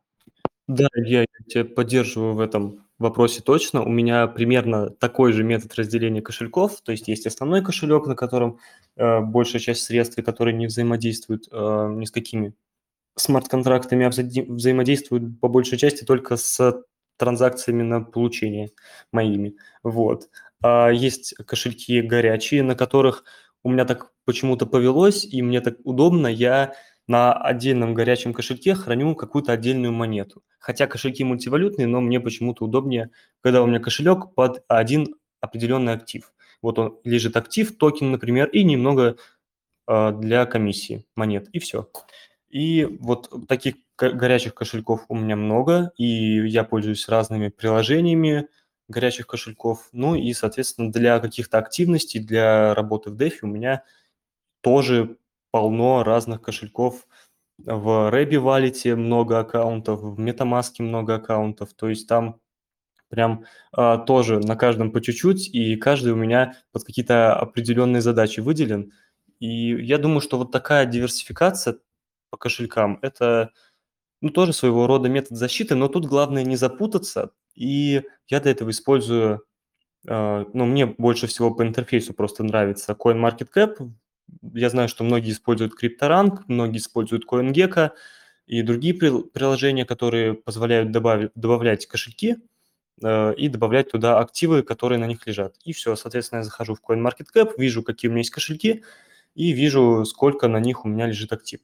Да, 0.70 0.86
я 0.94 1.24
тебя 1.48 1.64
поддерживаю 1.64 2.34
в 2.34 2.40
этом 2.40 2.86
вопросе 2.98 3.42
точно. 3.42 3.82
У 3.82 3.88
меня 3.88 4.28
примерно 4.28 4.88
такой 4.90 5.32
же 5.32 5.42
метод 5.42 5.74
разделения 5.74 6.22
кошельков. 6.22 6.80
То 6.82 6.92
есть 6.92 7.08
есть 7.08 7.26
основной 7.26 7.60
кошелек, 7.64 8.06
на 8.06 8.14
котором 8.14 8.58
э, 8.96 9.20
большая 9.20 9.60
часть 9.60 9.82
средств, 9.82 10.22
которые 10.24 10.54
не 10.56 10.66
взаимодействуют 10.66 11.48
э, 11.50 11.88
ни 11.96 12.04
с 12.04 12.12
какими 12.12 12.54
смарт-контрактами, 13.16 14.06
а 14.06 14.10
взаимодействуют 14.10 15.40
по 15.40 15.48
большей 15.48 15.78
части 15.78 16.04
только 16.04 16.36
с 16.36 16.84
транзакциями 17.18 17.82
на 17.82 18.02
получение 18.02 18.70
моими. 19.12 19.56
Вот. 19.82 20.28
А 20.62 20.90
есть 20.90 21.34
кошельки 21.46 22.02
горячие, 22.02 22.62
на 22.62 22.76
которых 22.76 23.24
у 23.62 23.70
меня 23.70 23.84
так 23.84 24.12
почему-то 24.24 24.66
повелось, 24.66 25.24
и 25.24 25.42
мне 25.42 25.60
так 25.60 25.76
удобно. 25.84 26.28
Я 26.28 26.74
на 27.10 27.32
отдельном 27.32 27.92
горячем 27.92 28.32
кошельке 28.32 28.76
храню 28.76 29.16
какую-то 29.16 29.50
отдельную 29.50 29.92
монету. 29.92 30.44
Хотя 30.60 30.86
кошельки 30.86 31.24
мультивалютные, 31.24 31.88
но 31.88 32.00
мне 32.00 32.20
почему-то 32.20 32.64
удобнее, 32.64 33.10
когда 33.40 33.64
у 33.64 33.66
меня 33.66 33.80
кошелек 33.80 34.32
под 34.36 34.62
один 34.68 35.16
определенный 35.40 35.94
актив. 35.94 36.32
Вот 36.62 36.78
он 36.78 37.00
лежит 37.02 37.36
актив, 37.36 37.76
токен, 37.76 38.12
например, 38.12 38.46
и 38.50 38.62
немного 38.62 39.16
э, 39.88 40.12
для 40.20 40.46
комиссии 40.46 41.04
монет, 41.16 41.48
и 41.52 41.58
все. 41.58 41.90
И 42.48 42.84
вот 43.00 43.28
таких 43.48 43.74
горячих 43.98 44.54
кошельков 44.54 45.04
у 45.08 45.16
меня 45.16 45.34
много, 45.34 45.90
и 45.96 46.06
я 46.06 46.62
пользуюсь 46.62 47.08
разными 47.08 47.48
приложениями 47.48 48.46
горячих 48.86 49.26
кошельков. 49.26 49.88
Ну 49.90 50.14
и, 50.14 50.32
соответственно, 50.32 50.92
для 50.92 51.18
каких-то 51.18 51.58
активностей, 51.58 52.20
для 52.20 52.72
работы 52.72 53.10
в 53.10 53.16
DeFi 53.16 53.38
у 53.42 53.48
меня 53.48 53.82
тоже 54.60 55.16
полно 55.50 56.02
разных 56.04 56.42
кошельков. 56.42 57.06
В 57.58 58.10
Рэби 58.10 58.36
Wallet 58.36 58.96
много 58.96 59.38
аккаунтов, 59.38 60.00
в 60.00 60.20
MetaMask 60.20 60.74
много 60.78 61.16
аккаунтов. 61.16 61.74
То 61.74 61.88
есть 61.88 62.08
там 62.08 62.40
прям 63.08 63.44
а, 63.72 63.98
тоже 63.98 64.38
на 64.40 64.56
каждом 64.56 64.92
по 64.92 65.00
чуть-чуть, 65.02 65.48
и 65.48 65.76
каждый 65.76 66.12
у 66.12 66.16
меня 66.16 66.56
под 66.72 66.84
какие-то 66.84 67.34
определенные 67.34 68.00
задачи 68.00 68.40
выделен. 68.40 68.92
И 69.40 69.84
я 69.84 69.98
думаю, 69.98 70.20
что 70.20 70.38
вот 70.38 70.52
такая 70.52 70.86
диверсификация 70.86 71.78
по 72.30 72.36
кошелькам– 72.36 72.98
это 73.02 73.50
ну, 74.20 74.30
тоже 74.30 74.52
своего 74.52 74.86
рода 74.86 75.08
метод 75.08 75.36
защиты, 75.36 75.74
но 75.74 75.88
тут 75.88 76.06
главное 76.06 76.44
не 76.44 76.56
запутаться. 76.56 77.32
И 77.54 78.02
я 78.28 78.40
для 78.40 78.52
этого 78.52 78.70
использую, 78.70 79.42
э, 80.06 80.44
ну, 80.52 80.66
мне 80.66 80.86
больше 80.86 81.26
всего 81.26 81.52
по 81.52 81.62
интерфейсу 81.62 82.14
просто 82.14 82.44
нравится 82.44 82.92
CoinMarketCap 82.92 83.90
я 84.54 84.70
знаю, 84.70 84.88
что 84.88 85.04
многие 85.04 85.32
используют 85.32 85.74
CryptoRank, 85.80 86.42
многие 86.46 86.78
используют 86.78 87.24
CoinGecko 87.30 87.90
и 88.46 88.62
другие 88.62 88.94
приложения, 88.94 89.84
которые 89.84 90.34
позволяют 90.34 90.90
добавить, 90.90 91.30
добавлять 91.34 91.86
кошельки 91.86 92.36
э, 93.02 93.34
и 93.34 93.48
добавлять 93.48 93.90
туда 93.90 94.18
активы, 94.18 94.62
которые 94.62 94.98
на 94.98 95.06
них 95.06 95.26
лежат. 95.26 95.56
И 95.64 95.72
все, 95.72 95.96
соответственно, 95.96 96.40
я 96.40 96.44
захожу 96.44 96.74
в 96.74 96.82
CoinMarketCap, 96.82 97.54
вижу, 97.58 97.82
какие 97.82 98.08
у 98.08 98.12
меня 98.12 98.20
есть 98.20 98.30
кошельки, 98.30 98.82
и 99.34 99.52
вижу, 99.52 100.04
сколько 100.04 100.48
на 100.48 100.58
них 100.58 100.84
у 100.84 100.88
меня 100.88 101.06
лежит 101.06 101.32
актив. 101.32 101.60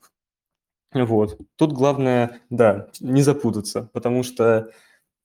Вот. 0.92 1.38
Тут 1.56 1.72
главное, 1.72 2.40
да, 2.50 2.88
не 3.00 3.22
запутаться, 3.22 3.90
потому 3.92 4.22
что 4.22 4.70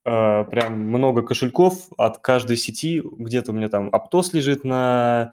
э, 0.04 0.44
прям 0.44 0.80
много 0.80 1.22
кошельков 1.22 1.88
от 1.96 2.18
каждой 2.18 2.56
сети. 2.56 3.00
Где-то 3.02 3.52
у 3.52 3.54
меня 3.54 3.68
там 3.68 3.90
Aptos 3.90 4.30
лежит 4.32 4.64
на 4.64 5.32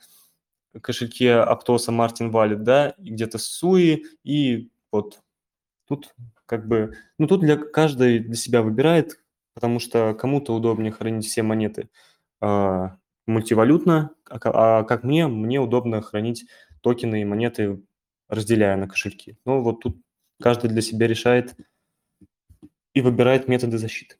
кошельке 0.81 1.35
Аптоса 1.35 1.91
Мартин 1.91 2.31
Валит, 2.31 2.63
да, 2.63 2.91
и 2.97 3.11
где-то 3.11 3.37
Суи, 3.37 4.05
и 4.23 4.69
вот 4.91 5.19
тут 5.87 6.13
как 6.45 6.67
бы, 6.67 6.95
ну 7.17 7.27
тут 7.27 7.41
для 7.41 7.57
каждой 7.57 8.19
для 8.19 8.35
себя 8.35 8.61
выбирает, 8.61 9.19
потому 9.53 9.79
что 9.79 10.13
кому-то 10.13 10.53
удобнее 10.55 10.91
хранить 10.91 11.25
все 11.25 11.43
монеты 11.43 11.89
э, 12.41 12.89
мультивалютно, 13.27 14.11
а, 14.29 14.79
а 14.79 14.83
как 14.83 15.03
мне, 15.03 15.27
мне 15.27 15.59
удобно 15.59 16.01
хранить 16.01 16.45
токены 16.81 17.21
и 17.21 17.25
монеты, 17.25 17.81
разделяя 18.27 18.77
на 18.77 18.87
кошельки. 18.87 19.37
Ну 19.45 19.61
вот 19.61 19.81
тут 19.81 19.97
каждый 20.39 20.69
для 20.69 20.81
себя 20.81 21.07
решает 21.07 21.55
и 22.93 23.01
выбирает 23.01 23.47
методы 23.47 23.77
защиты. 23.77 24.18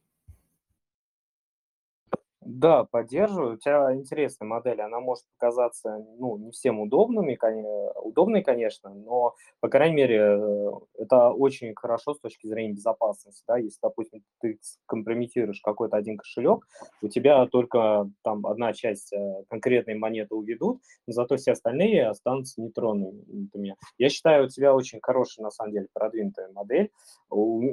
Да, 2.41 2.85
поддерживаю. 2.85 3.55
У 3.55 3.57
тебя 3.57 3.93
интересная 3.93 4.47
модель. 4.47 4.79
Она 4.81 5.01
может 5.01 5.25
показаться, 5.37 5.97
ну, 6.17 6.37
не 6.37 6.51
всем 6.51 6.79
удобными, 6.79 7.37
удобной, 8.01 8.41
конечно, 8.43 8.93
но, 8.93 9.35
по 9.59 9.67
крайней 9.67 9.95
мере, 9.97 10.17
э, 10.39 10.71
это 10.99 11.31
очень 11.31 11.73
хорошо 11.75 12.13
с 12.13 12.19
точки 12.21 12.47
зрения 12.47 12.73
безопасности, 12.73 13.43
да. 13.45 13.57
Если, 13.57 13.79
допустим, 13.83 14.23
ты 14.39 14.57
компрометируешь 14.85 15.59
какой-то 15.61 15.97
один 15.97 16.15
кошелек, 16.17 16.65
у 17.01 17.09
тебя 17.09 17.45
только 17.47 18.09
там 18.23 18.45
одна 18.47 18.71
часть 18.71 19.11
э, 19.11 19.43
конкретной 19.49 19.95
монеты 19.95 20.33
уведут, 20.33 20.79
но 21.07 21.13
зато 21.13 21.35
все 21.35 21.51
остальные 21.51 22.07
останутся 22.07 22.61
нетронутыми. 22.61 23.75
Я 23.97 24.07
считаю, 24.09 24.45
у 24.45 24.47
тебя 24.47 24.73
очень 24.73 24.99
хорошая, 25.01 25.43
на 25.43 25.51
самом 25.51 25.73
деле, 25.73 25.87
продвинутая 25.93 26.49
модель. 26.53 26.89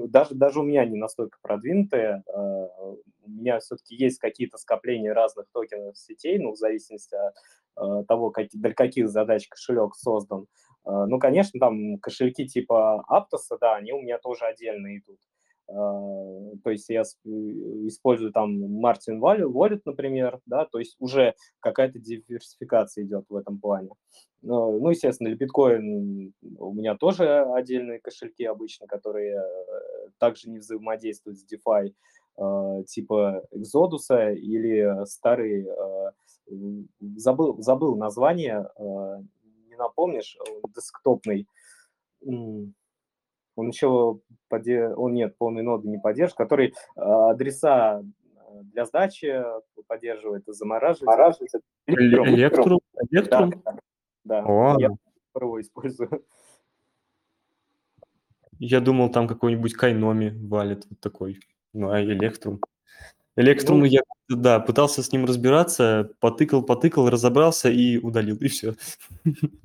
Даже, 0.08 0.34
даже 0.34 0.58
у 0.60 0.64
меня 0.64 0.84
не 0.84 0.96
настолько 0.98 1.38
продвинутая. 1.40 2.24
Э, 3.26 3.28
у 3.28 3.30
меня 3.30 3.58
все-таки 3.60 3.94
есть 3.96 4.18
какие-то 4.18 4.58
скопления 4.58 5.14
разных 5.14 5.46
токенов 5.52 5.98
сетей, 5.98 6.38
ну, 6.38 6.52
в 6.52 6.56
зависимости 6.56 7.14
от 7.74 8.06
того, 8.06 8.30
как, 8.30 8.48
для 8.52 8.72
каких 8.72 9.08
задач 9.08 9.48
кошелек 9.48 9.94
создан. 9.96 10.46
Ну, 10.86 11.18
конечно, 11.18 11.60
там 11.60 11.98
кошельки 11.98 12.46
типа 12.46 13.04
Aptos, 13.10 13.54
да, 13.60 13.74
они 13.74 13.92
у 13.92 14.00
меня 14.00 14.18
тоже 14.18 14.46
отдельно 14.46 14.96
идут. 14.96 15.18
То 15.66 16.70
есть 16.70 16.88
я 16.88 17.02
использую 17.02 18.32
там 18.32 18.64
Martin 18.82 19.20
Wallet, 19.20 19.80
например, 19.84 20.40
да, 20.46 20.64
то 20.64 20.78
есть 20.78 20.96
уже 21.00 21.34
какая-то 21.60 21.98
диверсификация 21.98 23.04
идет 23.04 23.26
в 23.28 23.36
этом 23.36 23.58
плане. 23.58 23.90
Ну, 24.42 24.90
естественно, 24.90 25.30
для 25.30 25.36
биткоин 25.36 26.32
у 26.58 26.72
меня 26.72 26.94
тоже 26.94 27.40
отдельные 27.40 27.98
кошельки 27.98 28.44
обычно, 28.44 28.86
которые 28.86 29.40
э, 29.40 30.08
также 30.18 30.48
не 30.48 30.58
взаимодействуют 30.58 31.38
с 31.38 31.44
DeFi, 31.52 31.88
э, 31.88 31.92
типа 32.86 33.42
Exodus 33.52 34.34
или 34.34 35.04
старый, 35.06 35.66
э, 35.66 36.10
забыл, 37.16 37.60
забыл 37.62 37.96
название, 37.96 38.68
не 38.78 39.76
напомнишь, 39.76 40.36
десктопный, 40.74 41.46
он 42.22 43.68
еще, 43.68 44.20
поде... 44.48 44.88
он 44.88 45.14
нет, 45.14 45.36
полной 45.38 45.62
ноды 45.62 45.88
не 45.88 45.98
поддерживает, 45.98 46.36
который 46.36 46.74
адреса 46.94 48.02
для 48.64 48.84
сдачи 48.84 49.42
поддерживает 49.86 50.46
и 50.48 50.52
замораживает. 50.52 51.62
Электрум. 51.86 52.80
Электрум? 53.10 53.50
Да, 53.64 53.78
да. 54.24 54.44
О. 54.44 54.76
Я 54.78 54.90
его 55.34 55.60
использую. 55.60 56.24
Я 58.58 58.80
думал, 58.80 59.10
там 59.10 59.28
какой-нибудь 59.28 59.74
Кайноми 59.74 60.32
валит 60.46 60.86
вот 60.88 61.00
такой. 61.00 61.38
Ну, 61.76 61.90
а 61.90 62.02
Электрум? 62.02 62.60
Электрум, 63.36 63.80
Ну. 63.80 63.84
я, 63.84 64.00
да, 64.30 64.60
пытался 64.60 65.02
с 65.02 65.12
ним 65.12 65.26
разбираться, 65.26 66.10
потыкал, 66.20 66.62
потыкал, 66.62 67.10
разобрался 67.10 67.68
и 67.68 67.98
удалил, 67.98 68.36
и 68.36 68.48
все. 68.48 68.74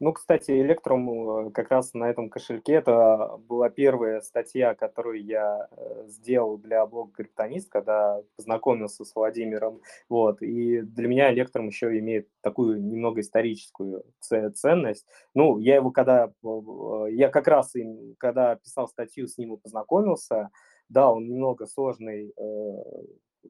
Ну, 0.00 0.12
кстати, 0.12 0.52
Electrum 0.52 1.48
э, 1.48 1.50
как 1.50 1.70
раз 1.70 1.92
на 1.92 2.08
этом 2.08 2.30
кошельке, 2.30 2.74
это 2.74 3.36
была 3.48 3.68
первая 3.68 4.20
статья, 4.20 4.76
которую 4.76 5.24
я 5.24 5.66
э, 5.72 6.04
сделал 6.06 6.56
для 6.56 6.86
блога 6.86 7.10
Криптонист, 7.14 7.68
когда 7.68 8.22
познакомился 8.36 9.04
с 9.04 9.12
Владимиром. 9.16 9.80
Вот. 10.08 10.40
И 10.40 10.82
для 10.82 11.08
меня 11.08 11.34
Electrum 11.34 11.66
еще 11.66 11.98
имеет 11.98 12.28
такую 12.42 12.80
немного 12.80 13.20
историческую 13.22 14.04
ценность. 14.20 15.04
Ну, 15.34 15.58
я 15.58 15.74
его 15.76 15.90
когда... 15.90 16.32
э, 16.44 17.06
Я 17.10 17.28
как 17.28 17.48
раз, 17.48 17.74
им, 17.74 18.14
когда 18.18 18.54
писал 18.54 18.86
статью, 18.86 19.26
с 19.26 19.36
ним 19.36 19.54
и 19.54 19.58
познакомился. 19.58 20.50
Да, 20.88 21.10
он 21.12 21.26
немного 21.28 21.66
сложный 21.66 22.32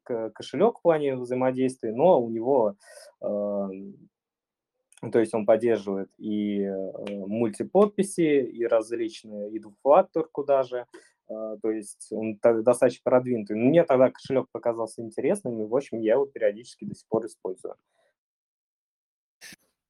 кошелек 0.02 0.78
в 0.78 0.82
плане 0.82 1.14
взаимодействия, 1.14 1.92
но 1.92 2.20
у 2.20 2.30
него 2.30 2.74
то 5.12 5.18
есть 5.20 5.34
он 5.34 5.46
поддерживает 5.46 6.10
и 6.18 6.62
э, 6.62 6.92
мультиподписи, 7.26 8.42
и 8.42 8.64
различные, 8.66 9.50
и 9.50 9.58
двухфакторку 9.58 10.44
даже. 10.44 10.86
Э, 11.28 11.56
то 11.62 11.70
есть 11.70 12.08
он 12.10 12.36
та- 12.38 12.62
достаточно 12.62 13.02
продвинутый. 13.04 13.56
Мне 13.56 13.84
тогда 13.84 14.10
кошелек 14.10 14.46
показался 14.50 15.02
интересным, 15.02 15.62
и, 15.62 15.66
в 15.66 15.74
общем, 15.74 16.00
я 16.00 16.14
его 16.14 16.26
периодически 16.26 16.84
до 16.84 16.94
сих 16.94 17.06
пор 17.08 17.26
использую. 17.26 17.74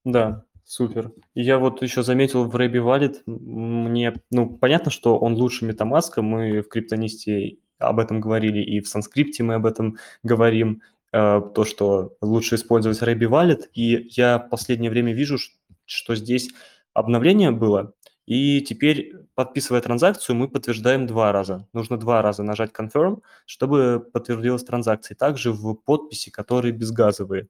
Да, 0.05 0.45
супер. 0.65 1.13
Я 1.35 1.59
вот 1.59 1.83
еще 1.83 2.03
заметил 2.03 2.45
в 2.45 2.55
Рэби 2.55 2.79
м, 2.79 3.85
мне, 3.85 4.15
ну, 4.31 4.59
понятно, 4.59 4.91
что 4.91 5.19
он 5.19 5.35
лучше 5.35 5.65
Метамаска, 5.65 6.23
мы 6.23 6.61
в 6.61 6.69
Криптонисте 6.69 7.59
об 7.79 7.99
этом 8.01 8.21
говорили, 8.21 8.61
и 8.61 8.81
в 8.81 8.89
Санскрипте 8.89 9.43
мы 9.43 9.55
об 9.55 9.67
этом 9.67 9.97
говорим, 10.23 10.83
то, 11.11 11.65
что 11.67 12.17
лучше 12.21 12.57
использовать 12.57 13.03
Рэби 13.03 13.27
Wallet, 13.27 13.69
и 13.73 14.09
я 14.11 14.39
в 14.39 14.49
последнее 14.49 14.91
время 14.91 15.13
вижу, 15.15 15.39
что 15.87 16.15
здесь 16.15 16.51
обновление 16.93 17.51
было, 17.51 17.95
и 18.29 18.61
теперь, 18.61 19.15
подписывая 19.35 19.81
транзакцию, 19.81 20.37
мы 20.37 20.49
подтверждаем 20.49 21.07
два 21.07 21.33
раза. 21.33 21.67
Нужно 21.73 21.97
два 21.97 22.21
раза 22.21 22.43
нажать 22.43 22.73
Confirm, 22.79 23.23
чтобы 23.47 24.07
подтвердилась 24.13 24.65
транзакция. 24.65 25.15
Также 25.15 25.51
в 25.51 25.73
подписи, 25.73 26.29
которые 26.29 26.73
безгазовые. 26.73 27.49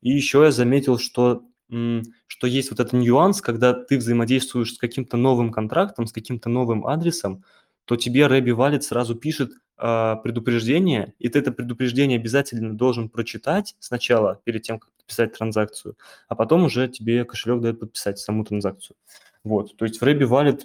И 0.00 0.10
еще 0.10 0.42
я 0.42 0.50
заметил, 0.50 0.98
что, 0.98 1.44
что 1.68 2.46
есть 2.48 2.72
вот 2.72 2.80
этот 2.80 2.94
нюанс, 2.94 3.40
когда 3.40 3.72
ты 3.72 3.98
взаимодействуешь 3.98 4.74
с 4.74 4.78
каким-то 4.78 5.16
новым 5.16 5.52
контрактом, 5.52 6.08
с 6.08 6.12
каким-то 6.12 6.48
новым 6.48 6.88
адресом, 6.88 7.44
то 7.84 7.94
тебе 7.94 8.26
Рэби 8.26 8.50
Wallet 8.50 8.80
сразу 8.80 9.14
пишет 9.14 9.52
предупреждение, 9.76 11.14
и 11.18 11.28
ты 11.28 11.38
это 11.38 11.52
предупреждение 11.52 12.18
обязательно 12.18 12.76
должен 12.76 13.08
прочитать 13.08 13.76
сначала, 13.78 14.40
перед 14.44 14.62
тем, 14.62 14.78
как 14.78 14.90
подписать 14.96 15.36
транзакцию, 15.36 15.96
а 16.28 16.34
потом 16.34 16.64
уже 16.64 16.88
тебе 16.88 17.24
кошелек 17.24 17.60
дает 17.60 17.80
подписать 17.80 18.18
саму 18.18 18.44
транзакцию. 18.44 18.96
Вот, 19.44 19.76
то 19.76 19.84
есть 19.84 20.00
в 20.00 20.04
Рэби 20.04 20.24
Wallet 20.24 20.62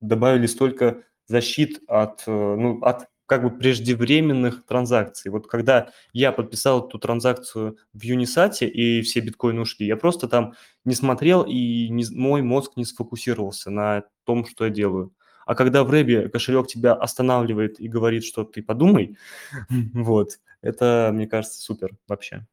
добавили 0.00 0.46
столько 0.46 1.02
защит 1.26 1.80
от, 1.86 2.24
э, 2.26 2.30
ну, 2.30 2.80
от 2.82 3.08
как 3.26 3.44
бы 3.44 3.50
преждевременных 3.50 4.66
транзакций. 4.66 5.30
Вот 5.30 5.46
когда 5.46 5.90
я 6.12 6.32
подписал 6.32 6.88
эту 6.88 6.98
транзакцию 6.98 7.78
в 7.92 8.02
Unisat 8.02 8.66
и 8.66 9.02
все 9.02 9.20
биткоины 9.20 9.60
ушли, 9.60 9.86
я 9.86 9.96
просто 9.96 10.26
там 10.26 10.54
не 10.84 10.94
смотрел 10.94 11.44
и 11.44 11.88
не, 11.90 12.04
мой 12.10 12.42
мозг 12.42 12.72
не 12.74 12.84
сфокусировался 12.84 13.70
на 13.70 14.02
том, 14.24 14.44
что 14.44 14.64
я 14.64 14.70
делаю. 14.70 15.12
А 15.50 15.56
когда 15.56 15.82
в 15.82 15.90
Рэбе 15.90 16.28
кошелек 16.28 16.68
тебя 16.68 16.94
останавливает 16.94 17.80
и 17.80 17.88
говорит, 17.88 18.22
что 18.22 18.44
ты 18.44 18.62
подумай, 18.62 19.16
вот, 19.94 20.38
это, 20.62 21.10
мне 21.12 21.26
кажется, 21.26 21.60
супер 21.60 21.96
вообще. 22.06 22.46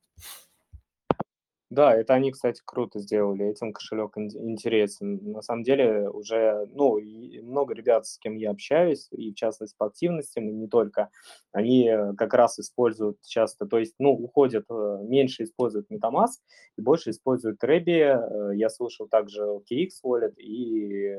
Да, 1.70 1.94
это 1.94 2.16
они, 2.16 2.32
кстати, 2.32 2.60
круто 2.66 2.98
сделали. 2.98 3.46
Этим 3.46 3.72
кошелек 3.72 4.18
ин- 4.18 4.32
интересен. 4.50 5.32
На 5.32 5.44
самом 5.44 5.62
деле 5.62 6.10
уже, 6.10 6.68
ну, 6.74 7.00
много 7.44 7.76
ребят, 7.76 8.08
с 8.08 8.18
кем 8.18 8.36
я 8.36 8.50
общаюсь, 8.50 9.10
и 9.12 9.32
в 9.32 9.36
частности 9.36 9.76
по 9.78 9.86
активностям, 9.86 10.50
и 10.50 10.54
не 10.54 10.68
только, 10.68 11.12
они 11.52 11.88
э, 11.88 12.14
как 12.16 12.34
раз 12.34 12.58
используют 12.58 13.22
часто, 13.22 13.68
то 13.68 13.78
есть, 13.78 13.94
ну, 14.00 14.10
уходят, 14.10 14.66
э, 14.72 15.00
меньше 15.04 15.44
используют 15.44 15.92
MetaMask 15.92 16.40
и 16.78 16.82
больше 16.82 17.12
используют 17.12 17.64
Рэби. 17.64 18.56
Я 18.56 18.70
слышал 18.72 19.08
также 19.08 19.44
KX 19.70 19.90
Wallet 20.04 20.34
и 20.38 21.16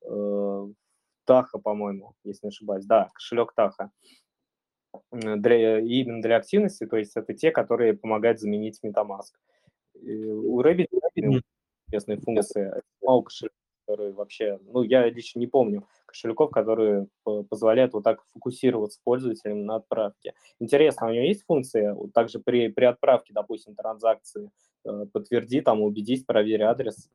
э, 0.00 0.68
Таха, 1.24 1.58
по-моему, 1.58 2.14
если 2.24 2.46
не 2.46 2.48
ошибаюсь. 2.48 2.84
Да, 2.86 3.10
кошелек 3.14 3.52
Таха. 3.54 3.90
Для, 5.10 5.80
именно 5.80 6.22
для 6.22 6.36
активности, 6.36 6.86
то 6.86 6.96
есть 6.96 7.16
это 7.16 7.34
те, 7.34 7.50
которые 7.50 7.94
помогают 7.94 8.40
заменить 8.40 8.80
MetaMask. 8.84 9.32
И 10.00 10.24
у 10.24 10.60
Мгм. 10.60 11.42
интересные 11.86 12.18
функции. 12.18 12.72
Мало 13.02 13.22
кошельков, 13.22 13.56
которые 13.86 14.12
вообще... 14.12 14.58
Ну, 14.62 14.82
я 14.82 15.08
лично 15.08 15.38
не 15.38 15.46
помню 15.46 15.86
кошельков, 16.06 16.50
которые 16.50 17.06
по- 17.22 17.42
позволяют 17.44 17.92
вот 17.92 18.04
так 18.04 18.24
фокусироваться 18.32 19.00
пользователям 19.04 19.64
на 19.64 19.76
отправке. 19.76 20.34
Интересно, 20.58 21.08
у 21.08 21.10
него 21.10 21.24
есть 21.24 21.44
функция 21.44 21.96
также 22.12 22.38
при, 22.38 22.68
при 22.68 22.84
отправке, 22.84 23.32
допустим, 23.32 23.74
транзакции, 23.74 24.50
э, 24.84 25.06
подтверди, 25.12 25.60
там, 25.60 25.82
убедись, 25.82 26.24
проверь 26.24 26.62
адрес. 26.62 27.08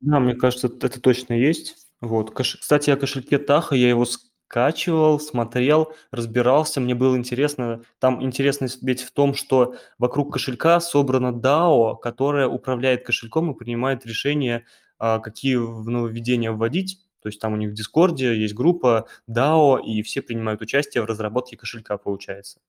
Да, 0.00 0.18
мне 0.20 0.34
кажется, 0.34 0.68
это 0.68 1.00
точно 1.00 1.34
есть. 1.34 1.76
Вот. 2.00 2.30
Кстати, 2.34 2.90
о 2.90 2.96
кошельке 2.96 3.38
Таха 3.38 3.74
я 3.76 3.90
его 3.90 4.06
скачивал, 4.06 5.20
смотрел, 5.20 5.92
разбирался. 6.10 6.80
Мне 6.80 6.94
было 6.94 7.16
интересно. 7.16 7.82
Там 7.98 8.22
интересность 8.22 8.82
ведь 8.82 9.02
в 9.02 9.12
том, 9.12 9.34
что 9.34 9.74
вокруг 9.98 10.32
кошелька 10.32 10.80
собрана 10.80 11.28
DAO, 11.36 11.96
которая 12.00 12.48
управляет 12.48 13.04
кошельком 13.04 13.50
и 13.52 13.56
принимает 13.58 14.06
решение, 14.06 14.64
а, 14.98 15.18
какие 15.18 15.56
нововведения 15.56 16.50
вводить. 16.52 17.00
То 17.22 17.28
есть 17.28 17.38
там 17.38 17.52
у 17.52 17.56
них 17.56 17.70
в 17.70 17.74
Дискорде 17.74 18.34
есть 18.40 18.54
группа 18.54 19.06
DAO, 19.28 19.78
и 19.84 20.02
все 20.02 20.22
принимают 20.22 20.62
участие 20.62 21.02
в 21.02 21.06
разработке 21.06 21.56
кошелька, 21.58 21.98
получается. 21.98 22.60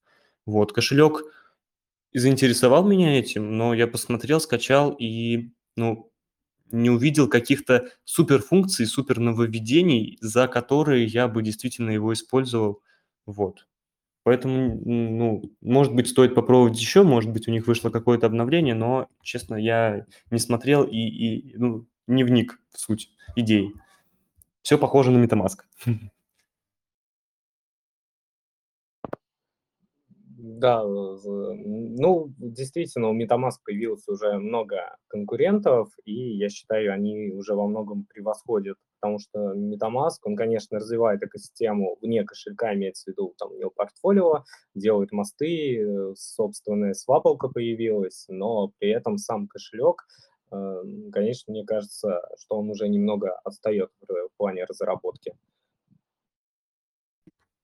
Вот, 0.45 0.73
кошелек 0.73 1.23
заинтересовал 2.13 2.86
меня 2.86 3.17
этим, 3.19 3.57
но 3.57 3.73
я 3.73 3.88
посмотрел, 3.88 4.41
скачал 4.41 4.91
и, 4.99 5.51
ну, 5.77 6.11
не 6.72 6.89
увидел 6.89 7.28
каких-то 7.28 7.89
суперфункций, 8.03 8.86
супер 8.86 9.19
нововведений, 9.19 10.17
за 10.22 10.47
которые 10.47 11.05
я 11.05 11.28
бы 11.28 11.41
действительно 11.43 11.91
его 11.91 12.13
использовал. 12.13 12.82
Вот. 13.26 13.67
Поэтому, 14.24 14.80
ну, 14.86 15.41
может 15.61 15.95
быть, 15.95 16.07
стоит 16.07 16.36
попробовать 16.36 16.80
еще, 16.80 17.03
может 17.03 17.32
быть, 17.32 17.47
у 17.47 17.51
них 17.51 17.65
вышло 17.65 17.89
какое-то 17.89 18.28
обновление, 18.28 18.76
но, 18.76 19.07
честно, 19.24 19.55
я 19.55 20.05
не 20.30 20.38
смотрел 20.38 20.84
и, 20.84 20.97
и 20.97 21.57
ну, 21.57 21.88
не 22.05 22.24
вник 22.24 22.59
в 22.72 22.80
суть 22.80 23.09
идей. 23.36 23.74
Все 24.61 24.78
похоже 24.78 25.11
на 25.11 25.24
MetaMask. 25.24 25.57
Да, 30.62 30.84
ну, 30.86 32.32
действительно, 32.38 33.09
у 33.09 33.18
MetaMask 33.20 33.55
появилось 33.66 34.07
уже 34.07 34.38
много 34.38 34.95
конкурентов, 35.07 35.89
и 36.05 36.14
я 36.38 36.49
считаю, 36.49 36.93
они 36.93 37.32
уже 37.32 37.55
во 37.55 37.66
многом 37.68 38.05
превосходят, 38.05 38.78
потому 38.99 39.18
что 39.18 39.55
MetaMask, 39.55 40.20
он, 40.24 40.36
конечно, 40.36 40.78
развивает 40.78 41.24
экосистему 41.24 41.97
вне 42.03 42.24
кошелька, 42.24 42.76
имеется 42.76 43.05
в 43.05 43.07
виду, 43.07 43.34
там 43.39 43.51
у 43.53 43.55
него 43.57 43.72
портфолио, 43.76 44.43
делает 44.76 45.12
мосты, 45.12 45.80
э, 45.82 46.14
собственная 46.16 46.93
свапалка 46.93 47.47
появилась, 47.47 48.26
но 48.28 48.72
при 48.78 48.89
этом 48.91 49.18
сам 49.18 49.47
кошелек, 49.47 50.03
э, 50.51 50.84
конечно, 51.12 51.51
мне 51.53 51.66
кажется, 51.66 52.22
что 52.38 52.57
он 52.59 52.70
уже 52.70 52.88
немного 52.88 53.32
отстает 53.43 53.89
в 54.07 54.38
плане 54.38 54.66
разработки. 54.66 55.34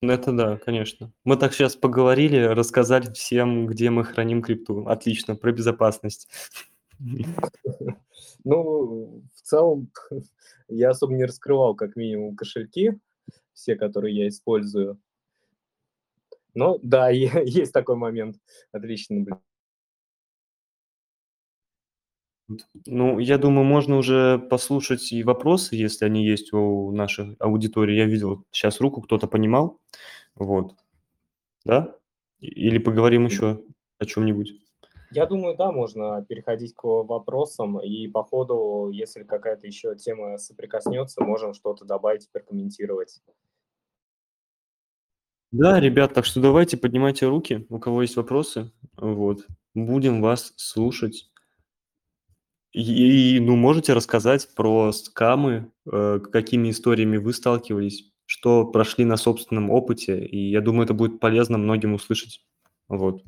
Ну, 0.00 0.12
это 0.12 0.32
да, 0.32 0.56
конечно. 0.58 1.12
Мы 1.24 1.36
так 1.36 1.52
сейчас 1.52 1.74
поговорили, 1.74 2.38
рассказали 2.38 3.12
всем, 3.12 3.66
где 3.66 3.90
мы 3.90 4.04
храним 4.04 4.42
крипту. 4.42 4.86
Отлично, 4.86 5.36
про 5.36 5.52
безопасность. 5.52 6.28
Ну, 8.44 9.22
в 9.34 9.42
целом, 9.42 9.90
я 10.68 10.90
особо 10.90 11.12
не 11.14 11.24
раскрывал, 11.24 11.74
как 11.74 11.96
минимум, 11.96 12.36
кошельки, 12.36 12.98
все, 13.52 13.76
которые 13.76 14.16
я 14.16 14.28
использую. 14.28 14.98
Но 16.54 16.78
да, 16.82 17.08
есть 17.10 17.72
такой 17.72 17.96
момент. 17.96 18.36
Отлично. 18.72 19.40
Ну, 22.86 23.18
я 23.18 23.36
думаю, 23.36 23.64
можно 23.64 23.98
уже 23.98 24.38
послушать 24.38 25.12
и 25.12 25.22
вопросы, 25.22 25.76
если 25.76 26.06
они 26.06 26.26
есть 26.26 26.52
у 26.52 26.90
нашей 26.92 27.36
аудитории. 27.38 27.96
Я 27.96 28.06
видел 28.06 28.44
сейчас 28.50 28.80
руку, 28.80 29.02
кто-то 29.02 29.26
понимал. 29.26 29.80
Вот. 30.34 30.74
Да? 31.64 31.94
Или 32.40 32.78
поговорим 32.78 33.26
еще 33.26 33.62
о 33.98 34.06
чем-нибудь? 34.06 34.54
Я 35.10 35.26
думаю, 35.26 35.56
да, 35.56 35.72
можно 35.72 36.24
переходить 36.28 36.74
к 36.74 36.84
вопросам, 36.84 37.80
и 37.80 38.08
по 38.08 38.22
ходу, 38.22 38.90
если 38.92 39.24
какая-то 39.24 39.66
еще 39.66 39.96
тема 39.96 40.36
соприкоснется, 40.36 41.24
можем 41.24 41.54
что-то 41.54 41.86
добавить, 41.86 42.30
прокомментировать. 42.30 43.20
Да, 45.50 45.80
ребят, 45.80 46.12
так 46.12 46.26
что 46.26 46.42
давайте 46.42 46.76
поднимайте 46.76 47.26
руки, 47.26 47.66
у 47.70 47.78
кого 47.78 48.02
есть 48.02 48.16
вопросы. 48.16 48.70
Вот. 48.96 49.46
Будем 49.74 50.20
вас 50.20 50.52
слушать. 50.56 51.30
И, 52.80 53.40
ну, 53.40 53.56
можете 53.56 53.92
рассказать 53.92 54.48
про 54.54 54.92
скамы, 54.92 55.72
э, 55.90 56.20
какими 56.30 56.70
историями 56.70 57.16
вы 57.16 57.32
сталкивались, 57.32 58.12
что 58.24 58.64
прошли 58.64 59.04
на 59.04 59.16
собственном 59.16 59.68
опыте, 59.68 60.24
и 60.24 60.48
я 60.48 60.60
думаю, 60.60 60.84
это 60.84 60.94
будет 60.94 61.18
полезно 61.18 61.58
многим 61.58 61.94
услышать. 61.94 62.40
Вот. 62.86 63.24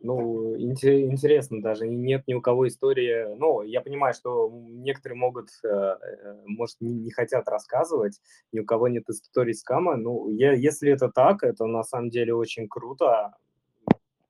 Ну, 0.00 0.56
интересно 0.58 1.62
даже, 1.62 1.86
нет 1.86 2.24
ни 2.26 2.34
у 2.34 2.40
кого 2.40 2.66
истории. 2.66 3.36
Ну, 3.36 3.62
я 3.62 3.82
понимаю, 3.82 4.14
что 4.14 4.50
некоторые 4.52 5.16
могут, 5.16 5.50
э, 5.62 5.68
э, 5.68 6.42
может, 6.46 6.78
не 6.80 7.12
хотят 7.12 7.48
рассказывать, 7.48 8.20
ни 8.50 8.58
у 8.58 8.64
кого 8.64 8.88
нет 8.88 9.08
истории 9.08 9.52
скама. 9.52 9.94
Ну, 9.96 10.28
я, 10.30 10.54
если 10.54 10.90
это 10.90 11.08
так, 11.08 11.44
это 11.44 11.66
на 11.66 11.84
самом 11.84 12.10
деле 12.10 12.34
очень 12.34 12.66
круто. 12.66 13.32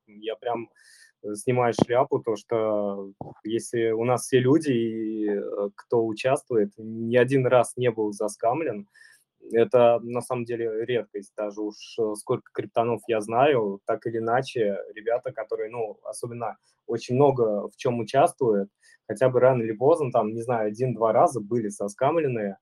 Я 0.06 0.36
прям 0.36 0.68
снимаю 1.34 1.72
шляпу, 1.74 2.20
то 2.20 2.36
что 2.36 3.12
если 3.44 3.90
у 3.90 4.04
нас 4.04 4.26
все 4.26 4.38
люди, 4.40 5.28
э, 5.28 5.70
кто 5.74 6.04
участвует, 6.06 6.72
ни 6.78 7.16
один 7.16 7.46
раз 7.46 7.74
не 7.76 7.90
был 7.90 8.12
заскамлен, 8.12 8.88
это 9.50 9.98
на 10.02 10.20
самом 10.20 10.44
деле 10.44 10.84
редкость, 10.84 11.32
даже 11.36 11.60
уж 11.60 11.74
э, 11.98 12.14
сколько 12.16 12.50
криптонов 12.52 13.02
я 13.08 13.20
знаю, 13.20 13.80
так 13.86 14.06
или 14.06 14.18
иначе, 14.18 14.78
ребята, 14.94 15.32
которые, 15.32 15.70
ну, 15.70 15.98
особенно 16.04 16.56
очень 16.86 17.14
много 17.16 17.68
в 17.68 17.76
чем 17.76 17.98
участвуют, 18.00 18.70
хотя 19.08 19.28
бы 19.28 19.40
рано 19.40 19.62
или 19.62 19.72
поздно, 19.72 20.10
там, 20.10 20.32
не 20.32 20.42
знаю, 20.42 20.68
один-два 20.68 21.12
раза 21.12 21.40
были 21.40 21.68
соскамленные, 21.68 22.58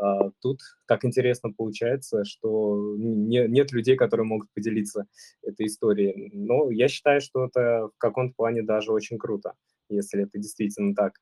а, 0.00 0.30
тут 0.40 0.60
так 0.86 1.04
интересно 1.04 1.52
получается, 1.52 2.24
что 2.24 2.96
не, 2.96 3.46
нет 3.48 3.72
людей, 3.72 3.96
которые 3.96 4.26
могут 4.26 4.48
поделиться 4.54 5.06
этой 5.42 5.66
историей. 5.66 6.30
Но 6.32 6.70
я 6.70 6.88
считаю, 6.88 7.20
что 7.20 7.46
это 7.46 7.88
в 7.94 7.98
каком-то 7.98 8.34
плане 8.34 8.62
даже 8.62 8.92
очень 8.92 9.18
круто, 9.18 9.52
если 9.88 10.22
это 10.22 10.38
действительно 10.38 10.94
так. 10.94 11.14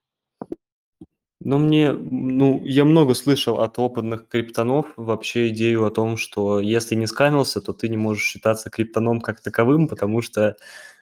Но 1.42 1.58
мне, 1.58 1.92
ну, 1.92 2.60
я 2.64 2.84
много 2.84 3.14
слышал 3.14 3.60
от 3.60 3.78
опытных 3.78 4.28
криптонов 4.28 4.92
вообще 4.96 5.48
идею 5.48 5.86
о 5.86 5.90
том, 5.90 6.18
что 6.18 6.60
если 6.60 6.94
не 6.94 7.06
скамился, 7.06 7.62
то 7.62 7.72
ты 7.72 7.88
не 7.88 7.96
можешь 7.96 8.24
считаться 8.24 8.68
криптоном 8.68 9.22
как 9.22 9.40
таковым, 9.40 9.88
потому 9.88 10.20
что 10.20 10.56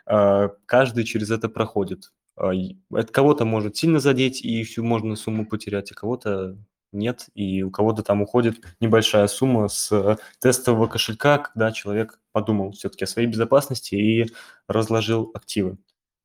э, 0.06 0.48
каждый 0.64 1.02
через 1.02 1.32
это 1.32 1.48
проходит. 1.48 2.12
Э, 2.36 2.52
это 2.92 3.12
кого-то 3.12 3.44
может 3.44 3.76
сильно 3.76 3.98
задеть 3.98 4.40
и 4.44 4.62
всю 4.62 4.84
можно 4.84 5.16
сумму 5.16 5.44
потерять, 5.44 5.90
а 5.90 5.96
кого-то 5.96 6.56
нет, 6.92 7.26
и 7.34 7.62
у 7.62 7.70
кого-то 7.70 8.02
там 8.02 8.22
уходит 8.22 8.64
небольшая 8.80 9.26
сумма 9.26 9.68
с 9.68 10.18
тестового 10.40 10.86
кошелька, 10.86 11.38
когда 11.38 11.72
человек 11.72 12.20
подумал 12.32 12.72
все-таки 12.72 13.04
о 13.04 13.08
своей 13.08 13.28
безопасности 13.28 13.94
и 13.94 14.26
разложил 14.66 15.30
активы. 15.34 15.78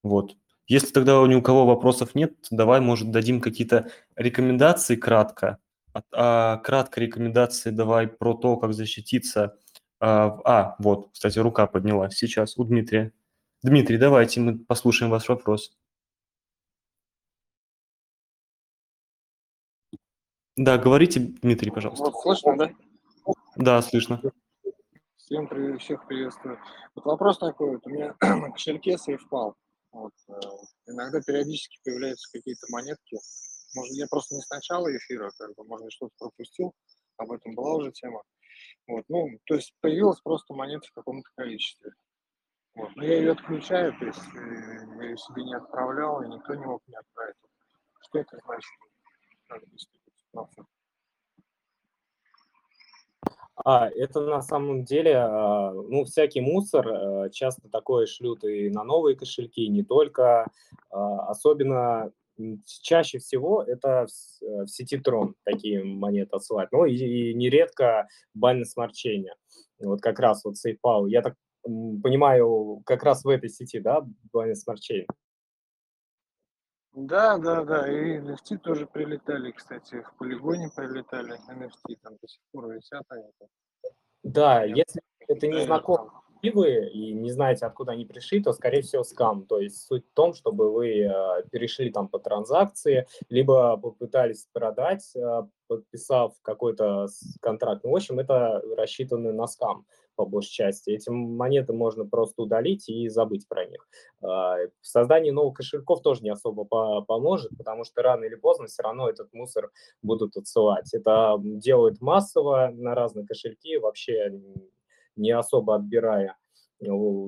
Вот. 0.03 0.35
Если 0.67 0.93
тогда 0.93 1.13
ни 1.27 1.35
у 1.35 1.41
кого 1.41 1.65
вопросов 1.65 2.15
нет, 2.15 2.33
давай, 2.49 2.79
может, 2.79 3.11
дадим 3.11 3.41
какие-то 3.41 3.89
рекомендации 4.15 4.95
кратко. 4.95 5.57
А, 5.93 6.03
а 6.13 6.57
кратко 6.57 7.01
рекомендации 7.01 7.69
давай 7.69 8.07
про 8.07 8.33
то, 8.33 8.57
как 8.57 8.73
защититься. 8.73 9.57
А, 9.99 10.39
а, 10.45 10.75
вот, 10.79 11.09
кстати, 11.13 11.39
рука 11.39 11.67
поднялась 11.67 12.15
сейчас 12.15 12.57
у 12.57 12.63
Дмитрия. 12.63 13.11
Дмитрий, 13.61 13.97
давайте 13.97 14.39
мы 14.39 14.57
послушаем 14.59 15.11
ваш 15.11 15.29
вопрос. 15.29 15.73
Да, 20.55 20.77
говорите, 20.77 21.19
Дмитрий, 21.19 21.71
пожалуйста. 21.71 22.05
Вот 22.05 22.21
слышно, 22.21 22.57
да? 22.57 22.71
Да, 23.55 23.81
слышно. 23.81 24.21
Всем 25.17 25.47
привет, 25.47 25.81
всех 25.81 26.05
приветствую. 26.05 26.59
Вот 26.93 27.05
вопрос 27.05 27.39
такой, 27.39 27.71
вот 27.71 27.87
у 27.87 27.89
меня 27.89 28.15
на 28.21 28.51
кошельке 28.51 28.95
SafePal. 28.95 29.53
Вот, 29.91 30.13
э, 30.29 30.33
иногда 30.87 31.21
периодически 31.21 31.79
появляются 31.83 32.31
какие-то 32.31 32.67
монетки. 32.69 33.17
Может, 33.75 33.93
я 33.93 34.05
просто 34.07 34.35
не 34.35 34.41
с 34.41 34.49
начала 34.51 34.95
эфира, 34.95 35.31
как 35.39 35.55
бы, 35.55 35.63
может, 35.63 35.91
что-то 35.91 36.13
пропустил, 36.19 36.73
об 37.17 37.31
этом 37.31 37.55
была 37.55 37.75
уже 37.77 37.91
тема. 37.91 38.21
Вот, 38.87 39.05
ну, 39.07 39.39
то 39.45 39.55
есть 39.55 39.73
появилась 39.81 40.21
просто 40.21 40.53
монета 40.53 40.87
в 40.87 40.93
каком-то 40.93 41.27
количестве. 41.35 41.93
Вот, 42.75 42.95
но 42.95 43.03
я 43.03 43.17
ее 43.17 43.31
отключаю, 43.31 43.97
то 43.97 44.05
есть 44.05 44.21
э, 44.35 44.97
я 44.97 45.03
ее 45.03 45.17
себе 45.17 45.45
не 45.45 45.55
отправлял, 45.55 46.21
и 46.21 46.27
никто 46.27 46.53
не 46.53 46.65
мог 46.65 46.83
мне 46.85 46.97
отправить. 46.97 47.37
Что 48.01 48.19
это 48.19 48.37
значит? 48.45 48.71
А, 53.65 53.87
это 53.89 54.21
на 54.21 54.41
самом 54.41 54.83
деле, 54.83 55.15
а, 55.17 55.71
ну, 55.71 56.05
всякий 56.05 56.41
мусор 56.41 56.87
а, 56.87 57.29
часто 57.29 57.69
такое 57.69 58.07
шлют 58.07 58.43
и 58.43 58.69
на 58.69 58.83
новые 58.83 59.15
кошельки, 59.15 59.67
не 59.67 59.83
только. 59.83 60.47
А, 60.89 61.29
особенно 61.29 62.11
чаще 62.81 63.19
всего 63.19 63.61
это 63.61 64.07
в 64.41 64.67
сети 64.67 64.97
Tron 64.97 65.33
такие 65.43 65.83
монеты 65.83 66.35
отсылать. 66.35 66.71
Ну 66.71 66.85
и, 66.85 66.95
и 66.95 67.33
нередко 67.35 68.07
Smart 68.35 68.91
Chain. 68.91 69.25
Вот 69.79 70.01
как 70.01 70.19
раз 70.19 70.43
вот 70.43 70.55
SafePal. 70.55 71.07
Я 71.09 71.21
так 71.21 71.35
понимаю, 71.63 72.81
как 72.85 73.03
раз 73.03 73.23
в 73.23 73.29
этой 73.29 73.49
сети, 73.49 73.79
да, 73.79 74.01
Smart 74.33 74.77
Chain? 74.77 75.05
Да, 76.93 77.37
да, 77.37 77.63
да, 77.63 77.91
и 77.91 78.19
NFT 78.19 78.59
тоже 78.59 78.85
прилетали, 78.85 79.51
кстати, 79.51 80.01
в 80.01 80.13
полигоне 80.17 80.69
прилетали 80.75 81.33
NFT, 81.49 81.97
там 82.03 82.17
до 82.21 82.27
сих 82.27 82.41
пор 82.51 82.71
висят 82.71 83.03
они. 83.09 83.25
Да, 84.21 84.63
если 84.63 85.01
это 85.27 85.47
не 85.47 85.65
знакомые 85.65 86.11
активы 86.43 86.89
и 86.89 87.13
не 87.13 87.31
знаете, 87.31 87.65
откуда 87.65 87.93
они 87.93 88.05
пришли, 88.05 88.43
то, 88.43 88.51
скорее 88.53 88.81
всего, 88.81 89.03
скам. 89.03 89.45
То 89.45 89.59
есть 89.59 89.87
суть 89.87 90.05
в 90.05 90.13
том, 90.13 90.33
чтобы 90.33 90.71
вы 90.71 90.99
э, 90.99 91.43
перешли 91.51 91.89
там 91.89 92.09
по 92.09 92.19
транзакции, 92.19 93.07
либо 93.29 93.77
попытались 93.77 94.47
продать, 94.51 95.15
э, 95.15 95.43
подписав 95.77 96.33
какой-то 96.41 97.07
контракт. 97.41 97.83
Ну, 97.83 97.91
в 97.91 97.95
общем, 97.95 98.19
это 98.19 98.61
рассчитано 98.77 99.31
на 99.31 99.47
скам 99.47 99.85
по 100.15 100.25
большей 100.25 100.51
части. 100.51 100.91
Эти 100.91 101.09
монеты 101.09 101.73
можно 101.73 102.05
просто 102.05 102.43
удалить 102.43 102.87
и 102.87 103.09
забыть 103.09 103.47
про 103.47 103.65
них. 103.65 103.87
А, 104.21 104.57
в 104.81 104.87
создании 104.87 105.31
новых 105.31 105.55
кошельков 105.55 106.01
тоже 106.01 106.21
не 106.21 106.29
особо 106.29 106.65
поможет, 107.01 107.51
потому 107.57 107.83
что 107.83 108.01
рано 108.01 108.25
или 108.25 108.35
поздно 108.35 108.67
все 108.67 108.83
равно 108.83 109.09
этот 109.09 109.33
мусор 109.33 109.71
будут 110.01 110.37
отсылать. 110.37 110.93
Это 110.93 111.37
делают 111.39 112.01
массово 112.01 112.69
на 112.73 112.95
разные 112.95 113.25
кошельки, 113.25 113.77
вообще 113.77 114.39
не 115.15 115.31
особо 115.31 115.75
отбирая. 115.75 116.37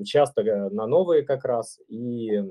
Часто 0.04 0.42
э, 0.42 0.68
на 0.70 0.86
новые 0.86 1.22
как 1.22 1.44
раз. 1.44 1.80
И 1.88 2.42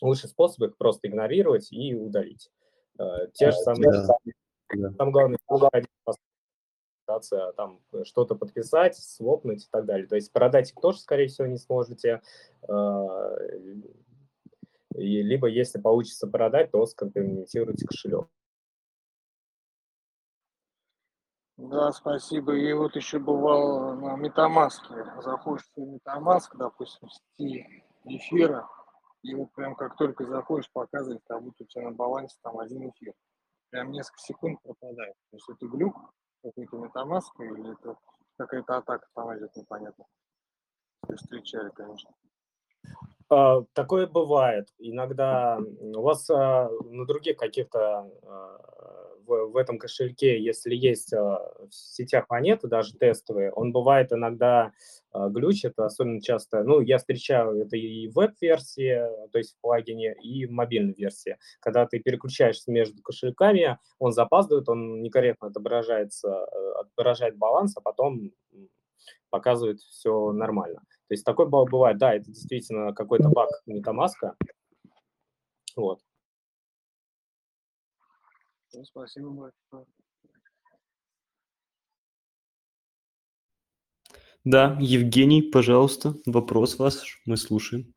лучший 0.00 0.28
способ 0.28 0.62
их 0.68 0.76
просто 0.76 1.08
игнорировать 1.08 1.72
и 1.72 1.94
удалить. 1.94 2.50
Э, 2.98 3.28
те 3.32 3.50
же 3.50 3.56
самые... 3.58 3.92
Да. 4.74 4.90
Самое 4.98 5.12
главное, 5.12 5.38
пытаться 7.06 7.52
там 7.56 7.80
что-то 8.04 8.34
подписать, 8.34 8.96
свопнуть 8.96 9.64
и 9.64 9.68
так 9.70 9.86
далее. 9.86 10.06
То 10.06 10.16
есть 10.16 10.32
продать 10.32 10.70
их 10.70 10.80
тоже, 10.80 10.98
скорее 10.98 11.28
всего, 11.28 11.46
не 11.46 11.56
сможете. 11.56 12.20
А, 12.68 13.36
и 14.94 15.22
либо 15.22 15.46
если 15.46 15.80
получится 15.80 16.26
продать, 16.26 16.70
то 16.72 16.84
скомпрометируйте 16.86 17.86
кошелек. 17.86 18.28
Да, 21.56 21.90
спасибо. 21.92 22.54
И 22.54 22.72
вот 22.72 22.96
еще 22.96 23.18
бывал 23.18 23.94
на 23.94 24.16
Метамаске. 24.16 24.94
Заходишь 25.22 25.66
в 25.74 25.80
Метамаск, 25.80 26.54
допустим, 26.56 27.08
в 27.08 27.42
эфира, 28.04 28.68
вот 29.34 29.52
прям 29.52 29.74
как 29.74 29.96
только 29.96 30.24
заходишь, 30.26 30.70
показывает, 30.72 31.22
как 31.26 31.42
будто 31.42 31.64
у 31.64 31.66
тебя 31.66 31.84
на 31.84 31.92
балансе 31.92 32.36
там 32.42 32.58
один 32.58 32.88
эфир. 32.90 33.14
Прям 33.70 33.90
несколько 33.90 34.18
секунд 34.20 34.60
пропадает. 34.62 35.14
То 35.30 35.36
есть 35.36 35.48
это 35.48 35.66
глюк 35.66 35.96
какой-то 36.42 36.76
Метамаска 36.78 37.42
или 37.42 37.72
это 37.72 37.96
какая-то 38.38 38.76
атака 38.76 39.06
там 39.14 39.36
идет 39.36 39.54
непонятно. 39.56 40.04
Встречали, 41.14 41.70
конечно. 41.70 42.10
А, 43.28 43.62
такое 43.72 44.06
бывает. 44.06 44.68
Иногда 44.78 45.58
у 45.58 46.02
вас 46.02 46.28
а, 46.30 46.68
на 46.84 47.06
других 47.06 47.36
каких-то 47.36 48.10
а, 48.22 49.05
в, 49.26 49.52
в 49.52 49.56
этом 49.56 49.78
кошельке, 49.78 50.42
если 50.42 50.74
есть 50.74 51.12
в 51.12 51.70
сетях 51.70 52.26
монеты, 52.28 52.68
даже 52.68 52.94
тестовые, 52.94 53.52
он 53.52 53.72
бывает 53.72 54.12
иногда 54.12 54.72
глючит, 55.12 55.78
особенно 55.78 56.20
часто, 56.20 56.62
ну, 56.62 56.80
я 56.80 56.98
встречаю 56.98 57.60
это 57.60 57.76
и 57.76 58.08
в 58.08 58.14
веб-версии, 58.14 59.00
то 59.32 59.38
есть 59.38 59.56
в 59.56 59.60
плагине, 59.60 60.14
и 60.22 60.46
в 60.46 60.50
мобильной 60.52 60.94
версии. 60.94 61.36
Когда 61.60 61.86
ты 61.86 61.98
переключаешься 61.98 62.70
между 62.70 63.02
кошельками, 63.02 63.78
он 63.98 64.12
запаздывает, 64.12 64.68
он 64.68 65.02
некорректно 65.02 65.48
отображается, 65.48 66.44
отображает 66.76 67.36
баланс, 67.36 67.76
а 67.76 67.80
потом 67.80 68.32
показывает 69.30 69.80
все 69.80 70.32
нормально. 70.32 70.80
То 71.08 71.14
есть 71.14 71.24
такой 71.24 71.48
бывает, 71.48 71.98
да, 71.98 72.14
это 72.14 72.26
действительно 72.26 72.92
какой-то 72.92 73.28
баг 73.28 73.48
MetaMask. 73.68 74.32
Вот. 75.76 76.00
Ну, 78.76 78.84
спасибо 78.84 79.30
большое. 79.30 79.86
Да, 84.44 84.76
Евгений, 84.78 85.40
пожалуйста, 85.40 86.14
вопрос 86.26 86.78
ваш, 86.78 87.22
мы 87.24 87.38
слушаем. 87.38 87.94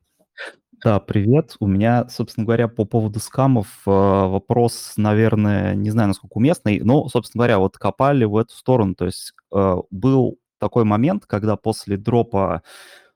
Да, 0.81 1.01
привет. 1.01 1.57
У 1.59 1.67
меня, 1.67 2.07
собственно 2.07 2.45
говоря, 2.45 2.69
по 2.69 2.85
поводу 2.85 3.19
скамов 3.19 3.67
э, 3.85 3.89
вопрос, 3.89 4.93
наверное, 4.95 5.75
не 5.75 5.89
знаю, 5.89 6.07
насколько 6.07 6.37
уместный, 6.37 6.79
но, 6.79 7.09
собственно 7.09 7.41
говоря, 7.41 7.59
вот 7.59 7.77
копали 7.77 8.23
в 8.23 8.37
эту 8.37 8.53
сторону. 8.55 8.95
То 8.95 9.05
есть 9.05 9.33
э, 9.53 9.75
был 9.91 10.39
такой 10.59 10.85
момент, 10.85 11.25
когда 11.25 11.57
после 11.57 11.97
дропа 11.97 12.63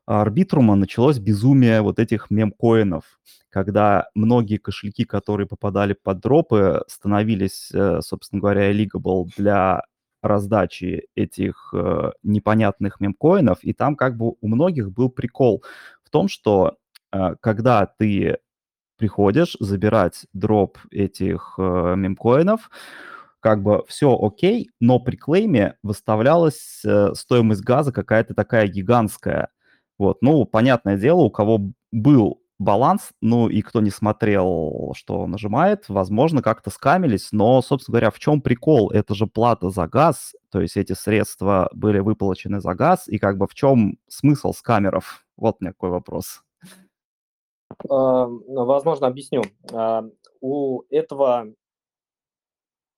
арбитрума 0.06 0.76
началось 0.76 1.20
безумие 1.20 1.82
вот 1.82 2.00
этих 2.00 2.30
мемкоинов, 2.30 3.04
когда 3.50 4.08
многие 4.16 4.58
кошельки, 4.58 5.06
которые 5.06 5.48
попадали 5.48 5.94
под 5.94 6.20
дропы, 6.20 6.82
становились, 6.88 7.72
э, 7.74 8.02
собственно 8.02 8.42
говоря, 8.42 8.72
legal 8.74 9.26
для 9.38 9.84
раздачи 10.22 11.08
этих 11.16 11.74
э, 11.74 12.12
непонятных 12.24 13.00
мемкоинов, 13.02 13.60
и 13.64 13.74
там 13.74 13.96
как 13.96 14.18
бы 14.18 14.34
у 14.42 14.48
многих 14.48 14.92
был 14.92 15.10
прикол 15.10 15.64
в 16.04 16.10
том, 16.10 16.28
что 16.30 16.78
э, 17.12 17.36
когда 17.42 17.86
ты 17.86 18.38
приходишь 18.98 19.58
забирать 19.60 20.26
дроп 20.34 20.78
этих 20.92 21.56
э, 21.58 21.96
мемкоинов, 21.98 22.70
как 23.42 23.62
бы 23.62 23.84
все 23.88 24.18
окей, 24.20 24.70
но 24.80 25.00
при 25.00 25.18
клейме 25.18 25.78
выставлялась 25.84 26.82
э, 26.86 27.14
стоимость 27.16 27.62
газа 27.64 27.92
какая-то 27.92 28.34
такая 28.34 28.68
гигантская. 28.68 29.50
Вот, 29.98 30.18
ну, 30.22 30.46
понятное 30.46 30.98
дело, 30.98 31.22
у 31.22 31.30
кого 31.30 31.60
был 31.92 32.42
баланс, 32.60 33.12
ну 33.22 33.50
и 33.50 33.62
кто 33.62 33.82
не 33.82 33.90
смотрел, 33.90 34.94
что 34.96 35.28
нажимает, 35.28 35.90
возможно, 35.90 36.42
как-то 36.42 36.70
скамились, 36.70 37.30
но, 37.32 37.62
собственно 37.62 37.94
говоря, 37.94 38.12
в 38.12 38.20
чем 38.20 38.42
прикол? 38.42 38.90
Это 38.92 39.14
же 39.14 39.28
плата 39.28 39.70
за 39.70 39.88
газ, 39.88 40.34
то 40.52 40.62
есть 40.62 40.78
эти 40.78 40.94
средства 40.94 41.70
были 41.74 42.00
выплачены 42.00 42.62
за 42.62 42.74
газ, 42.74 43.08
и 43.08 43.20
как 43.20 43.38
бы 43.38 43.48
в 43.48 43.54
чем 43.54 43.98
смысл 44.08 44.54
скамеров? 44.54 45.26
Вот 45.38 45.58
у 45.60 45.64
меня 45.64 45.74
какой 45.74 45.90
вопрос. 45.90 46.42
А, 47.90 48.28
возможно, 48.28 49.08
объясню. 49.08 49.44
А, 49.72 50.04
у 50.42 50.84
этого 50.90 51.54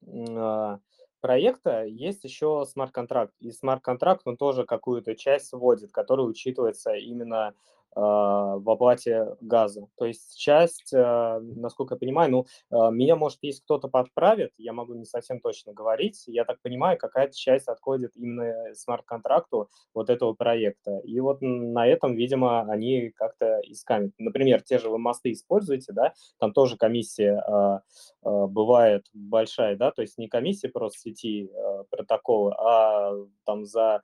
а, 0.08 0.80
проекта 1.26 1.86
есть 1.86 2.23
еще 2.23 2.63
смарт-контракт. 2.71 3.34
И 3.39 3.51
смарт-контракт, 3.51 4.21
он 4.26 4.38
тоже 4.38 4.63
какую-то 4.63 5.15
часть 5.15 5.47
сводит, 5.47 5.91
которая 5.91 6.28
учитывается 6.28 6.93
именно 6.93 7.55
в 7.96 8.70
оплате 8.70 9.26
газа. 9.39 9.88
То 9.98 10.06
есть 10.06 10.38
часть, 10.38 10.93
а, 10.93 11.39
насколько 11.39 11.96
я 11.96 12.00
понимаю, 12.00 12.30
ну, 12.30 12.46
а, 12.70 12.91
меня, 12.91 13.16
может, 13.16 13.39
если 13.41 13.62
кто-то 13.62 13.88
подправит, 13.88 14.52
я 14.58 14.74
могу 14.74 14.93
не 14.96 15.06
совсем 15.06 15.39
точно 15.39 15.74
говорить, 15.74 16.24
я 16.28 16.43
так 16.43 16.62
понимаю, 16.62 16.98
какая-то 16.98 17.36
часть 17.36 17.70
отходит 17.70 18.12
именно 18.16 18.74
смарт-контракту 18.74 19.70
вот 19.93 20.10
этого 20.10 20.34
проекта. 20.34 21.00
И 21.06 21.20
вот 21.22 21.38
на 21.41 21.88
этом, 21.88 22.16
видимо, 22.16 22.62
они 22.70 23.12
как-то 23.12 23.62
искали. 23.64 24.12
Например, 24.18 24.62
те 24.62 24.78
же 24.78 24.89
вы 24.89 24.98
мосты 24.98 25.32
используете, 25.32 25.93
да, 25.93 26.14
там 26.39 26.52
тоже 26.52 26.78
комиссия 26.78 27.82
бывает 28.22 29.06
большая, 29.14 29.76
да, 29.78 29.91
то 29.91 30.02
есть 30.02 30.18
не 30.18 30.28
комиссия 30.28 30.70
просто 30.70 31.00
сети 31.00 31.50
протокола, 31.89 32.56
а 32.60 33.14
там 33.46 33.66
за 33.66 34.02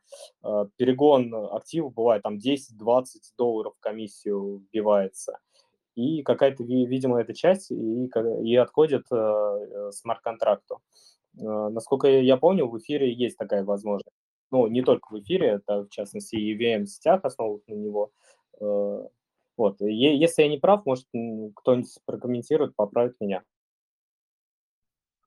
перегон 0.78 1.34
активов 1.52 1.94
бывает 1.94 2.24
там 2.24 2.38
10-20 2.38 3.06
долларов 3.38 3.74
комиссию 3.82 4.64
вбивается. 4.72 5.40
И 5.96 6.24
какая-то, 6.24 6.64
видимо, 6.64 7.20
эта 7.20 7.34
часть 7.34 7.72
и, 7.72 8.10
и 8.44 8.56
отходит 8.56 9.06
э, 9.12 9.16
э, 9.16 9.92
смарт-контракту. 9.92 10.80
Э, 11.38 11.70
насколько 11.70 12.08
я 12.08 12.38
помню, 12.38 12.68
в 12.68 12.78
эфире 12.80 13.14
есть 13.14 13.38
такая 13.38 13.64
возможность. 13.64 14.16
Ну, 14.52 14.68
не 14.68 14.82
только 14.84 15.12
в 15.12 15.20
эфире, 15.20 15.48
это, 15.48 15.84
в 15.84 15.90
частности, 15.90 16.36
и 16.36 16.54
в 16.56 16.62
EVM-сетях, 16.62 17.22
основанных 17.24 17.68
на 17.68 17.74
него. 17.74 18.12
Э, 18.60 19.08
вот. 19.58 19.82
Если 19.82 20.44
я 20.44 20.48
не 20.48 20.58
прав, 20.58 20.86
может, 20.86 21.06
кто-нибудь 21.56 22.00
прокомментирует, 22.06 22.76
поправит 22.76 23.16
меня. 23.20 23.44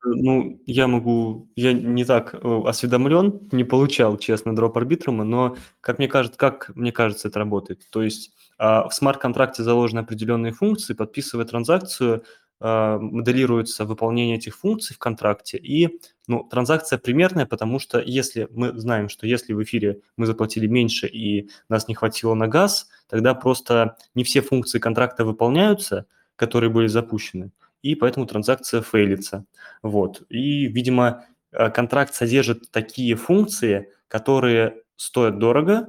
Ну, 0.05 0.61
я 0.67 0.87
могу, 0.87 1.49
я 1.57 1.73
не 1.73 2.05
так 2.05 2.35
э, 2.35 2.63
осведомлен, 2.67 3.49
не 3.53 3.65
получал, 3.65 4.19
честно, 4.19 4.55
дроп 4.55 4.77
арбитрума, 4.77 5.25
но 5.25 5.57
как 5.81 5.99
мне 5.99 6.09
кажется, 6.09 6.39
как 6.39 6.71
мне 6.75 6.93
кажется, 6.93 7.29
это 7.29 7.39
работает. 7.39 7.89
То 7.91 8.03
есть 8.03 8.33
а, 8.59 8.87
в 8.89 8.95
смарт-контракте 8.95 9.63
заложены 9.63 10.01
определенные 10.01 10.53
функции, 10.53 10.93
подписывая 10.93 11.47
транзакцию, 11.47 12.23
а, 12.61 12.99
моделируется 12.99 13.85
выполнение 13.87 14.37
этих 14.37 14.57
функций 14.57 14.95
в 14.95 14.99
контракте, 14.99 15.59
и 15.59 16.01
ну, 16.27 16.45
транзакция 16.45 16.99
примерная, 16.99 17.47
потому 17.47 17.79
что 17.79 17.99
если 17.99 18.47
мы 18.51 18.79
знаем, 18.79 19.09
что 19.09 19.27
если 19.27 19.55
в 19.55 19.63
эфире 19.63 20.01
мы 20.17 20.27
заплатили 20.27 20.67
меньше 20.67 21.07
и 21.07 21.49
нас 21.69 21.89
не 21.89 21.95
хватило 21.95 22.35
на 22.35 22.47
газ, 22.47 22.89
тогда 23.09 23.35
просто 23.35 23.97
не 24.15 24.23
все 24.23 24.43
функции 24.43 24.79
контракта 24.79 25.25
выполняются, 25.25 26.07
которые 26.37 26.71
были 26.71 26.87
запущены, 26.89 27.51
и 27.85 27.95
поэтому 27.95 28.26
транзакция 28.26 28.80
фейлится. 28.80 29.45
Вот. 29.82 30.22
И, 30.30 30.66
видимо, 30.68 31.26
э, 31.53 31.70
контракт 31.70 32.14
содержит 32.14 32.70
такие 32.70 33.14
функции, 33.14 33.93
которые 34.09 34.82
стоят 34.97 35.39
дорого, 35.39 35.89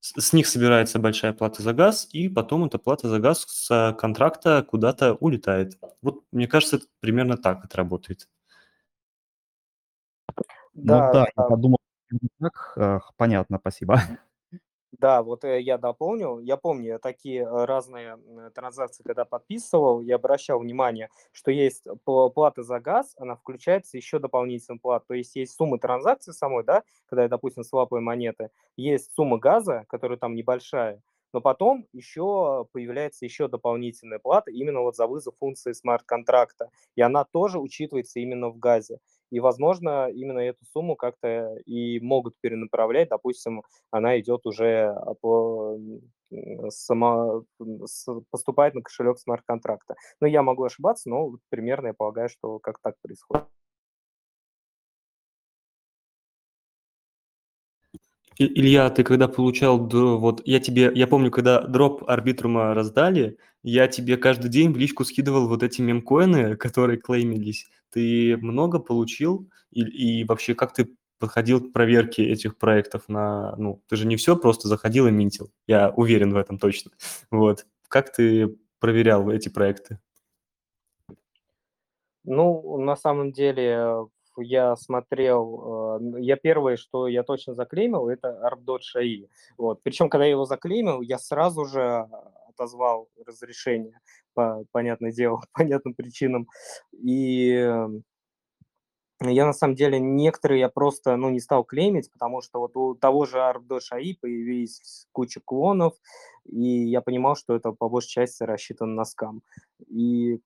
с 0.00 0.34
них 0.34 0.46
собирается 0.46 0.98
большая 0.98 1.32
плата 1.32 1.62
за 1.62 1.72
газ, 1.72 2.06
и 2.12 2.28
потом 2.28 2.64
эта 2.64 2.78
плата 2.78 3.08
за 3.08 3.18
газ 3.18 3.46
с 3.48 3.96
контракта 3.98 4.62
куда-то 4.62 5.14
улетает. 5.14 5.78
Вот, 6.02 6.22
мне 6.32 6.46
кажется, 6.46 6.76
это 6.76 6.86
примерно 7.00 7.38
так 7.38 7.64
это 7.64 7.78
работает. 7.78 8.28
Да, 10.74 11.06
ну 11.06 11.12
да, 11.12 11.12
да. 11.12 11.26
я 11.34 11.42
подумал, 11.44 11.78
так, 12.40 13.12
понятно, 13.16 13.58
спасибо. 13.58 14.02
Да, 14.92 15.22
вот 15.22 15.44
э, 15.44 15.60
я 15.60 15.78
дополню. 15.78 16.38
Я 16.40 16.56
помню, 16.56 16.98
такие 17.00 17.42
э, 17.42 17.64
разные 17.64 18.18
транзакции, 18.54 19.02
когда 19.02 19.24
подписывал, 19.24 20.00
я 20.02 20.16
обращал 20.16 20.60
внимание, 20.60 21.08
что 21.32 21.50
есть 21.50 21.86
плата 22.04 22.62
за 22.62 22.78
газ, 22.78 23.14
она 23.16 23.34
включается 23.36 23.96
еще 23.96 24.18
дополнительным 24.18 24.78
плат. 24.78 25.04
То 25.06 25.14
есть 25.14 25.34
есть 25.34 25.54
сумма 25.56 25.78
транзакции 25.78 26.32
самой, 26.32 26.62
да, 26.64 26.82
когда 27.06 27.22
я, 27.22 27.28
допустим, 27.28 27.64
свапаю 27.64 28.02
монеты, 28.02 28.50
есть 28.76 29.12
сумма 29.14 29.38
газа, 29.38 29.84
которая 29.88 30.18
там 30.18 30.34
небольшая, 30.34 31.00
но 31.32 31.40
потом 31.40 31.86
еще 31.94 32.66
появляется 32.72 33.24
еще 33.24 33.48
дополнительная 33.48 34.18
плата 34.18 34.50
именно 34.50 34.80
вот 34.80 34.96
за 34.96 35.06
вызов 35.06 35.34
функции 35.40 35.72
смарт-контракта, 35.72 36.68
и 36.96 37.00
она 37.00 37.24
тоже 37.24 37.58
учитывается 37.58 38.20
именно 38.20 38.50
в 38.50 38.58
газе. 38.58 38.98
И, 39.32 39.40
возможно, 39.40 40.10
именно 40.10 40.40
эту 40.40 40.62
сумму 40.72 40.94
как-то 40.94 41.56
и 41.64 41.98
могут 42.00 42.34
перенаправлять. 42.42 43.08
Допустим, 43.08 43.62
она 43.90 44.20
идет 44.20 44.44
уже 44.44 44.88
а, 44.88 45.14
по 45.14 45.78
сама, 46.68 47.40
поступает 48.30 48.74
на 48.74 48.82
кошелек 48.82 49.18
смарт-контракта. 49.18 49.94
Но 50.20 50.26
я 50.26 50.42
могу 50.42 50.64
ошибаться, 50.64 51.08
но 51.08 51.36
примерно 51.48 51.88
я 51.88 51.94
полагаю, 51.94 52.28
что 52.28 52.58
как 52.58 52.78
так 52.82 52.96
происходит. 53.00 53.46
Илья, 58.36 58.90
ты 58.90 59.02
когда 59.02 59.28
получал, 59.28 59.78
вот 59.78 60.42
я 60.44 60.60
тебе, 60.60 60.90
я 60.94 61.06
помню, 61.06 61.30
когда 61.30 61.60
дроп 61.62 62.04
арбитрума 62.06 62.74
раздали, 62.74 63.38
я 63.62 63.88
тебе 63.88 64.18
каждый 64.18 64.50
день 64.50 64.72
в 64.72 64.76
личку 64.76 65.04
скидывал 65.04 65.48
вот 65.48 65.62
эти 65.62 65.80
мемкоины, 65.80 66.56
которые 66.56 66.98
клеймились. 66.98 67.66
Ты 67.92 68.36
много 68.38 68.78
получил? 68.78 69.48
И, 69.70 69.82
и 69.82 70.24
вообще, 70.24 70.54
как 70.54 70.72
ты 70.72 70.88
подходил 71.18 71.60
к 71.60 71.72
проверке 71.72 72.24
этих 72.24 72.58
проектов 72.58 73.08
на, 73.08 73.54
ну, 73.56 73.80
ты 73.88 73.94
же 73.94 74.06
не 74.06 74.16
все 74.16 74.36
просто 74.36 74.66
заходил 74.66 75.06
и 75.06 75.12
минтил. 75.12 75.52
Я 75.68 75.90
уверен 75.90 76.32
в 76.32 76.36
этом 76.36 76.58
точно. 76.58 76.90
Вот. 77.30 77.66
Как 77.88 78.12
ты 78.12 78.56
проверял 78.80 79.30
эти 79.30 79.48
проекты? 79.48 80.00
Ну, 82.24 82.78
на 82.78 82.96
самом 82.96 83.30
деле, 83.30 84.06
я 84.36 84.76
смотрел, 84.76 86.00
э, 86.00 86.20
я 86.20 86.36
первое, 86.36 86.76
что 86.76 87.06
я 87.06 87.22
точно 87.22 87.54
заклеймил, 87.54 88.08
это 88.08 88.40
ARP.ai. 88.44 89.28
Вот. 89.58 89.82
Причем, 89.82 90.08
когда 90.08 90.24
я 90.24 90.32
его 90.32 90.44
заклеймил, 90.44 91.02
я 91.02 91.18
сразу 91.18 91.64
же 91.66 92.08
отозвал 92.52 93.08
разрешение, 93.26 94.00
по, 94.34 94.64
понятное 94.72 95.12
дело, 95.12 95.38
по 95.38 95.46
понятным 95.54 95.94
причинам. 95.94 96.48
И 96.92 97.68
я 99.20 99.46
на 99.46 99.52
самом 99.52 99.74
деле 99.74 100.00
некоторые 100.00 100.60
я 100.60 100.68
просто 100.68 101.16
ну, 101.16 101.30
не 101.30 101.40
стал 101.40 101.64
клеймить, 101.64 102.10
потому 102.10 102.42
что 102.42 102.58
вот 102.60 102.76
у 102.76 102.94
того 102.94 103.24
же 103.24 103.38
ARP.ai 103.38 104.14
появились 104.20 105.06
куча 105.12 105.40
клонов, 105.44 105.94
и 106.44 106.88
я 106.88 107.00
понимал, 107.00 107.36
что 107.36 107.54
это 107.54 107.72
по 107.72 107.88
большей 107.88 108.08
части 108.08 108.42
рассчитано 108.42 108.94
на 108.94 109.04
скам. 109.04 109.42
И 109.88 110.40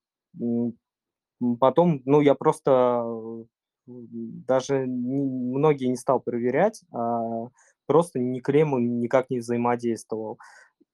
потом, 1.59 2.01
ну, 2.05 2.21
я 2.21 2.35
просто 2.35 3.45
даже 3.87 4.85
многие 4.85 5.85
не 5.85 5.95
стал 5.95 6.19
проверять, 6.19 6.83
а 6.91 7.47
просто 7.85 8.19
ни 8.19 8.39
клейму 8.39 8.79
никак 8.79 9.29
не 9.29 9.39
взаимодействовал. 9.39 10.37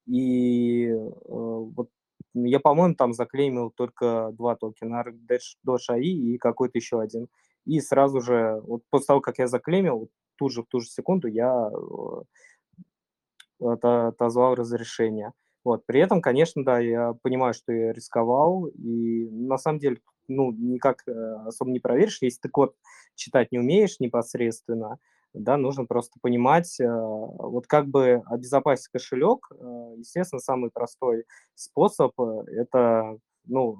И 0.06 0.86
э, 0.88 0.96
вот 0.96 1.88
я, 2.34 2.60
по-моему, 2.60 2.94
там 2.94 3.12
заклеймил 3.12 3.70
только 3.70 4.30
два 4.32 4.56
токена, 4.56 5.04
Dash.ai 5.30 6.02
и 6.02 6.38
какой-то 6.38 6.78
еще 6.78 7.00
один. 7.00 7.28
И 7.64 7.80
сразу 7.80 8.20
же, 8.20 8.60
вот 8.64 8.82
после 8.90 9.06
того, 9.06 9.20
как 9.20 9.38
я 9.38 9.46
заклеймил, 9.46 10.10
тут 10.36 10.52
же 10.52 10.62
в 10.62 10.66
ту 10.66 10.80
же 10.80 10.88
секунду 10.88 11.28
я 11.28 11.70
это, 13.60 14.08
отозвал 14.08 14.54
разрешение. 14.54 15.32
Вот. 15.64 15.86
При 15.86 16.00
этом, 16.00 16.20
конечно, 16.20 16.64
да, 16.64 16.78
я 16.78 17.14
понимаю, 17.22 17.54
что 17.54 17.72
я 17.72 17.92
рисковал, 17.92 18.66
и 18.66 19.28
на 19.30 19.56
самом 19.56 19.78
деле 19.78 19.98
ну, 20.28 20.52
никак 20.52 21.02
э, 21.06 21.12
особо 21.46 21.70
не 21.70 21.80
проверишь, 21.80 22.18
если 22.20 22.40
ты 22.40 22.48
код 22.48 22.74
читать 23.14 23.52
не 23.52 23.58
умеешь 23.58 24.00
непосредственно, 24.00 24.98
да, 25.34 25.56
нужно 25.56 25.84
просто 25.86 26.18
понимать, 26.22 26.78
э, 26.80 26.86
вот 26.88 27.66
как 27.66 27.88
бы 27.88 28.22
обезопасить 28.26 28.88
кошелек, 28.88 29.48
э, 29.52 29.94
естественно, 29.98 30.40
самый 30.40 30.70
простой 30.70 31.24
способ– 31.54 32.12
это, 32.46 33.18
ну, 33.46 33.78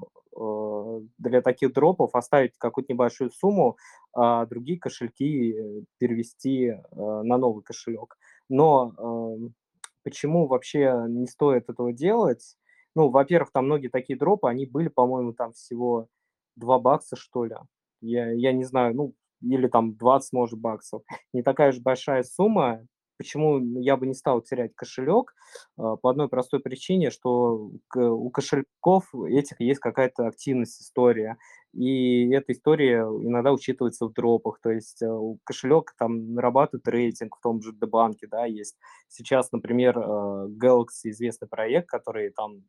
для 1.19 1.43
таких 1.43 1.73
дропов 1.73 2.15
оставить 2.15 2.59
какую-то 2.59 2.93
небольшую 2.93 3.31
сумму, 3.31 3.77
а 4.13 4.47
другие 4.47 4.79
кошельки 4.81 5.55
перевести 5.99 6.75
на 6.93 7.39
новый 7.39 7.63
кошелек. 7.63 8.17
Но 8.49 8.93
эм, 8.99 9.55
почему 10.03 10.47
вообще 10.49 11.05
не 11.09 11.27
стоит 11.29 11.71
этого 11.71 11.93
делать? 11.93 12.57
Ну, 12.97 13.11
во-первых, 13.11 13.53
там 13.53 13.67
многие 13.67 13.89
такие 13.89 14.19
дропы, 14.19 14.49
они 14.49 14.67
были, 14.67 14.89
по-моему, 14.89 15.33
там 15.33 15.53
всего 15.53 16.09
2 16.57 16.79
бакса, 16.81 17.17
что 17.17 17.45
ли. 17.45 17.57
Я, 18.01 18.31
я 18.33 18.53
не 18.53 18.65
знаю, 18.65 18.95
ну, 18.95 19.15
или 19.45 19.69
там 19.69 19.97
20, 19.97 20.33
может, 20.33 20.59
баксов. 20.59 21.03
Не 21.33 21.43
такая 21.43 21.73
же 21.73 21.81
большая 21.81 22.23
сумма. 22.23 22.87
Почему 23.17 23.61
я 23.81 23.97
бы 23.97 24.09
не 24.09 24.15
стал 24.15 24.41
терять 24.43 24.75
кошелек? 24.75 25.35
А, 25.79 25.95
по 25.97 26.11
одной 26.11 26.29
простой 26.29 26.59
причине, 26.59 27.11
что 27.11 27.71
у 27.95 28.31
кошельков 28.31 29.05
этих 29.15 29.61
есть 29.61 29.79
какая-то 29.79 30.27
активность, 30.27 30.83
история. 30.83 31.37
И 31.73 32.29
эта 32.31 32.53
история 32.53 33.03
иногда 33.03 33.53
учитывается 33.53 34.07
в 34.07 34.13
дропах. 34.13 34.59
То 34.61 34.71
есть 34.71 35.01
э, 35.01 35.09
кошелек 35.45 35.95
там 35.97 36.35
нарабатывает 36.35 36.89
рейтинг 36.89 37.37
в 37.37 37.41
том 37.41 37.63
же 37.63 37.73
Дебанке, 37.73 38.27
да, 38.29 38.47
есть. 38.47 38.77
Сейчас, 39.09 39.53
например, 39.53 39.97
э, 39.97 40.49
Galaxy 40.61 41.11
известный 41.11 41.47
проект, 41.49 41.89
который 41.89 42.31
там 42.31 42.65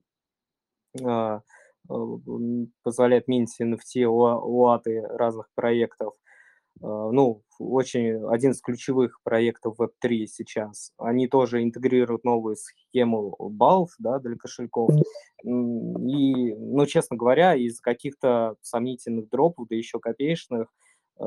а, 1.03 1.41
позволяет 2.83 3.27
минтить 3.27 3.61
NFT, 3.61 4.07
латы 4.07 5.01
разных 5.01 5.49
проектов. 5.55 6.13
А, 6.81 7.11
ну, 7.11 7.41
очень 7.59 8.25
один 8.27 8.51
из 8.51 8.61
ключевых 8.61 9.21
проектов 9.23 9.79
Web3 9.79 10.25
сейчас. 10.27 10.91
Они 10.97 11.27
тоже 11.27 11.63
интегрируют 11.63 12.23
новую 12.23 12.57
схему 12.57 13.35
баллов 13.39 13.91
да, 13.99 14.19
для 14.19 14.35
кошельков. 14.35 14.91
И, 15.43 16.53
ну, 16.55 16.85
честно 16.85 17.17
говоря, 17.17 17.55
из 17.55 17.79
каких-то 17.79 18.55
сомнительных 18.61 19.29
дропов, 19.29 19.67
да 19.69 19.75
еще 19.75 19.99
копеечных, 19.99 20.67
э, 21.19 21.23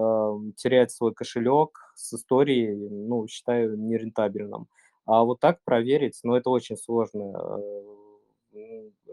терять 0.57 0.91
свой 0.91 1.15
кошелек 1.15 1.79
с 1.95 2.13
историей, 2.15 2.75
ну, 2.75 3.27
считаю 3.29 3.79
нерентабельным. 3.79 4.67
А 5.07 5.25
вот 5.25 5.41
так 5.41 5.63
проверить, 5.65 6.21
ну, 6.25 6.35
это 6.35 6.51
очень 6.51 6.77
сложно 6.77 7.33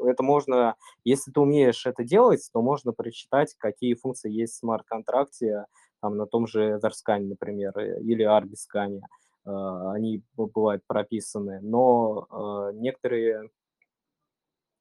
это 0.08 0.24
можно, 0.24 0.76
если 1.04 1.32
ты 1.32 1.40
умеешь 1.40 1.86
это 1.86 2.04
делать, 2.04 2.48
то 2.54 2.62
можно 2.62 2.92
прочитать, 2.92 3.56
какие 3.58 3.96
функции 3.96 4.32
есть 4.32 4.54
в 4.54 4.58
смарт-контракте, 4.58 5.66
там, 6.06 6.18
на 6.18 6.28
том 6.28 6.46
же 6.46 6.78
Etherscan, 6.78 7.22
например, 7.22 7.76
э, 7.80 8.00
или 8.02 8.24
Arbiscan. 8.24 9.00
Э, 9.46 9.92
они 9.96 10.22
бывают 10.36 10.84
прописаны. 10.88 11.60
Но 11.62 12.28
э, 12.30 12.78
некоторые... 12.78 13.50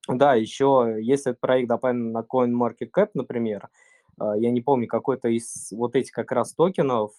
Да, 0.07 0.35
еще, 0.35 0.97
если 1.01 1.31
этот 1.31 1.41
проект 1.41 1.69
допущен 1.69 2.13
на 2.13 2.21
CoinMarketCap, 2.31 3.11
например, 3.15 3.69
я 4.19 4.51
не 4.51 4.61
помню, 4.61 4.87
какой-то 4.87 5.29
из 5.29 5.73
вот 5.73 5.97
этих 5.97 6.13
как 6.13 6.31
раз 6.31 6.55
токенов, 6.55 7.13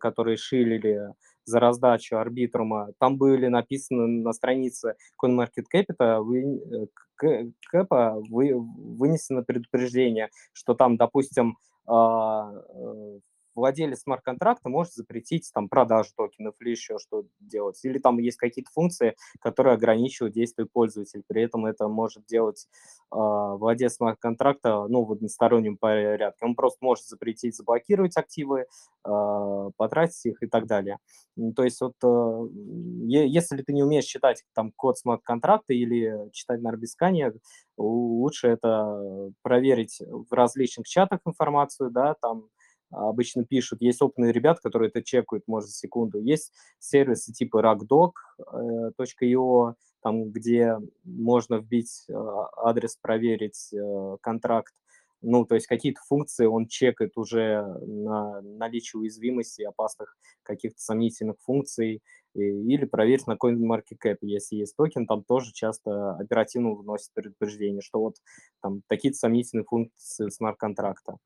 которые 0.00 0.38
шилили 0.38 1.12
за 1.44 1.60
раздачу 1.60 2.16
арбитрума, 2.16 2.88
там 2.98 3.18
были 3.18 3.48
написаны 3.48 4.06
на 4.06 4.32
странице 4.32 4.94
CoinMarketCap 5.22 5.94
Кэпа 7.16 8.22
вы, 8.30 8.54
вынесено 8.56 9.42
предупреждение, 9.42 10.30
что 10.52 10.74
там, 10.74 10.96
допустим, 10.96 11.58
а, 11.86 12.52
э, 12.74 13.20
владелец 13.56 14.02
смарт-контракта 14.02 14.68
может 14.68 14.92
запретить 14.92 15.50
там 15.52 15.68
продажу 15.68 16.10
токенов 16.16 16.54
или 16.60 16.70
еще 16.70 16.98
что 16.98 17.24
делать. 17.40 17.80
Или 17.82 17.98
там 17.98 18.18
есть 18.18 18.36
какие-то 18.36 18.70
функции, 18.72 19.16
которые 19.40 19.74
ограничивают 19.74 20.34
действие 20.34 20.68
пользователя. 20.70 21.22
При 21.26 21.42
этом 21.42 21.66
это 21.66 21.88
может 21.88 22.26
делать 22.26 22.68
э, 23.12 23.16
владелец 23.16 23.94
смарт-контракта 23.94 24.86
ну, 24.88 25.04
в 25.04 25.12
одностороннем 25.12 25.76
порядке. 25.76 26.44
Он 26.44 26.54
просто 26.54 26.78
может 26.82 27.06
запретить, 27.06 27.56
заблокировать 27.56 28.16
активы, 28.16 28.66
э, 29.06 29.70
потратить 29.76 30.26
их 30.26 30.42
и 30.42 30.46
так 30.46 30.66
далее. 30.66 30.98
То 31.54 31.64
есть 31.64 31.80
вот 31.80 31.94
э, 32.04 32.48
если 33.06 33.62
ты 33.62 33.72
не 33.72 33.82
умеешь 33.82 34.04
читать 34.04 34.44
там 34.54 34.72
код 34.72 34.98
смарт-контракта 34.98 35.72
или 35.72 36.30
читать 36.32 36.60
на 36.60 36.70
Арбискане, 36.70 37.32
лучше 37.78 38.48
это 38.48 39.32
проверить 39.42 40.00
в 40.00 40.32
различных 40.32 40.86
чатах 40.86 41.20
информацию, 41.26 41.90
да, 41.90 42.14
там 42.20 42.48
обычно 42.90 43.44
пишут. 43.44 43.82
Есть 43.82 44.02
опытные 44.02 44.32
ребята, 44.32 44.60
которые 44.62 44.88
это 44.88 45.02
чекают, 45.02 45.44
может, 45.46 45.70
за 45.70 45.76
секунду. 45.76 46.20
Есть 46.20 46.52
сервисы 46.78 47.32
типа 47.32 47.62
ragdog.io, 47.62 49.74
там, 50.02 50.30
где 50.30 50.76
можно 51.04 51.56
вбить 51.56 52.04
э, 52.08 52.12
адрес, 52.56 52.96
проверить 52.96 53.72
э, 53.72 54.16
контракт. 54.20 54.74
Ну, 55.22 55.44
то 55.44 55.54
есть 55.54 55.66
какие-то 55.66 56.00
функции 56.06 56.46
он 56.46 56.68
чекает 56.68 57.12
уже 57.16 57.64
на 57.86 58.40
наличие 58.42 59.00
уязвимости, 59.00 59.62
опасных 59.62 60.16
каких-то 60.44 60.80
сомнительных 60.80 61.36
функций, 61.40 62.02
или 62.34 62.84
проверить 62.84 63.26
на 63.26 63.36
CoinMarketCap, 63.36 64.18
если 64.20 64.56
есть 64.56 64.76
токен, 64.76 65.06
там 65.06 65.24
тоже 65.24 65.52
часто 65.52 66.12
оперативно 66.16 66.74
вносит 66.74 67.10
предупреждение, 67.14 67.80
что 67.80 68.00
вот 68.00 68.16
там 68.62 68.82
такие-то 68.88 69.18
сомнительные 69.18 69.64
функции 69.64 70.28
смарт-контракта. 70.28 71.16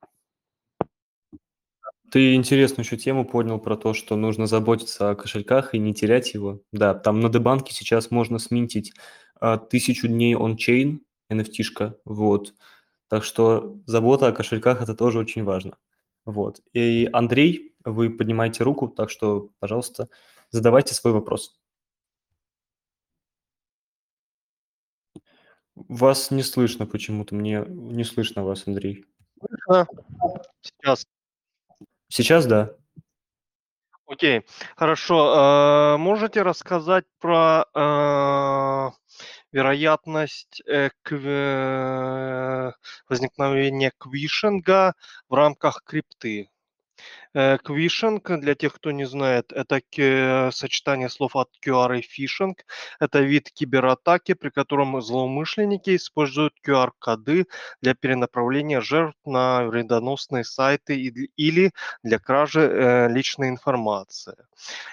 Ты 2.10 2.34
интересную 2.34 2.84
еще 2.84 2.96
тему 2.96 3.24
поднял 3.24 3.60
про 3.60 3.76
то, 3.76 3.94
что 3.94 4.16
нужно 4.16 4.46
заботиться 4.46 5.10
о 5.10 5.14
кошельках 5.14 5.74
и 5.74 5.78
не 5.78 5.94
терять 5.94 6.34
его. 6.34 6.60
Да, 6.72 6.94
там 6.94 7.20
на 7.20 7.28
Дебанке 7.28 7.72
сейчас 7.72 8.10
можно 8.10 8.38
сминтить 8.38 8.92
а, 9.40 9.58
тысячу 9.58 10.08
дней 10.08 10.34
ончейн, 10.34 11.02
NFT-шка, 11.30 11.94
вот. 12.04 12.54
Так 13.08 13.22
что 13.24 13.78
забота 13.86 14.26
о 14.28 14.32
кошельках– 14.32 14.82
это 14.82 14.94
тоже 14.94 15.18
очень 15.18 15.44
важно. 15.44 15.76
Вот. 16.24 16.60
И 16.72 17.08
Андрей, 17.12 17.74
вы 17.84 18.10
поднимаете 18.10 18.64
руку, 18.64 18.88
так 18.88 19.10
что, 19.10 19.50
пожалуйста, 19.60 20.08
задавайте 20.50 20.94
свой 20.94 21.12
вопрос. 21.12 21.60
Вас 25.76 26.30
не 26.30 26.42
слышно 26.42 26.86
почему-то, 26.86 27.34
мне 27.34 27.64
не 27.68 28.04
слышно 28.04 28.44
вас, 28.44 28.66
Андрей. 28.66 29.04
Слышно. 29.40 29.86
Сейчас. 30.60 31.06
Сейчас 32.10 32.44
да. 32.44 32.74
Окей, 34.06 34.44
хорошо. 34.76 35.94
Э, 35.94 35.96
можете 35.96 36.42
рассказать 36.42 37.04
про 37.20 37.64
э, 37.72 38.90
вероятность 39.52 40.60
э, 40.66 40.90
возникновения 43.08 43.92
квишинга 43.96 44.94
в 45.28 45.34
рамках 45.34 45.84
крипты? 45.84 46.50
Э, 47.32 47.58
Квишинг, 47.58 48.28
для 48.40 48.54
тех, 48.56 48.74
кто 48.74 48.90
не 48.90 49.04
знает, 49.04 49.52
это 49.52 49.80
сочетание 50.52 51.08
слов 51.08 51.36
от 51.36 51.48
QR 51.64 51.98
и 51.98 52.02
фишинг. 52.02 52.64
Это 52.98 53.20
вид 53.20 53.50
кибератаки, 53.52 54.34
при 54.34 54.50
котором 54.50 55.00
злоумышленники 55.00 55.94
используют 55.94 56.54
QR-коды 56.66 57.46
для 57.82 57.94
перенаправления 57.94 58.80
жертв 58.80 59.18
на 59.24 59.64
вредоносные 59.64 60.44
сайты 60.44 60.96
или 61.36 61.72
для 62.02 62.18
кражи 62.18 62.62
э, 62.62 63.08
личной 63.08 63.48
информации. 63.48 64.34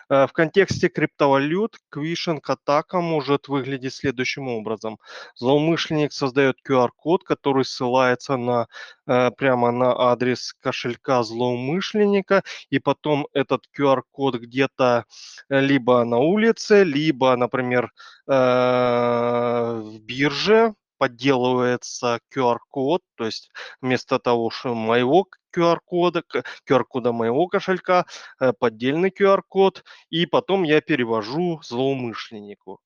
Э, 0.10 0.28
в 0.28 0.34
контексте 0.34 0.90
криптовалют 0.90 1.78
квишинг-атака 1.90 3.02
может 3.02 3.48
выглядеть 3.48 3.96
следующим 3.96 4.48
образом. 4.48 5.00
Злоумышленник 5.36 6.14
создает 6.14 6.58
QR-код, 6.68 7.24
который 7.24 7.66
ссылается 7.66 8.38
на, 8.38 8.68
прямо 9.06 9.72
на 9.72 10.12
адрес 10.12 10.54
кошелька 10.62 11.24
злоумышленника, 11.24 12.27
сотрудника, 12.28 12.44
и 12.70 12.80
потом 12.80 13.28
этот 13.34 13.64
QR-код 13.78 14.36
где-то 14.36 15.06
э, 15.50 15.60
либо 15.62 16.04
на 16.06 16.18
улице, 16.18 16.84
либо, 16.84 17.36
например, 17.36 17.92
э, 18.28 19.82
в 19.84 20.00
бирже 20.02 20.74
подделывается 20.98 22.20
QR-код, 22.36 23.02
то 23.16 23.26
есть 23.26 23.52
вместо 23.82 24.20
того, 24.20 24.50
что 24.50 24.74
моего 24.74 25.28
QR-кода, 25.56 26.24
QR-кода 26.68 27.12
моего 27.12 27.48
кошелька, 27.48 28.06
э, 28.40 28.54
поддельный 28.60 29.12
QR-код, 29.12 29.84
и 30.10 30.26
потом 30.26 30.64
я 30.64 30.82
перевожу 30.82 31.62
злоумышленнику. 31.64 32.80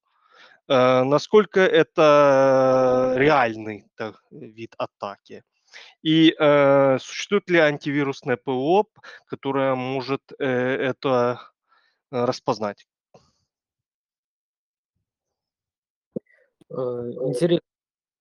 Насколько 0.68 1.60
это 1.60 3.14
реальный 3.18 3.84
вид 4.32 4.74
атаки? 4.78 5.44
И 6.02 6.36
э, 6.38 6.98
существует 7.00 7.50
ли 7.50 7.60
антивирусное 7.60 8.38
ПО, 8.38 8.88
которое 9.26 9.76
может 9.76 10.22
э, 10.40 10.46
это 10.46 11.42
э, 12.12 12.26
распознать? 12.26 12.88
Э, 16.70 16.74
интересно, 16.74 17.68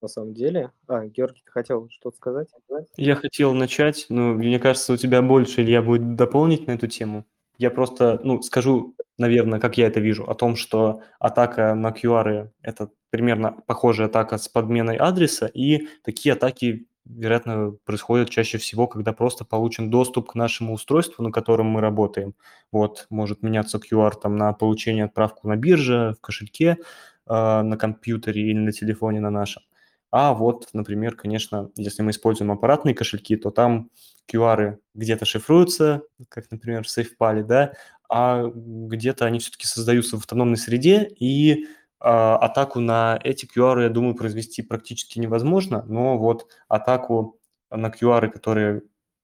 на 0.02 0.08
самом 0.08 0.34
деле. 0.34 0.72
А, 0.86 1.06
Георгий, 1.06 1.42
ты 1.44 1.52
хотел 1.52 1.88
что-то 1.90 2.16
сказать? 2.16 2.48
Я 2.96 3.16
хотел 3.16 3.54
начать, 3.54 4.06
но 4.08 4.34
мне 4.34 4.58
кажется, 4.58 4.92
у 4.92 4.96
тебя 4.96 5.22
больше, 5.22 5.62
Илья, 5.62 5.82
будет 5.82 6.16
дополнить 6.16 6.66
на 6.66 6.72
эту 6.72 6.86
тему. 6.86 7.26
Я 7.58 7.70
просто, 7.70 8.20
ну, 8.24 8.40
скажу, 8.42 8.94
наверное, 9.18 9.60
как 9.60 9.76
я 9.76 9.86
это 9.86 10.00
вижу, 10.00 10.24
о 10.24 10.34
том, 10.34 10.56
что 10.56 11.02
атака 11.18 11.74
на 11.74 11.90
QR– 11.90 12.50
это 12.62 12.90
примерно 13.10 13.52
похожая 13.66 14.06
атака 14.06 14.38
с 14.38 14.48
подменой 14.48 14.96
адреса, 14.96 15.46
и 15.46 15.88
такие 16.02 16.32
атаки 16.32 16.86
вероятно, 17.06 17.72
происходит 17.84 18.30
чаще 18.30 18.58
всего, 18.58 18.86
когда 18.86 19.12
просто 19.12 19.44
получен 19.44 19.90
доступ 19.90 20.30
к 20.32 20.34
нашему 20.34 20.74
устройству, 20.74 21.22
на 21.22 21.32
котором 21.32 21.66
мы 21.66 21.80
работаем. 21.80 22.34
Вот, 22.72 23.06
может 23.10 23.42
меняться 23.42 23.78
QR 23.78 24.12
там 24.20 24.36
на 24.36 24.52
получение 24.52 25.04
отправку 25.06 25.48
на 25.48 25.56
бирже, 25.56 26.14
в 26.18 26.20
кошельке, 26.20 26.78
э, 27.26 27.62
на 27.62 27.76
компьютере 27.76 28.42
или 28.42 28.58
на 28.58 28.72
телефоне 28.72 29.20
на 29.20 29.30
нашем. 29.30 29.62
А 30.10 30.34
вот, 30.34 30.68
например, 30.72 31.14
конечно, 31.14 31.70
если 31.76 32.02
мы 32.02 32.10
используем 32.10 32.50
аппаратные 32.50 32.94
кошельки, 32.94 33.36
то 33.36 33.50
там 33.50 33.90
QR 34.32 34.78
где-то 34.94 35.24
шифруются, 35.24 36.02
как, 36.28 36.50
например, 36.50 36.84
в 36.84 36.86
SafePal, 36.88 37.44
да, 37.44 37.72
а 38.08 38.44
где-то 38.54 39.24
они 39.24 39.38
все-таки 39.38 39.66
создаются 39.66 40.16
в 40.16 40.20
автономной 40.20 40.56
среде, 40.56 41.08
и 41.18 41.66
атаку 42.00 42.80
на 42.80 43.20
эти 43.22 43.46
QR, 43.46 43.82
я 43.82 43.88
думаю, 43.88 44.14
произвести 44.14 44.62
практически 44.62 45.18
невозможно, 45.18 45.84
но 45.86 46.18
вот 46.18 46.46
атаку 46.68 47.38
на 47.70 47.88
QR, 47.88 48.28
которые 48.28 48.82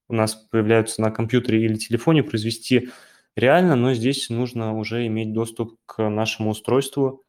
у 0.09 0.14
нас 0.14 0.35
появляются 0.35 1.01
на 1.03 1.11
компьютере 1.11 1.64
или 1.64 1.74
телефоне, 1.77 2.22
произвести 2.22 2.91
реально, 3.35 3.77
но 3.77 3.95
здесь 3.95 4.31
нужно 4.31 4.77
уже 4.77 5.07
иметь 5.07 5.33
доступ 5.33 5.79
к 5.87 6.09
нашему 6.09 6.51
устройству. 6.51 7.24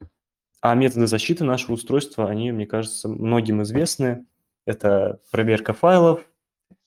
А 0.62 0.76
методы 0.76 1.08
защиты 1.08 1.44
нашего 1.44 1.74
устройства, 1.74 2.30
они, 2.30 2.52
мне 2.52 2.66
кажется, 2.66 3.08
многим 3.08 3.64
известны. 3.64 4.26
Это 4.66 5.22
проверка 5.32 5.74
файлов, 5.74 6.26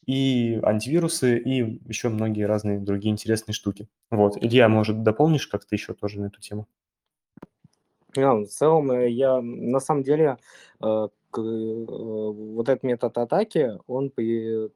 и 0.06 0.58
антивирусы, 0.62 1.38
и 1.38 1.80
еще 1.88 2.08
многие 2.08 2.44
разные 2.44 2.80
другие 2.80 3.12
интересные 3.12 3.54
штуки. 3.54 3.88
Вот. 4.11 4.36
Илья, 4.42 4.68
может, 4.68 5.02
дополнишь 5.02 5.46
как-то 5.46 5.74
еще 5.74 5.94
тоже 5.94 6.20
на 6.20 6.26
эту 6.26 6.40
тему? 6.40 6.66
Да, 8.14 8.34
в 8.34 8.46
целом, 8.46 8.90
э, 8.92 9.08
я 9.11 9.40
на 9.40 9.80
самом 9.80 10.02
деле 10.02 10.36
э, 10.82 11.08
к, 11.30 11.38
э, 11.38 11.42
вот 11.42 12.68
этот 12.68 12.82
метод 12.82 13.16
атаки, 13.18 13.78
он 13.86 14.12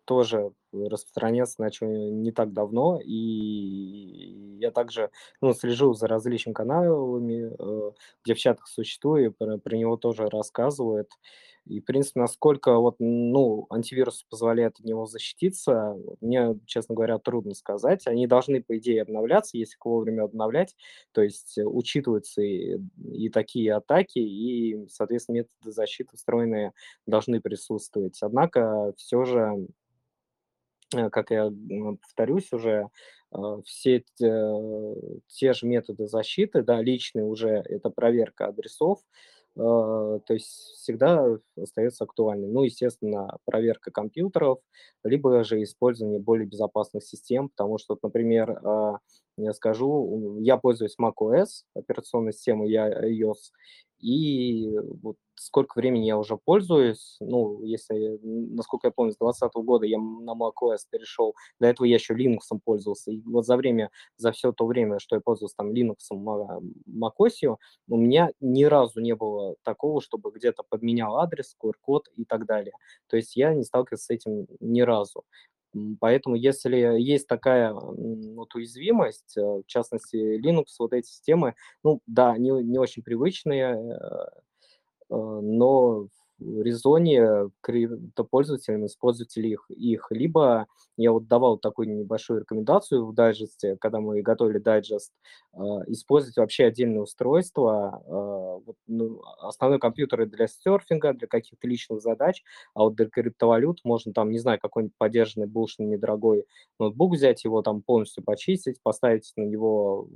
тоже 0.05 0.53
распространяется 0.73 1.61
начал 1.61 1.87
не 1.89 2.33
так 2.33 2.53
давно, 2.53 3.01
и 3.05 4.59
я 4.61 4.71
также 4.71 5.11
ну, 5.41 5.53
слежу 5.55 5.95
за 5.95 6.07
различными 6.09 6.55
каналами, 6.55 7.53
где 8.25 8.35
в 8.35 8.39
чатах 8.39 8.67
существую, 8.69 9.33
про, 9.33 9.59
про 9.59 9.77
него 9.77 9.97
тоже 9.97 10.29
рассказывают. 10.29 11.11
И, 11.67 11.81
в 11.81 11.85
принципе, 11.85 12.21
насколько 12.21 12.77
вот, 12.79 12.97
ну, 12.99 13.67
антивирус 13.71 14.25
позволяет 14.29 14.79
от 14.79 14.85
него 14.85 15.07
защититься, 15.07 15.97
мне, 16.21 16.59
честно 16.67 16.95
говоря, 16.95 17.19
трудно 17.19 17.55
сказать. 17.55 18.07
Они 18.07 18.27
должны, 18.27 18.63
по 18.63 18.77
идее, 18.77 19.03
обновляться, 19.03 19.57
если 19.57 19.75
их 19.77 19.85
вовремя 19.85 20.25
обновлять. 20.25 20.77
То 21.13 21.23
есть 21.23 21.57
э, 21.57 21.65
учитываются 21.65 22.43
и, 22.43 22.79
и 23.13 23.31
такие 23.31 23.75
атаки, 23.75 24.19
и, 24.19 24.87
соответственно, 24.89 25.37
методы 25.37 25.73
защиты 25.73 26.17
встроенные 26.17 26.73
должны 27.07 27.41
присутствовать. 27.41 28.19
Однако 28.21 28.93
все 28.99 29.25
же, 29.25 29.67
э, 30.95 31.09
как 31.09 31.31
я 31.31 31.51
повторюсь 32.03 32.53
уже, 32.53 32.89
э, 33.35 33.39
все 33.65 34.05
те, 34.17 34.55
те 35.29 35.53
же 35.55 35.67
методы 35.67 36.07
защиты, 36.09 36.63
да, 36.63 36.83
личные 36.83 37.25
уже, 37.25 37.49
это 37.65 37.89
проверка 37.89 38.49
адресов, 38.49 39.01
то 39.57 40.35
есть 40.35 40.49
всегда 40.77 41.27
остается 41.61 42.05
актуальной. 42.05 42.49
Ну, 42.49 42.63
естественно, 42.65 43.39
проверка 43.45 43.91
компьютеров, 43.91 44.59
либо 45.05 45.45
же 45.45 45.63
использование 45.63 46.19
более 46.21 46.47
безопасных 46.47 47.05
систем, 47.05 47.49
потому 47.51 47.79
что, 47.79 47.99
например, 48.03 48.61
а, 48.65 48.99
я 49.37 49.53
скажу, 49.53 50.39
я 50.41 50.57
пользуюсь 50.57 50.97
macOS, 51.01 51.65
операционной 51.75 52.33
системой, 52.33 52.71
я 52.71 52.89
iOS, 52.89 53.53
и 54.01 54.71
вот 55.03 55.17
сколько 55.37 55.79
времени 55.79 56.07
я 56.07 56.17
уже 56.19 56.37
пользуюсь, 56.37 57.17
ну, 57.21 57.63
если, 57.65 58.19
насколько 58.23 58.87
я 58.89 58.93
помню, 58.93 59.13
с 59.13 59.17
2020 59.17 59.55
года 59.67 59.87
я 59.87 59.99
на 59.99 60.33
macOS 60.35 60.79
перешел, 60.91 61.35
до 61.59 61.67
этого 61.69 61.87
я 61.87 61.95
еще 61.97 62.15
Linux 62.15 62.41
пользовался, 62.65 63.11
и 63.11 63.21
вот 63.23 63.47
за 63.47 63.57
время, 63.57 63.91
за 64.17 64.31
все 64.33 64.53
то 64.53 64.67
время, 64.67 64.99
что 65.01 65.17
я 65.17 65.21
пользовался 65.21 65.57
там 65.57 65.73
Linux, 65.73 65.97
macOS, 66.13 67.57
у 67.89 67.97
меня 67.97 68.31
ни 68.41 68.65
разу 68.65 69.01
не 69.01 69.15
было 69.15 69.57
такого, 69.63 70.01
чтобы 70.01 70.31
где-то 70.31 70.63
подменял 70.69 71.17
адрес, 71.19 71.57
QR-код 71.59 72.09
и 72.17 72.25
так 72.25 72.47
далее. 72.47 72.75
То 73.09 73.17
есть 73.17 73.37
я 73.37 73.55
не 73.55 73.65
сталкивался 73.65 74.05
с 74.07 74.11
этим 74.11 74.47
ни 74.61 74.83
разу. 74.83 75.25
Поэтому 76.01 76.37
если 76.37 76.77
есть 76.77 77.27
такая 77.27 77.73
вот 77.73 78.55
уязвимость, 78.55 79.37
э, 79.37 79.41
в 79.41 79.65
частности 79.67 80.17
Linux, 80.39 80.67
вот 80.79 80.93
эти 80.93 81.07
системы, 81.07 81.55
ну 81.83 82.01
да, 82.07 82.31
они 82.33 82.51
не 82.51 82.79
очень 82.79 83.03
привычные, 83.03 83.75
э, 83.75 83.97
э, 85.11 85.15
но 85.17 86.09
резоне 86.41 87.51
криптопользователям 87.61 88.87
использовать 88.87 89.37
их, 89.37 89.67
их. 89.71 90.07
Либо 90.11 90.67
я 90.97 91.13
вот 91.13 91.27
давал 91.29 91.59
такую 91.59 91.89
небольшую 91.89 92.41
рекомендацию 92.41 93.07
в 93.07 93.15
дайджесте, 93.15 93.77
когда 93.81 94.01
мы 94.01 94.21
готовили 94.23 94.59
дайджест, 94.59 95.13
а, 95.53 95.83
использовать 95.87 96.37
вообще 96.37 96.65
отдельное 96.67 97.03
устройство. 97.03 98.03
А, 98.07 98.59
вот, 98.65 98.77
ну, 98.87 99.23
основной 99.41 99.79
компьютер 99.79 100.27
для 100.27 100.47
серфинга, 100.49 101.13
для 101.15 101.27
каких-то 101.29 101.67
личных 101.69 102.01
задач, 102.03 102.43
а 102.75 102.83
вот 102.85 102.95
для 102.97 103.07
криптовалют 103.09 103.81
можно 103.85 104.13
там, 104.13 104.31
не 104.31 104.39
знаю, 104.39 104.59
какой-нибудь 104.61 104.97
поддержанный 104.99 105.47
бушный 105.47 105.87
недорогой 105.87 106.47
ноутбук 106.79 107.15
взять, 107.15 107.45
его 107.45 107.63
там 107.63 107.83
полностью 107.83 108.25
почистить, 108.25 108.81
поставить 108.83 109.33
на 109.37 109.43
него 109.45 110.09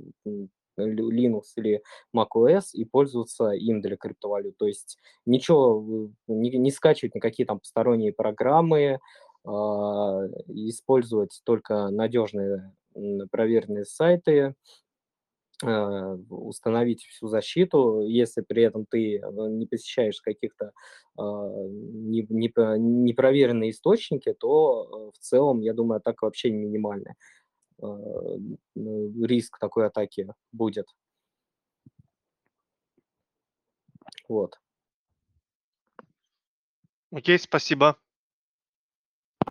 Linux 0.79 1.43
или 1.55 1.81
macOS 2.15 2.69
и 2.73 2.85
пользоваться 2.85 3.51
им 3.51 3.81
для 3.81 3.97
криптовалют. 3.97 4.57
То 4.57 4.67
есть 4.67 4.97
ничего, 5.25 6.09
не, 6.27 6.51
не 6.57 6.71
скачивать 6.71 7.15
никакие 7.15 7.45
там 7.45 7.59
посторонние 7.59 8.13
программы, 8.13 8.79
э, 8.79 8.97
использовать 9.47 11.41
только 11.43 11.89
надежные 11.89 12.73
проверенные 13.31 13.85
сайты, 13.85 14.55
э, 15.65 16.17
установить 16.29 17.03
всю 17.03 17.27
защиту, 17.27 18.01
если 18.01 18.41
при 18.41 18.63
этом 18.63 18.85
ты 18.89 19.17
э, 19.17 19.21
не 19.49 19.65
посещаешь 19.65 20.21
каких-то 20.21 20.71
э, 21.17 21.21
непроверенные 21.21 23.71
источники, 23.71 24.33
то 24.33 25.11
в 25.13 25.17
целом, 25.19 25.61
я 25.61 25.73
думаю, 25.73 25.97
атака 25.97 26.25
вообще 26.25 26.51
минимальная. 26.51 27.15
Э, 27.81 28.37
риск 28.75 29.57
такой 29.59 29.87
атаки 29.87 30.33
будет. 30.51 30.87
Вот. 34.27 34.59
Окей, 37.11 37.39
спасибо. 37.39 37.97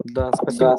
Да, 0.04 0.30
спасибо. 0.32 0.76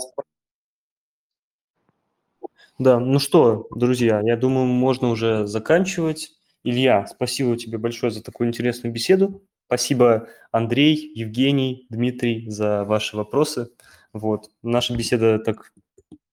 Да, 2.78 2.98
ну 3.00 3.20
что, 3.20 3.68
друзья, 3.76 4.22
я 4.24 4.38
думаю, 4.38 4.66
можно 4.66 5.10
уже 5.10 5.46
заканчивать. 5.46 6.32
Илья, 6.64 7.06
спасибо 7.08 7.58
тебе 7.58 7.78
большое 7.78 8.12
за 8.12 8.24
такую 8.24 8.48
интересную 8.48 8.94
беседу. 8.94 9.44
Спасибо, 9.66 10.30
Андрей, 10.52 11.12
Евгений, 11.14 11.86
Дмитрий, 11.90 12.50
за 12.50 12.86
ваши 12.86 13.18
вопросы. 13.18 13.70
Вот. 14.14 14.50
Наша 14.64 14.96
беседа 14.96 15.40
так 15.40 15.74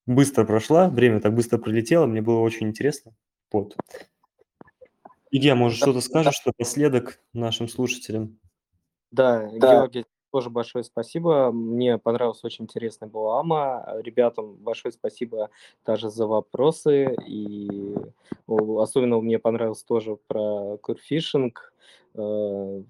быстро 0.06 0.44
прошла, 0.44 0.88
время 0.88 1.20
так 1.20 1.34
быстро 1.34 1.58
пролетело, 1.58 2.06
мне 2.06 2.22
было 2.22 2.40
очень 2.40 2.68
интересно. 2.68 3.12
Вот. 3.52 3.76
Илья, 5.30 5.54
может, 5.54 5.78
что-то 5.78 6.00
скажешь 6.00 6.42
напоследок 6.46 7.20
нашим 7.32 7.68
слушателям? 7.68 8.38
Да, 9.10 9.48
Георгий, 9.50 10.04
тоже 10.30 10.50
большое 10.50 10.84
спасибо. 10.84 11.50
Мне 11.52 11.98
понравилась 11.98 12.44
очень 12.44 12.64
интересная 12.64 13.08
была 13.08 13.40
АМА. 13.40 14.00
Ребятам 14.02 14.54
большое 14.56 14.92
спасибо 14.92 15.50
даже 15.84 16.10
за 16.10 16.26
вопросы. 16.26 17.16
И 17.26 17.96
особенно 18.46 19.20
мне 19.20 19.38
понравилось 19.38 19.82
тоже 19.82 20.16
про 20.26 20.76
курфишинг. 20.78 21.72
Э, 22.16 22.82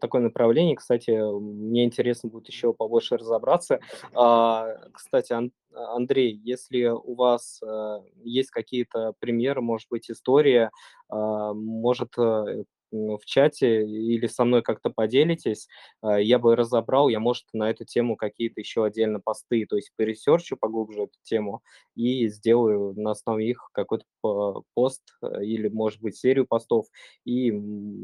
Такое 0.00 0.22
направление, 0.22 0.76
кстати, 0.76 1.10
мне 1.40 1.84
интересно 1.84 2.28
будет 2.28 2.48
еще 2.48 2.72
побольше 2.72 3.16
разобраться. 3.16 3.80
А, 4.14 4.66
Кстати, 4.92 5.32
Ан- 5.32 5.52
Андрей, 5.72 6.32
если 6.44 6.86
у 6.86 7.14
вас 7.14 7.60
э, 7.62 7.98
есть 8.24 8.50
какие-то 8.50 9.14
примеры, 9.20 9.60
может 9.60 9.88
быть, 9.90 10.10
история, 10.10 10.70
а, 11.08 11.52
может, 11.54 12.12
э, 12.18 12.64
в 12.92 13.20
чате 13.24 13.84
или 13.86 14.26
со 14.26 14.44
мной 14.44 14.62
как-то 14.62 14.90
поделитесь, 14.90 15.68
а, 16.02 16.20
я 16.20 16.38
бы 16.38 16.56
разобрал, 16.56 17.08
я, 17.08 17.20
может, 17.20 17.44
на 17.52 17.70
эту 17.70 17.84
тему 17.84 18.16
какие-то 18.16 18.60
еще 18.60 18.84
отдельно 18.84 19.20
посты, 19.20 19.66
то 19.66 19.76
есть 19.76 19.92
поресерчу 19.96 20.56
поглубже 20.56 21.02
эту 21.04 21.18
тему 21.22 21.62
и 21.94 22.28
сделаю 22.28 22.94
на 23.00 23.12
основе 23.12 23.48
их 23.50 23.70
какой-то 23.72 24.04
по- 24.20 24.62
пост 24.74 25.02
э, 25.22 25.44
или, 25.44 25.68
может 25.68 26.00
быть, 26.00 26.16
серию 26.16 26.46
постов. 26.46 26.86
И 27.24 27.50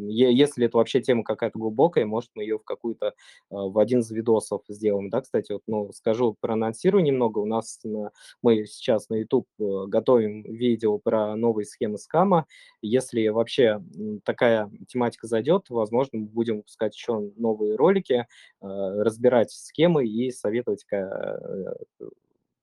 если 0.09 0.67
это 0.67 0.79
вообще 0.79 1.01
тема 1.01 1.23
какая-то 1.25 1.59
глубокая, 1.59 2.07
может, 2.07 2.31
мы 2.35 2.43
ее 2.45 2.59
в 2.59 2.65
какую-то, 2.65 3.07
э, 3.09 3.13
в 3.51 3.79
один 3.79 4.01
из 4.01 4.11
видосов 4.11 4.63
сделаем, 4.69 5.11
да, 5.11 5.21
кстати, 5.21 5.53
вот, 5.53 5.63
ну, 5.67 5.93
скажу, 5.93 6.37
проанонсирую 6.41 7.03
немного, 7.03 7.39
у 7.39 7.47
нас 7.47 7.81
на- 7.85 8.11
мы 8.43 8.67
сейчас 8.67 9.09
на 9.09 9.17
YouTube 9.17 9.47
э, 9.61 9.63
готовим 9.89 10.43
видео 10.43 10.99
про 10.99 11.35
новые 11.37 11.67
схемы 11.67 11.99
скама, 11.99 12.47
если 12.83 13.29
вообще 13.29 13.81
такая 14.25 14.71
тематика 14.89 15.27
зайдет, 15.27 15.67
возможно, 15.69 16.21
мы 16.21 16.27
будем 16.27 16.59
выпускать 16.59 16.95
еще 16.95 17.33
новые 17.37 17.77
ролики, 17.77 18.13
э, 18.23 18.27
разбирать 18.61 19.51
схемы 19.51 20.07
и 20.07 20.31
советовать 20.31 20.85
э, 20.93 21.39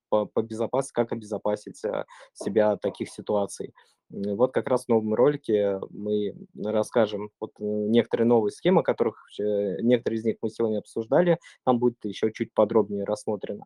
по, 0.10 0.26
по 0.26 0.42
безопасности, 0.42 0.94
как 0.94 1.12
обезопасить 1.12 1.84
э, 1.86 2.06
себя 2.34 2.72
от 2.72 2.82
таких 2.82 3.10
ситуаций. 3.10 3.74
Вот 4.10 4.54
как 4.54 4.68
раз 4.68 4.86
в 4.86 4.90
новом 4.90 5.16
ролике 5.16 5.80
мы 5.90 6.36
расскажем 6.56 7.32
вот 7.40 7.52
некоторые 7.58 8.28
новые 8.28 8.52
схемы, 8.52 8.84
которых 8.84 9.26
некоторые 9.40 10.20
из 10.20 10.26
них 10.26 10.36
мы 10.42 10.50
сегодня 10.50 10.80
обсуждали, 10.80 11.40
там 11.66 11.80
будет 11.80 11.98
еще 12.04 12.32
чуть 12.32 12.54
подробнее 12.54 13.06
рассмотрено. 13.06 13.66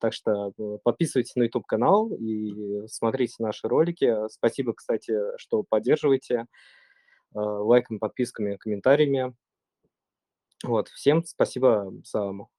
Так 0.00 0.12
что 0.12 0.52
подписывайтесь 0.84 1.34
на 1.34 1.44
YouTube 1.44 1.66
канал 1.66 2.10
и 2.12 2.86
смотрите 2.86 3.34
наши 3.38 3.66
ролики. 3.66 4.28
Спасибо, 4.28 4.72
кстати, 4.72 5.14
что 5.38 5.64
поддерживаете 5.68 6.46
э, 7.34 7.38
лайками, 7.38 7.98
подписками, 7.98 8.56
комментариями. 8.56 9.34
Вот, 10.64 10.88
всем 10.88 11.24
спасибо 11.24 11.92
за 12.04 12.28
АМУ. 12.28 12.50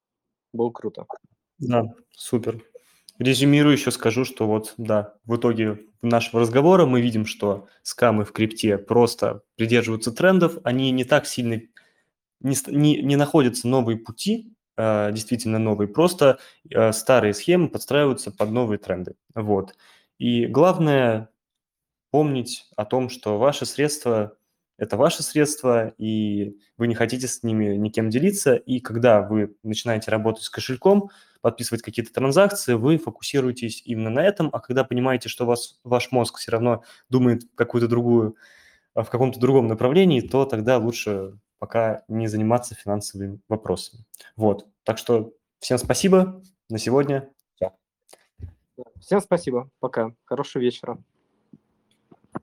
Было 0.53 0.71
круто. 0.71 1.05
Да, 1.57 1.83
супер. 2.11 2.63
Резюмирую 3.19 3.73
еще 3.73 3.91
скажу, 3.91 4.23
что 4.23 4.47
вот, 4.47 4.73
да, 4.77 5.15
в 5.25 5.35
итоге 5.35 5.85
нашего 6.01 6.41
разговора 6.41 6.85
мы 6.85 7.01
видим, 7.01 7.25
что 7.25 7.67
скамы 7.83 8.23
в 8.23 8.31
крипте 8.31 8.77
просто 8.77 9.43
придерживаются 9.57 10.13
трендов, 10.13 10.57
они 10.63 10.89
не 10.91 11.03
так 11.03 11.25
сильно, 11.27 11.61
не, 12.39 12.55
не, 12.67 13.01
не 13.01 13.15
находятся 13.17 13.67
новые 13.67 13.97
пути, 13.97 14.55
э, 14.77 15.11
действительно 15.11 15.59
новые, 15.59 15.89
просто 15.89 16.39
э, 16.69 16.93
старые 16.93 17.33
схемы 17.33 17.67
подстраиваются 17.67 18.31
под 18.31 18.51
новые 18.51 18.79
тренды. 18.79 19.15
Вот. 19.35 19.75
И 20.17 20.45
главное 20.45 21.29
помнить 22.11 22.69
о 22.77 22.85
том, 22.85 23.09
что 23.09 23.37
ваши 23.37 23.65
средства– 23.65 24.37
это 24.79 24.97
ваши 24.97 25.23
средства, 25.23 25.93
и 25.97 26.57
вы 26.77 26.87
не 26.87 26.95
хотите 26.95 27.27
с 27.27 27.43
ними 27.43 27.75
никем 27.75 28.09
делиться, 28.09 28.55
и 28.55 28.79
когда 28.79 29.21
вы 29.21 29.55
начинаете 29.63 30.11
работать 30.11 30.43
с 30.43 30.49
кошельком, 30.49 31.11
подписывать 31.41 31.81
какие-то 31.81 32.13
транзакции, 32.13 32.73
вы 32.73 32.97
фокусируетесь 32.97 33.81
именно 33.85 34.09
на 34.09 34.21
этом, 34.21 34.49
а 34.51 34.59
когда 34.59 34.83
понимаете, 34.83 35.29
что 35.29 35.45
вас, 35.45 35.79
ваш 35.83 36.11
мозг 36.11 36.37
все 36.37 36.51
равно 36.51 36.83
думает 37.09 37.43
какую-то 37.55 37.87
другую, 37.87 38.35
в 38.95 39.05
каком-то 39.05 39.39
другом 39.39 39.67
направлении, 39.67 40.21
то 40.21 40.45
тогда 40.45 40.77
лучше 40.77 41.37
пока 41.59 42.03
не 42.07 42.27
заниматься 42.27 42.75
финансовыми 42.75 43.39
вопросами. 43.47 44.05
Вот, 44.35 44.67
так 44.83 44.97
что 44.97 45.33
всем 45.59 45.77
спасибо 45.77 46.41
на 46.69 46.77
сегодня. 46.77 47.29
Всем 48.99 49.19
спасибо. 49.21 49.69
Пока. 49.79 50.13
Хорошего 50.25 50.61
вечера. 50.61 50.97